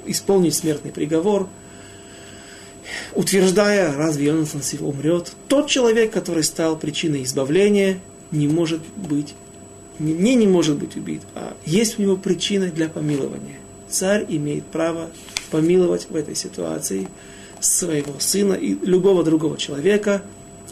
исполнить 0.06 0.56
смертный 0.56 0.90
приговор, 0.90 1.48
утверждая, 3.14 3.94
разве 3.96 4.26
Йонатан 4.26 4.60
умрет. 4.80 5.30
Тот 5.46 5.68
человек, 5.68 6.10
который 6.10 6.42
стал 6.42 6.76
причиной 6.76 7.22
избавления, 7.22 8.00
не 8.32 8.48
может 8.48 8.80
быть, 8.96 9.34
не, 10.00 10.34
не 10.34 10.48
может 10.48 10.78
быть 10.78 10.96
убит, 10.96 11.22
а 11.36 11.56
есть 11.64 11.96
у 11.96 12.02
него 12.02 12.16
причина 12.16 12.72
для 12.72 12.88
помилования. 12.88 13.60
Царь 13.88 14.26
имеет 14.28 14.64
право 14.64 15.10
помиловать 15.52 16.08
в 16.10 16.16
этой 16.16 16.34
ситуации 16.34 17.06
своего 17.60 18.18
сына 18.18 18.54
и 18.54 18.74
любого 18.74 19.22
другого 19.22 19.56
человека, 19.56 20.22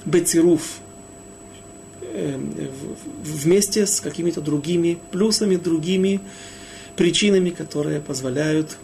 бецируф, 0.05 0.80
эм, 2.03 2.55
вместе 3.22 3.86
с 3.86 4.01
какими-то 4.01 4.41
другими 4.41 4.99
плюсами, 5.12 5.57
другими 5.57 6.20
причинами, 6.97 7.51
которые 7.51 8.01
позволяют 8.01 8.76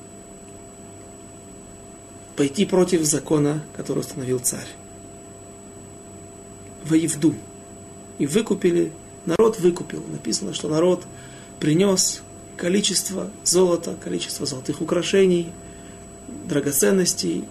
пойти 2.36 2.64
против 2.64 3.02
закона, 3.04 3.62
который 3.76 4.00
установил 4.00 4.38
царь. 4.38 4.68
Воевду. 6.84 7.34
И 8.18 8.26
выкупили, 8.26 8.92
народ 9.24 9.58
выкупил. 9.58 10.04
Написано, 10.10 10.52
что 10.52 10.68
народ 10.68 11.04
принес 11.58 12.22
количество 12.56 13.30
золота, 13.42 13.96
количество 14.02 14.46
золотых 14.46 14.80
украшений, 14.80 15.50
драгоценностей 16.46 17.44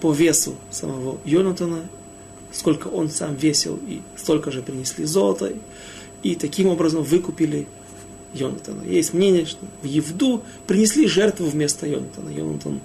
по 0.00 0.12
весу 0.12 0.54
самого 0.70 1.18
Йонатана, 1.24 1.88
сколько 2.52 2.88
он 2.88 3.10
сам 3.10 3.34
весил, 3.34 3.78
и 3.86 4.00
столько 4.16 4.50
же 4.50 4.62
принесли 4.62 5.04
золота, 5.04 5.52
и 6.22 6.34
таким 6.34 6.68
образом 6.68 7.02
выкупили 7.02 7.66
Йонатана. 8.34 8.82
Есть 8.82 9.14
мнение, 9.14 9.46
что 9.46 9.64
в 9.82 9.86
Евду 9.86 10.42
принесли 10.66 11.06
жертву 11.06 11.46
вместо 11.46 11.86
Йонатана. 11.86 12.30
Йонатан 12.30 12.80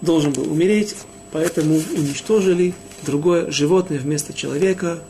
должен 0.00 0.32
был 0.32 0.50
умереть, 0.50 0.94
поэтому 1.32 1.80
уничтожили 1.96 2.74
другое 3.04 3.50
животное 3.50 3.98
вместо 3.98 4.32
человека. 4.32 5.02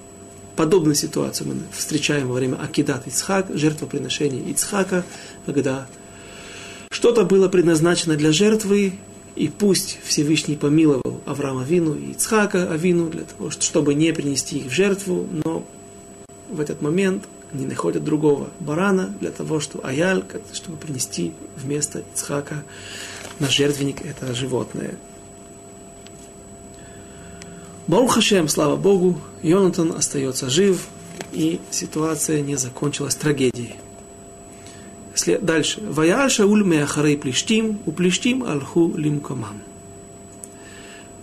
Подобную 0.57 0.95
ситуацию 0.95 1.49
мы 1.49 1.55
встречаем 1.73 2.29
во 2.29 2.35
время 2.35 2.57
Акидат 2.57 3.07
Ицхак, 3.07 3.49
жертвоприношения 3.53 4.51
Ицхака, 4.51 5.05
когда 5.45 5.87
что-то 6.91 7.25
было 7.25 7.49
предназначено 7.49 8.17
для 8.17 8.33
жертвы, 8.33 8.95
и 9.37 9.49
пусть 9.49 9.99
Всевышний 10.03 10.57
помиловал 10.57 11.21
Авраама 11.27 11.63
Вину 11.63 11.95
и 11.95 12.13
Ицхака 12.13 12.73
Авину, 12.73 13.11
для 13.11 13.25
того, 13.25 13.51
чтобы 13.51 13.95
не 13.95 14.13
принести 14.13 14.59
их 14.59 14.67
в 14.67 14.75
жертву, 14.75 15.29
но 15.45 15.65
в 16.49 16.59
этот 16.59 16.81
момент 16.81 17.25
они 17.53 17.67
находят 17.67 18.03
другого 18.03 18.49
барана 18.61 19.15
для 19.21 19.31
того, 19.31 19.61
чтобы 19.61 19.87
Аяль, 19.87 20.25
чтобы 20.53 20.79
принести 20.79 21.33
вместо 21.57 22.03
Ицхака 22.15 22.65
на 23.39 23.49
жертвенник 23.49 24.05
это 24.05 24.35
животное. 24.35 24.97
Барух 27.87 28.15
Хашем, 28.15 28.49
слава 28.49 28.77
Богу, 28.77 29.21
Йонатан 29.43 29.93
остается 29.93 30.51
жив, 30.51 30.89
и 31.33 31.61
ситуация 31.71 32.41
не 32.41 32.57
закончилась 32.57 33.15
трагедией. 33.15 33.77
Дальше. 35.41 35.81
Ваяль 35.81 36.31
Шауль 36.31 36.65
Меахарей 36.65 37.17
Плештим, 37.17 37.79
у 37.87 37.93
Плештим 37.93 38.45
Алху 38.45 38.93
Лимкомам. 38.97 39.63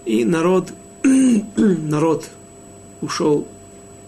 И 0.06 0.26
народ, 0.26 0.74
народ 1.56 2.30
ушел, 3.02 3.48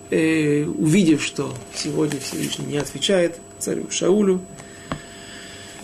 э, 0.10 0.64
увидев, 0.66 1.24
что 1.24 1.54
сегодня 1.74 2.20
Всевышний 2.20 2.66
не 2.66 2.78
отвечает 2.78 3.40
царю 3.60 3.86
Шаулю. 3.90 4.42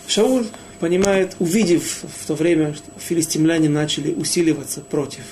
Шауль 0.06 0.46
понимает, 0.80 1.36
увидев 1.38 2.02
в 2.02 2.26
то 2.26 2.34
время, 2.34 2.74
что 2.74 2.90
филистимляне 2.98 3.68
начали 3.68 4.12
усиливаться 4.12 4.80
против 4.80 5.22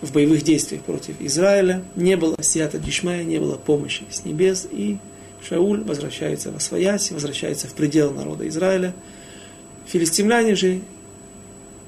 в 0.00 0.12
боевых 0.12 0.42
действиях 0.42 0.82
против 0.82 1.20
Израиля, 1.20 1.82
не 1.96 2.16
было 2.16 2.36
сията 2.40 2.78
дишмая, 2.78 3.24
не 3.24 3.38
было 3.38 3.56
помощи 3.56 4.04
с 4.10 4.24
небес, 4.24 4.66
и 4.70 4.98
Шауль 5.46 5.82
возвращается 5.82 6.50
во 6.50 6.60
своясь, 6.60 7.10
возвращается 7.10 7.68
в 7.68 7.74
пределы 7.74 8.14
народа 8.14 8.46
Израиля. 8.48 8.94
Филистимляне 9.86 10.54
же, 10.54 10.80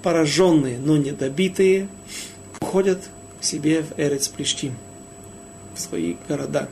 пораженные, 0.02 0.78
но 0.78 0.96
не 0.96 1.12
добитые, 1.12 1.88
уходят 2.60 3.00
к 3.40 3.44
себе 3.44 3.82
в 3.82 3.98
Эрец 3.98 4.28
Плештим, 4.28 4.74
в 5.74 5.80
свои 5.80 6.16
города. 6.28 6.68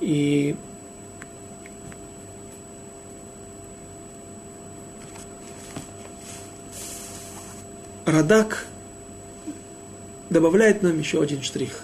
И 0.00 0.54
Радак 8.04 8.66
добавляет 10.28 10.82
нам 10.82 10.98
еще 10.98 11.22
один 11.22 11.42
штрих 11.42 11.83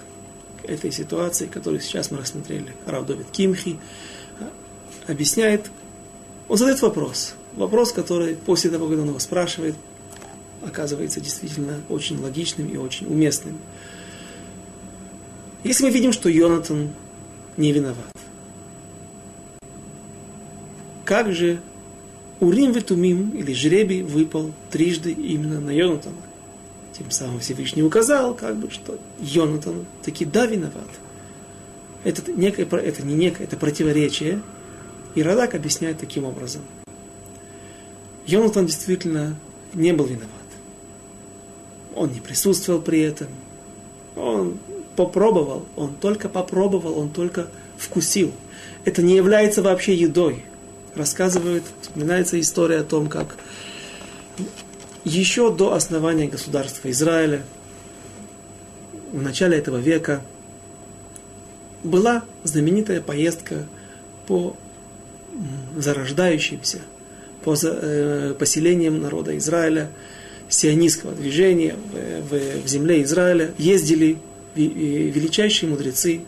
этой 0.71 0.93
ситуации, 0.93 1.47
которую 1.47 1.81
сейчас 1.81 2.11
мы 2.11 2.19
рассмотрели. 2.19 2.75
Рав 2.87 3.07
Довид 3.07 3.31
Кимхи 3.31 3.79
объясняет, 5.07 5.71
он 6.49 6.57
задает 6.57 6.81
вопрос. 6.83 7.35
Вопрос, 7.55 7.93
который 7.93 8.35
после 8.35 8.71
того, 8.71 8.87
когда 8.87 9.03
он 9.03 9.09
его 9.09 9.19
спрашивает, 9.19 9.75
оказывается 10.63 11.21
действительно 11.21 11.81
очень 11.89 12.21
логичным 12.21 12.69
и 12.69 12.77
очень 12.77 13.07
уместным. 13.07 13.59
Если 15.65 15.85
мы 15.85 15.91
видим, 15.91 16.13
что 16.13 16.29
Йонатан 16.29 16.91
не 17.57 17.73
виноват, 17.73 18.17
как 21.05 21.33
же 21.33 21.61
Урим 22.39 22.73
Ветумим, 22.73 23.31
или 23.31 23.53
жребий, 23.53 24.03
выпал 24.03 24.53
трижды 24.71 25.13
именно 25.13 25.61
на 25.61 25.71
Йонатана? 25.71 26.30
Тем 27.01 27.11
самым 27.11 27.41
Всевышний 27.41 27.83
указал, 27.83 28.35
как 28.35 28.57
бы, 28.57 28.71
что 28.71 28.99
Йонатан 29.21 29.87
таки 30.03 30.27
да 30.27 30.45
виноват. 30.45 30.91
Это, 32.05 32.31
некое, 32.31 32.67
это 32.67 33.03
не 33.03 33.15
некое, 33.15 33.45
это 33.45 33.57
противоречие. 33.57 34.43
И 35.15 35.23
Радак 35.23 35.55
объясняет 35.55 35.99
таким 35.99 36.27
образом. 36.27 36.61
Йонатан 38.27 38.67
действительно 38.67 39.35
не 39.73 39.95
был 39.95 40.05
виноват. 40.05 40.29
Он 41.97 42.13
не 42.13 42.21
присутствовал 42.21 42.83
при 42.83 43.01
этом. 43.01 43.29
Он 44.15 44.59
попробовал, 44.95 45.65
он 45.77 45.95
только 45.95 46.29
попробовал, 46.29 46.99
он 46.99 47.09
только 47.09 47.49
вкусил. 47.79 48.31
Это 48.85 49.01
не 49.01 49.17
является 49.17 49.63
вообще 49.63 49.95
едой. 49.95 50.45
Рассказывает, 50.95 51.63
вспоминается 51.81 52.39
история 52.39 52.81
о 52.81 52.85
том, 52.85 53.09
как 53.09 53.39
еще 55.05 55.55
до 55.55 55.75
основания 55.75 56.29
государства 56.29 56.91
Израиля, 56.91 57.43
в 59.13 59.23
начале 59.23 59.57
этого 59.57 59.79
века, 59.79 60.23
была 61.83 62.25
знаменитая 62.45 63.01
поездка 63.01 63.67
по 64.27 64.57
зарождающимся, 65.77 66.81
по 67.43 67.55
э, 67.61 68.35
поселениям 68.39 69.01
народа 69.01 69.37
Израиля, 69.39 69.91
сионистского 70.49 71.13
движения 71.13 71.77
в, 72.29 72.69
земле 72.69 73.03
Израиля. 73.03 73.53
Ездили 73.57 74.19
величайшие 74.55 75.71
мудрецы, 75.71 76.23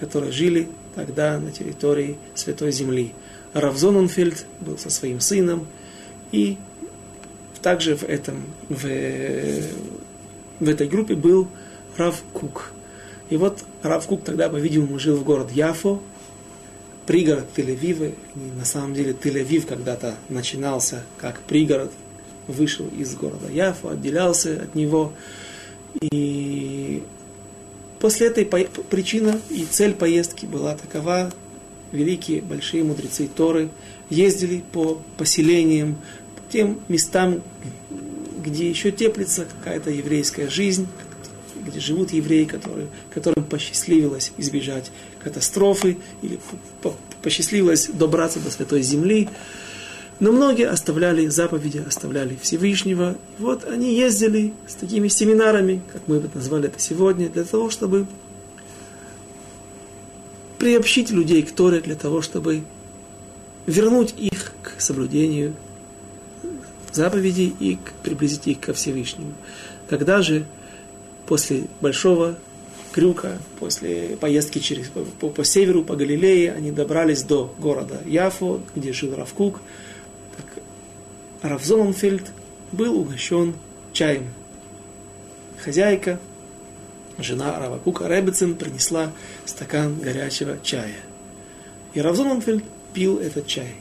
которые 0.00 0.32
жили 0.32 0.68
тогда 0.94 1.38
на 1.38 1.52
территории 1.52 2.16
Святой 2.34 2.72
Земли. 2.72 3.12
Равзоненфельд 3.52 4.46
был 4.60 4.78
со 4.78 4.90
своим 4.90 5.20
сыном, 5.20 5.66
и 6.32 6.56
также 7.62 7.96
в, 7.96 8.04
этом, 8.04 8.44
в, 8.68 8.82
в 10.60 10.68
этой 10.68 10.88
группе 10.88 11.14
был 11.14 11.48
Рав 11.96 12.22
Кук. 12.32 12.72
И 13.30 13.36
вот 13.36 13.64
Рав 13.82 14.06
Кук 14.06 14.24
тогда, 14.24 14.48
по-видимому, 14.48 14.98
жил 14.98 15.16
в 15.16 15.24
город 15.24 15.50
Яфо, 15.52 16.00
пригород 17.06 17.46
Тель-Авива. 17.56 18.14
На 18.56 18.64
самом 18.64 18.94
деле 18.94 19.12
Тель-Авив 19.12 19.66
когда-то 19.66 20.14
начинался 20.28 21.04
как 21.18 21.40
пригород, 21.40 21.90
вышел 22.46 22.86
из 22.96 23.14
города 23.14 23.50
Яфо, 23.50 23.90
отделялся 23.90 24.62
от 24.62 24.74
него. 24.74 25.12
И 26.00 27.02
после 27.98 28.28
этой 28.28 28.44
причина 28.44 29.40
и 29.50 29.64
цель 29.64 29.94
поездки 29.94 30.46
была 30.46 30.76
такова. 30.76 31.32
Великие, 31.90 32.42
большие 32.42 32.84
мудрецы 32.84 33.28
Торы 33.34 33.70
ездили 34.10 34.62
по 34.72 35.00
поселениям, 35.16 35.96
тем 36.50 36.80
местам, 36.88 37.42
где 38.42 38.68
еще 38.68 38.90
теплится 38.90 39.46
какая-то 39.46 39.90
еврейская 39.90 40.48
жизнь, 40.48 40.86
где 41.66 41.80
живут 41.80 42.12
евреи, 42.12 42.44
которые, 42.44 42.88
которым 43.12 43.44
посчастливилось 43.44 44.32
избежать 44.38 44.90
катастрофы 45.22 45.98
или 46.22 46.40
посчастливилось 47.22 47.88
добраться 47.88 48.40
до 48.40 48.50
Святой 48.50 48.82
Земли. 48.82 49.28
Но 50.20 50.32
многие 50.32 50.68
оставляли 50.68 51.26
заповеди, 51.28 51.84
оставляли 51.86 52.36
Всевышнего. 52.40 53.16
И 53.38 53.42
вот 53.42 53.64
они 53.64 53.94
ездили 53.94 54.52
с 54.66 54.74
такими 54.74 55.08
семинарами, 55.08 55.82
как 55.92 56.02
мы 56.08 56.18
бы 56.18 56.28
назвали 56.34 56.68
это 56.68 56.80
сегодня, 56.80 57.28
для 57.28 57.44
того, 57.44 57.70
чтобы 57.70 58.06
приобщить 60.58 61.10
людей 61.10 61.42
к 61.42 61.52
Торе, 61.52 61.80
для 61.80 61.94
того, 61.94 62.20
чтобы 62.20 62.62
вернуть 63.66 64.14
их 64.16 64.52
к 64.62 64.80
соблюдению 64.80 65.54
заповедей 66.98 67.54
и 67.58 67.78
приблизить 68.02 68.46
их 68.46 68.60
ко 68.60 68.74
Всевышнему. 68.74 69.32
Когда 69.88 70.20
же 70.20 70.44
после 71.26 71.64
большого 71.80 72.36
крюка, 72.92 73.38
после 73.60 74.16
поездки 74.20 74.58
через, 74.58 74.88
по, 74.88 75.28
по, 75.28 75.44
северу, 75.44 75.84
по 75.84 75.94
Галилее, 75.96 76.52
они 76.52 76.70
добрались 76.72 77.22
до 77.22 77.54
города 77.58 78.00
Яфо, 78.04 78.60
где 78.74 78.92
жил 78.92 79.14
Равкук, 79.14 79.60
так 80.36 80.62
Рав 81.50 81.64
Зоненфельд 81.64 82.26
был 82.72 82.98
угощен 82.98 83.54
чаем. 83.92 84.26
Хозяйка, 85.62 86.18
жена 87.18 87.58
Рава 87.58 87.78
Кука 87.78 88.08
Ребецин, 88.08 88.56
принесла 88.56 89.12
стакан 89.44 89.98
горячего 89.98 90.58
чая. 90.62 90.96
И 91.94 92.00
Рав 92.00 92.16
Зоненфельд 92.16 92.64
пил 92.92 93.18
этот 93.18 93.46
чай 93.46 93.74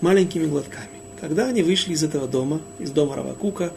маленькими 0.00 0.46
глотками. 0.46 0.97
Когда 1.20 1.46
они 1.46 1.62
вышли 1.62 1.94
из 1.94 2.04
этого 2.04 2.28
дома, 2.28 2.60
из 2.78 2.90
дома 2.90 3.16
Равакука, 3.16 3.72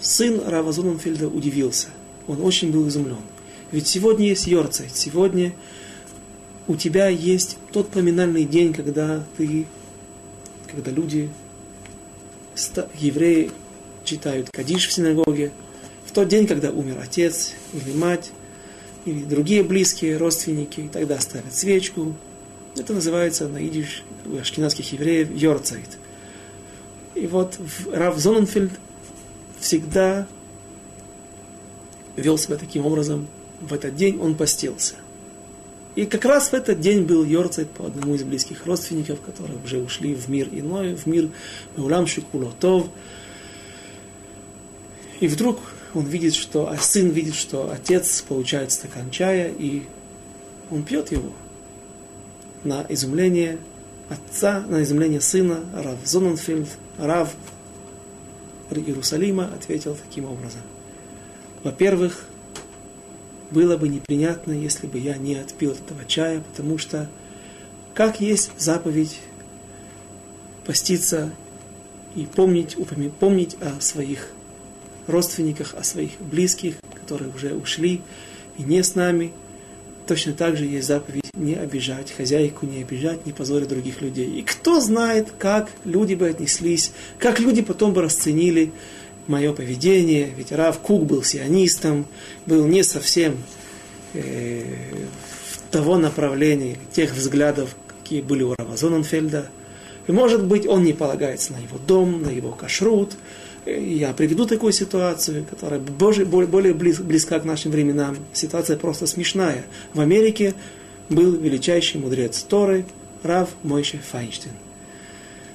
сын 0.00 0.40
Рава 0.46 0.72
Зоненфельда 0.72 1.28
удивился. 1.28 1.88
Он 2.26 2.42
очень 2.42 2.72
был 2.72 2.88
изумлен. 2.88 3.18
Ведь 3.72 3.86
сегодня 3.86 4.28
есть 4.28 4.46
Йорцайт, 4.46 4.96
сегодня 4.96 5.52
у 6.66 6.76
тебя 6.76 7.08
есть 7.08 7.58
тот 7.72 7.88
поминальный 7.88 8.44
день, 8.44 8.72
когда 8.72 9.24
ты, 9.36 9.66
когда 10.70 10.90
люди, 10.90 11.28
евреи, 12.94 13.50
читают 14.04 14.48
Кадиш 14.50 14.88
в 14.88 14.92
синагоге, 14.92 15.52
в 16.06 16.12
тот 16.12 16.28
день, 16.28 16.46
когда 16.46 16.70
умер 16.70 16.98
отец 17.02 17.52
или 17.74 17.94
мать, 17.94 18.30
или 19.04 19.24
другие 19.24 19.62
близкие 19.62 20.16
родственники, 20.16 20.88
тогда 20.90 21.20
ставят 21.20 21.54
свечку. 21.54 22.14
Это 22.76 22.94
называется 22.94 23.48
на 23.48 23.58
идиш 23.58 24.04
у 24.24 24.38
ашкенадских 24.38 24.92
евреев 24.92 25.30
Йорцайт– 25.30 25.98
и 27.18 27.26
вот 27.26 27.58
Рав 27.92 28.16
Зоненфельд 28.18 28.72
всегда 29.58 30.26
вел 32.16 32.38
себя 32.38 32.56
таким 32.56 32.86
образом. 32.86 33.28
В 33.60 33.72
этот 33.72 33.96
день 33.96 34.18
он 34.20 34.36
постился. 34.36 34.94
И 35.96 36.06
как 36.06 36.24
раз 36.24 36.50
в 36.50 36.54
этот 36.54 36.80
день 36.80 37.02
был 37.02 37.24
Йорцайт 37.24 37.70
по 37.70 37.86
одному 37.86 38.14
из 38.14 38.22
близких 38.22 38.66
родственников, 38.66 39.20
которые 39.20 39.58
уже 39.64 39.78
ушли 39.78 40.14
в 40.14 40.28
мир 40.28 40.48
иной, 40.52 40.94
в 40.94 41.06
мир 41.06 41.28
Улам 41.76 42.06
Шикулотов. 42.06 42.86
И 45.18 45.26
вдруг 45.26 45.58
он 45.94 46.04
видит, 46.04 46.34
что, 46.34 46.70
а 46.70 46.76
сын 46.76 47.08
видит, 47.08 47.34
что 47.34 47.72
отец 47.72 48.22
получает 48.22 48.70
стакан 48.70 49.10
чая, 49.10 49.50
и 49.50 49.82
он 50.70 50.84
пьет 50.84 51.10
его. 51.10 51.32
На 52.62 52.86
изумление 52.88 53.58
отца, 54.08 54.64
на 54.68 54.82
изумление 54.82 55.20
сына, 55.20 55.60
Рав 55.74 55.98
Зоненфельд– 56.04 56.68
Рав 56.98 57.34
Иерусалима 58.70 59.46
ответил 59.54 59.96
таким 59.96 60.26
образом. 60.26 60.60
Во-первых, 61.62 62.24
было 63.50 63.76
бы 63.76 63.88
неприятно, 63.88 64.52
если 64.52 64.86
бы 64.86 64.98
я 64.98 65.16
не 65.16 65.36
отпил 65.36 65.72
этого 65.72 66.04
чая, 66.04 66.40
потому 66.40 66.76
что 66.78 67.08
как 67.94 68.20
есть 68.20 68.50
заповедь 68.58 69.20
поститься 70.66 71.32
и 72.14 72.26
помнить, 72.26 72.76
помнить 73.18 73.56
о 73.60 73.80
своих 73.80 74.28
родственниках, 75.06 75.74
о 75.74 75.82
своих 75.82 76.20
близких, 76.20 76.76
которые 76.94 77.32
уже 77.32 77.54
ушли 77.54 78.02
и 78.58 78.62
не 78.62 78.82
с 78.82 78.94
нами– 78.94 79.32
Точно 80.08 80.32
так 80.32 80.56
же 80.56 80.64
есть 80.64 80.88
заповедь 80.88 81.27
не 81.38 81.54
обижать 81.54 82.12
хозяйку, 82.12 82.66
не 82.66 82.82
обижать, 82.82 83.24
не 83.26 83.32
позорить 83.32 83.68
других 83.68 84.02
людей. 84.02 84.38
И 84.38 84.42
кто 84.42 84.80
знает, 84.80 85.28
как 85.38 85.70
люди 85.84 86.14
бы 86.14 86.28
отнеслись, 86.28 86.92
как 87.18 87.40
люди 87.40 87.62
потом 87.62 87.92
бы 87.92 88.02
расценили 88.02 88.72
мое 89.26 89.52
поведение, 89.52 90.32
ведь 90.36 90.52
Рав 90.52 90.78
Кук 90.80 91.04
был 91.04 91.22
сионистом, 91.22 92.06
был 92.46 92.66
не 92.66 92.82
совсем 92.82 93.36
э, 94.14 94.62
того 95.70 95.98
направления, 95.98 96.78
тех 96.92 97.14
взглядов, 97.14 97.76
какие 98.00 98.22
были 98.22 98.42
у 98.42 98.54
Рава 98.58 98.76
Зоненфельда. 98.76 99.48
И 100.06 100.12
может 100.12 100.44
быть, 100.44 100.66
он 100.66 100.84
не 100.84 100.94
полагается 100.94 101.52
на 101.52 101.58
его 101.58 101.78
дом, 101.86 102.22
на 102.22 102.30
его 102.30 102.52
кашрут. 102.52 103.12
Я 103.66 104.14
приведу 104.14 104.46
такую 104.46 104.72
ситуацию, 104.72 105.44
которая 105.44 105.78
более 105.78 106.72
близка 106.72 107.38
к 107.38 107.44
нашим 107.44 107.70
временам. 107.70 108.16
Ситуация 108.32 108.78
просто 108.78 109.06
смешная. 109.06 109.66
В 109.92 110.00
Америке 110.00 110.54
был 111.08 111.32
величайший 111.32 112.00
мудрец 112.00 112.42
Торы 112.42 112.84
Рав 113.22 113.50
Мойше 113.62 113.98
Файнштейн. 113.98 114.54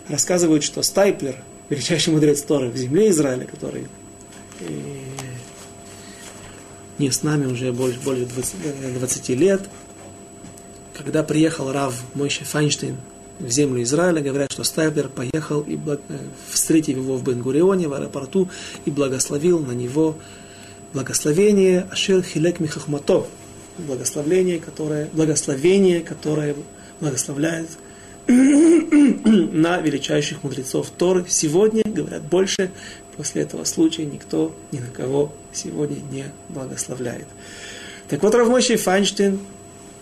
Рассказывают, 0.08 0.64
что 0.64 0.82
Стайплер, 0.82 1.38
величайший 1.70 2.14
мудрец 2.14 2.42
Торы 2.42 2.70
в 2.70 2.78
земле 2.78 3.10
Израиля, 3.10 3.46
который 3.46 3.88
э, 4.60 4.66
не 6.98 7.10
с 7.10 7.24
нами 7.24 7.46
уже 7.46 7.72
больше, 7.72 8.00
более 8.04 8.26
20, 8.26 9.00
20 9.00 9.30
лет, 9.30 9.62
когда 10.94 11.24
приехал 11.24 11.72
Рав 11.72 11.96
Мойше 12.16 12.44
Файнштейн 12.46 12.98
в 13.40 13.50
землю 13.50 13.82
Израиля, 13.84 14.22
говорят, 14.22 14.52
что 14.52 14.64
Стайплер 14.64 15.10
поехал 15.10 15.62
и. 15.62 15.76
Э, 15.76 15.98
встретил 16.50 16.98
его 16.98 17.18
в 17.18 17.24
Бенгурионе, 17.24 17.88
в 17.88 17.94
аэропорту, 17.94 18.50
и 18.86 18.92
благословил 18.92 19.60
на 19.60 19.72
него 19.72 20.16
благословение 20.94 21.88
Ашер 21.92 22.22
Хилек 22.22 22.60
Михахмато, 22.60 23.26
благословение, 23.78 24.60
которое, 24.60 25.08
благословение, 25.14 26.02
которое 26.02 26.56
благословляет 27.00 27.70
на 28.28 29.80
величайших 29.82 30.44
мудрецов 30.44 30.90
Торы. 30.98 31.26
Сегодня, 31.28 31.84
говорят, 31.86 32.24
больше 32.24 32.72
после 33.18 33.44
этого 33.44 33.64
случая 33.64 34.06
никто 34.06 34.56
ни 34.72 34.80
на 34.80 34.88
кого 34.88 35.34
сегодня 35.52 35.98
не 36.12 36.26
благословляет. 36.50 37.28
Так 38.08 38.22
вот, 38.24 38.36
Равмойший 38.36 38.78
Файнштейн 38.78 39.40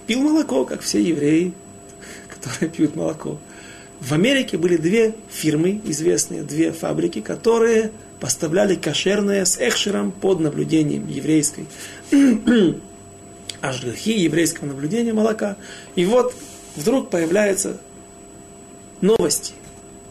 пил 0.07 0.21
молоко, 0.21 0.65
как 0.65 0.81
все 0.81 1.01
евреи, 1.01 1.53
которые 2.29 2.69
пьют 2.69 2.95
молоко. 2.95 3.39
В 3.99 4.13
Америке 4.13 4.57
были 4.57 4.77
две 4.77 5.13
фирмы, 5.29 5.79
известные 5.85 6.41
две 6.41 6.71
фабрики, 6.71 7.21
которые 7.21 7.91
поставляли 8.19 8.75
кошерное 8.75 9.45
с 9.45 9.57
экшером 9.59 10.11
под 10.11 10.39
наблюдением 10.39 11.07
еврейской 11.07 11.65
ажгахи, 13.61 14.11
еврейского 14.11 14.67
наблюдения 14.67 15.13
молока. 15.13 15.57
И 15.95 16.05
вот 16.05 16.33
вдруг 16.75 17.09
появляются 17.09 17.77
новости 19.01 19.53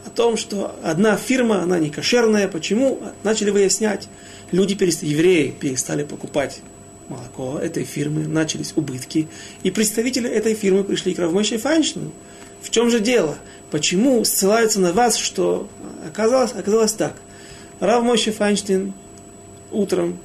о 0.06 0.10
том, 0.10 0.36
что 0.36 0.74
одна 0.82 1.16
фирма, 1.16 1.62
она 1.62 1.78
не 1.78 1.90
кошерная. 1.90 2.48
Почему? 2.48 3.00
Начали 3.22 3.50
выяснять. 3.50 4.08
Люди, 4.52 4.74
перестали, 4.74 5.10
евреи 5.10 5.54
перестали 5.58 6.04
покупать 6.04 6.60
молоко 7.08 7.58
этой 7.58 7.84
фирмы, 7.84 8.26
начались 8.26 8.72
убытки. 8.76 9.28
И 9.62 9.70
представители 9.70 10.28
этой 10.30 10.54
фирмы 10.54 10.84
пришли 10.84 11.14
к 11.14 11.18
Равмойше 11.18 11.58
Файнштейну. 11.58 12.12
В 12.62 12.70
чем 12.70 12.90
же 12.90 13.00
дело? 13.00 13.36
Почему 13.70 14.24
ссылаются 14.24 14.80
на 14.80 14.92
вас, 14.92 15.16
что 15.16 15.68
оказалось, 16.06 16.52
оказалось 16.52 16.92
так. 16.92 17.14
Рав 17.80 18.04
Мойше 18.04 18.32
Файнштейн 18.32 18.92
утром 19.70 20.18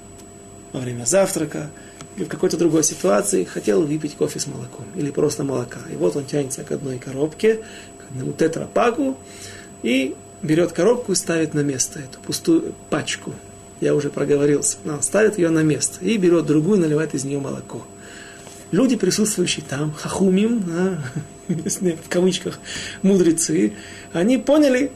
во 0.74 0.82
время 0.82 1.06
завтрака 1.06 1.70
или 2.16 2.26
в 2.26 2.28
какой-то 2.28 2.58
другой 2.58 2.84
ситуации 2.84 3.44
хотел 3.44 3.82
выпить 3.82 4.16
кофе 4.16 4.40
с 4.40 4.48
молоком 4.48 4.86
или 4.96 5.12
просто 5.12 5.44
молока. 5.44 5.80
И 5.92 5.96
вот 5.96 6.16
он 6.16 6.26
тянется 6.26 6.64
к 6.64 6.72
одной 6.72 6.98
коробке, 6.98 7.56
к 7.98 8.12
одному 8.12 8.34
тетрапаку 8.34 9.18
и 9.84 10.16
берет 10.42 10.72
коробку 10.72 11.12
и 11.12 11.16
ставит 11.16 11.54
на 11.54 11.62
место 11.62 12.00
эту 12.00 12.20
пустую 12.20 12.74
пачку 12.90 13.34
я 13.82 13.94
уже 13.94 14.10
проговорился, 14.10 14.78
но 14.84 15.02
ставит 15.02 15.38
ее 15.38 15.50
на 15.50 15.64
место 15.64 16.04
и 16.04 16.18
берет 16.18 16.46
другую, 16.46 16.80
наливает 16.80 17.14
из 17.14 17.24
нее 17.24 17.40
молоко. 17.40 17.86
Люди, 18.72 18.96
присутствующие 18.96 19.66
там, 19.68 19.94
хахумим, 19.94 20.64
а, 20.70 20.98
в 21.48 22.10
кавычках, 22.10 22.60
мудрецы, 23.02 23.74
они 24.14 24.38
поняли, 24.38 24.92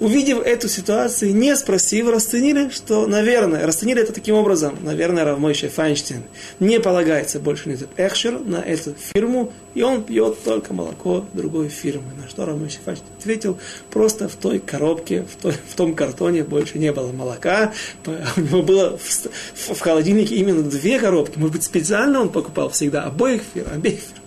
увидев 0.00 0.40
эту 0.44 0.68
ситуацию, 0.68 1.34
не 1.34 1.54
спросив, 1.56 2.08
расценили, 2.08 2.68
что, 2.70 3.06
наверное, 3.06 3.66
расценили 3.66 4.02
это 4.02 4.12
таким 4.12 4.36
образом, 4.36 4.78
наверное, 4.82 5.24
Равмойше 5.24 5.68
Файнштейн 5.68 6.22
не 6.60 6.78
полагается 6.80 7.40
больше 7.40 7.68
на 7.68 7.72
этот 7.72 7.90
экшер, 7.96 8.38
на 8.40 8.56
эту 8.56 8.94
фирму, 8.94 9.52
и 9.74 9.82
он 9.82 10.04
пьет 10.04 10.42
только 10.44 10.72
молоко 10.72 11.24
другой 11.32 11.68
фирмы. 11.68 12.12
На 12.20 12.28
что 12.28 12.46
Равмойше 12.46 12.78
Файнштейн 12.84 13.10
ответил, 13.18 13.58
просто 13.90 14.28
в 14.28 14.36
той 14.36 14.58
коробке, 14.60 15.22
в, 15.22 15.40
той, 15.40 15.52
в 15.52 15.74
том 15.74 15.94
картоне 15.94 16.44
больше 16.44 16.78
не 16.78 16.92
было 16.92 17.12
молока, 17.12 17.72
у 18.36 18.40
него 18.40 18.62
было 18.62 18.98
в, 18.98 19.74
в 19.74 19.80
холодильнике 19.80 20.36
именно 20.36 20.62
две 20.62 20.98
коробки, 20.98 21.38
может 21.38 21.56
быть, 21.56 21.64
специально 21.64 22.20
он 22.20 22.30
покупал 22.30 22.70
всегда 22.70 23.02
обоих 23.04 23.42
фирм, 23.54 23.68
обеих 23.72 24.00
фирм. 24.00 24.22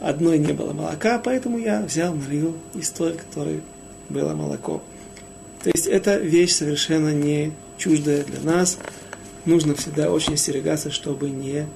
Одной 0.00 0.38
не 0.38 0.52
было 0.52 0.72
молока, 0.72 1.20
поэтому 1.20 1.58
я 1.58 1.82
взял, 1.82 2.12
налил 2.12 2.56
из 2.74 2.90
той, 2.90 3.12
которой 3.12 3.60
было 4.12 4.34
молоко. 4.34 4.82
То 5.62 5.70
есть 5.72 5.86
это 5.86 6.16
вещь 6.18 6.52
совершенно 6.52 7.12
не 7.12 7.52
чуждая 7.78 8.24
для 8.24 8.40
нас. 8.40 8.78
Нужно 9.44 9.74
всегда 9.74 10.10
очень 10.10 10.34
остерегаться, 10.34 10.90
чтобы 10.90 11.30
не 11.30 11.66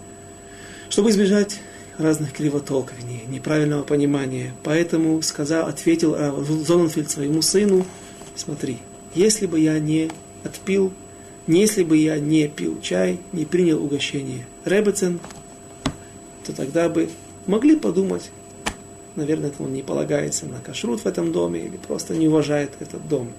чтобы 0.89 1.11
избежать 1.11 1.61
разных 1.99 2.33
кривотолков, 2.33 3.03
не, 3.05 3.23
неправильного 3.27 3.83
понимания. 3.83 4.55
Поэтому 4.63 5.21
сказал, 5.23 5.67
ответил 5.67 6.17
Зоненфельд 6.65 7.11
своему 7.11 7.43
сыну, 7.43 7.85
смотри, 8.35 8.79
если 9.15 9.47
бы 9.47 9.59
я 9.59 9.79
не 9.79 10.11
отпил, 10.45 10.93
не 11.47 11.61
если 11.61 11.85
бы 11.85 11.97
я 11.97 12.19
не 12.19 12.49
пил 12.49 12.81
чай, 12.81 13.19
не 13.33 13.45
принял 13.45 13.83
угощение 13.83 14.47
Ребецен, 14.65 15.21
то 16.45 16.53
тогда 16.53 16.89
бы 16.89 17.09
могли 17.47 17.77
подумать, 17.77 18.31
наверное, 19.17 19.53
он 19.59 19.73
не 19.73 19.83
полагается 19.83 20.47
на 20.47 20.61
кашрут 20.61 21.01
в 21.01 21.07
этом 21.07 21.33
доме 21.33 21.61
или 21.61 21.77
просто 21.77 22.15
не 22.15 22.29
уважает 22.29 22.73
этот 22.81 23.07
дом. 23.09 23.33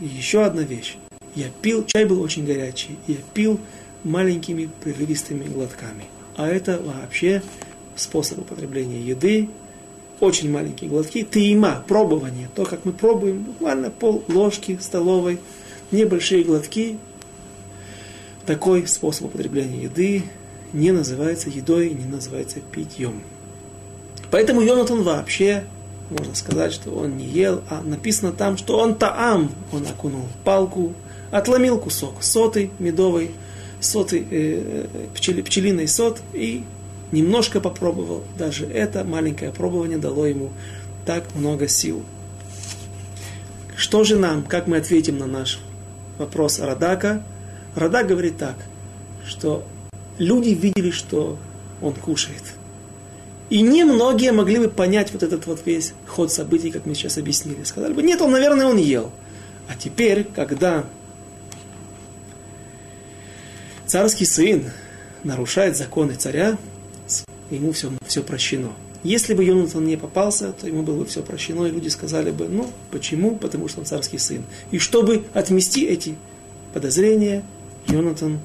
И 0.00 0.06
еще 0.06 0.44
одна 0.44 0.62
вещь. 0.62 0.96
Я 1.34 1.46
пил, 1.62 1.84
чай 1.86 2.04
был 2.04 2.20
очень 2.20 2.44
горячий, 2.44 2.98
я 3.06 3.16
пил 3.32 3.58
маленькими 4.04 4.68
прерывистыми 4.82 5.44
глотками. 5.44 6.04
А 6.36 6.48
это 6.48 6.80
вообще 6.80 7.42
способ 7.96 8.40
употребления 8.40 9.00
еды, 9.00 9.48
очень 10.20 10.50
маленькие 10.50 10.88
глотки, 10.90 11.24
тейма, 11.24 11.84
пробование, 11.88 12.48
то, 12.54 12.64
как 12.64 12.84
мы 12.84 12.92
пробуем, 12.92 13.42
буквально 13.42 13.90
пол 13.90 14.22
ложки 14.28 14.78
столовой, 14.80 15.40
небольшие 15.90 16.44
глотки. 16.44 16.98
Такой 18.46 18.86
способ 18.86 19.26
употребления 19.26 19.84
еды 19.84 20.24
не 20.72 20.90
называется 20.90 21.50
едой, 21.50 21.90
не 21.90 22.04
называется 22.04 22.60
питьем. 22.60 23.22
Поэтому 24.32 24.62
Йонатан 24.62 25.02
вообще, 25.02 25.64
можно 26.08 26.34
сказать, 26.34 26.72
что 26.72 26.90
он 26.90 27.18
не 27.18 27.26
ел, 27.26 27.62
а 27.68 27.82
написано 27.82 28.32
там, 28.32 28.56
что 28.56 28.78
он 28.78 28.94
таам, 28.94 29.52
он 29.72 29.86
окунул 29.86 30.26
палку, 30.42 30.94
отломил 31.30 31.78
кусок 31.78 32.22
соты 32.22 32.70
медовой, 32.78 33.32
соты, 33.78 34.26
э, 34.30 34.86
пчели, 35.14 35.42
пчелиный 35.42 35.86
сот 35.86 36.22
и 36.32 36.64
немножко 37.12 37.60
попробовал. 37.60 38.24
Даже 38.38 38.64
это 38.64 39.04
маленькое 39.04 39.52
пробование 39.52 39.98
дало 39.98 40.24
ему 40.24 40.48
так 41.04 41.34
много 41.34 41.68
сил. 41.68 42.02
Что 43.76 44.02
же 44.02 44.16
нам, 44.16 44.44
как 44.44 44.66
мы 44.66 44.78
ответим 44.78 45.18
на 45.18 45.26
наш 45.26 45.60
вопрос 46.16 46.58
Радака? 46.58 47.22
Радак 47.74 48.06
говорит 48.06 48.38
так, 48.38 48.56
что 49.26 49.62
люди 50.16 50.48
видели, 50.48 50.90
что 50.90 51.36
он 51.82 51.92
кушает– 51.92 52.44
и 53.52 53.60
немногие 53.60 54.32
могли 54.32 54.60
бы 54.60 54.70
понять 54.70 55.12
вот 55.12 55.22
этот 55.22 55.46
вот 55.46 55.60
весь 55.66 55.92
ход 56.06 56.32
событий, 56.32 56.70
как 56.70 56.86
мы 56.86 56.94
сейчас 56.94 57.18
объяснили. 57.18 57.64
Сказали 57.64 57.92
бы, 57.92 58.02
нет, 58.02 58.22
он, 58.22 58.32
наверное, 58.32 58.64
он 58.64 58.78
ел. 58.78 59.12
А 59.68 59.74
теперь, 59.74 60.24
когда 60.24 60.86
царский 63.84 64.24
сын 64.24 64.70
нарушает 65.22 65.76
законы 65.76 66.14
царя, 66.14 66.56
ему 67.50 67.72
все, 67.72 67.92
все 68.06 68.22
прощено. 68.22 68.70
Если 69.02 69.34
бы 69.34 69.44
Йонатан 69.44 69.84
не 69.84 69.98
попался, 69.98 70.52
то 70.52 70.66
ему 70.66 70.82
было 70.82 71.00
бы 71.00 71.04
все 71.04 71.22
прощено, 71.22 71.66
и 71.66 71.70
люди 71.70 71.88
сказали 71.88 72.30
бы, 72.30 72.48
ну, 72.48 72.70
почему? 72.90 73.36
Потому 73.36 73.68
что 73.68 73.80
он 73.80 73.84
царский 73.84 74.16
сын. 74.16 74.44
И 74.70 74.78
чтобы 74.78 75.24
отмести 75.34 75.84
эти 75.84 76.14
подозрения, 76.72 77.44
Йонатан 77.86 78.40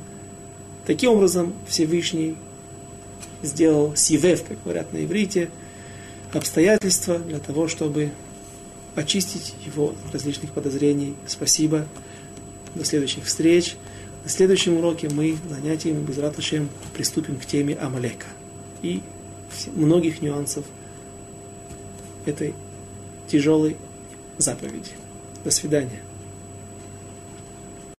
таким 0.85 1.11
образом 1.11 1.53
Всевышний 1.65 2.35
сделал 3.41 3.95
сивев, 3.95 4.43
как 4.43 4.61
говорят 4.63 4.93
на 4.93 5.03
иврите, 5.03 5.49
обстоятельства 6.33 7.19
для 7.19 7.39
того, 7.39 7.67
чтобы 7.67 8.11
очистить 8.95 9.53
его 9.65 9.93
от 10.07 10.13
различных 10.13 10.51
подозрений. 10.51 11.15
Спасибо. 11.27 11.85
До 12.75 12.83
следующих 12.83 13.25
встреч. 13.25 13.75
На 14.23 14.29
следующем 14.29 14.77
уроке 14.77 15.09
мы 15.09 15.37
занятиями 15.49 16.03
без 16.03 16.17
раташем 16.17 16.69
приступим 16.93 17.37
к 17.37 17.45
теме 17.45 17.75
Амалека 17.75 18.25
и 18.81 19.01
многих 19.73 20.21
нюансов 20.21 20.65
этой 22.25 22.53
тяжелой 23.27 23.77
заповеди. 24.37 24.91
До 25.43 25.51
свидания. 25.51 26.01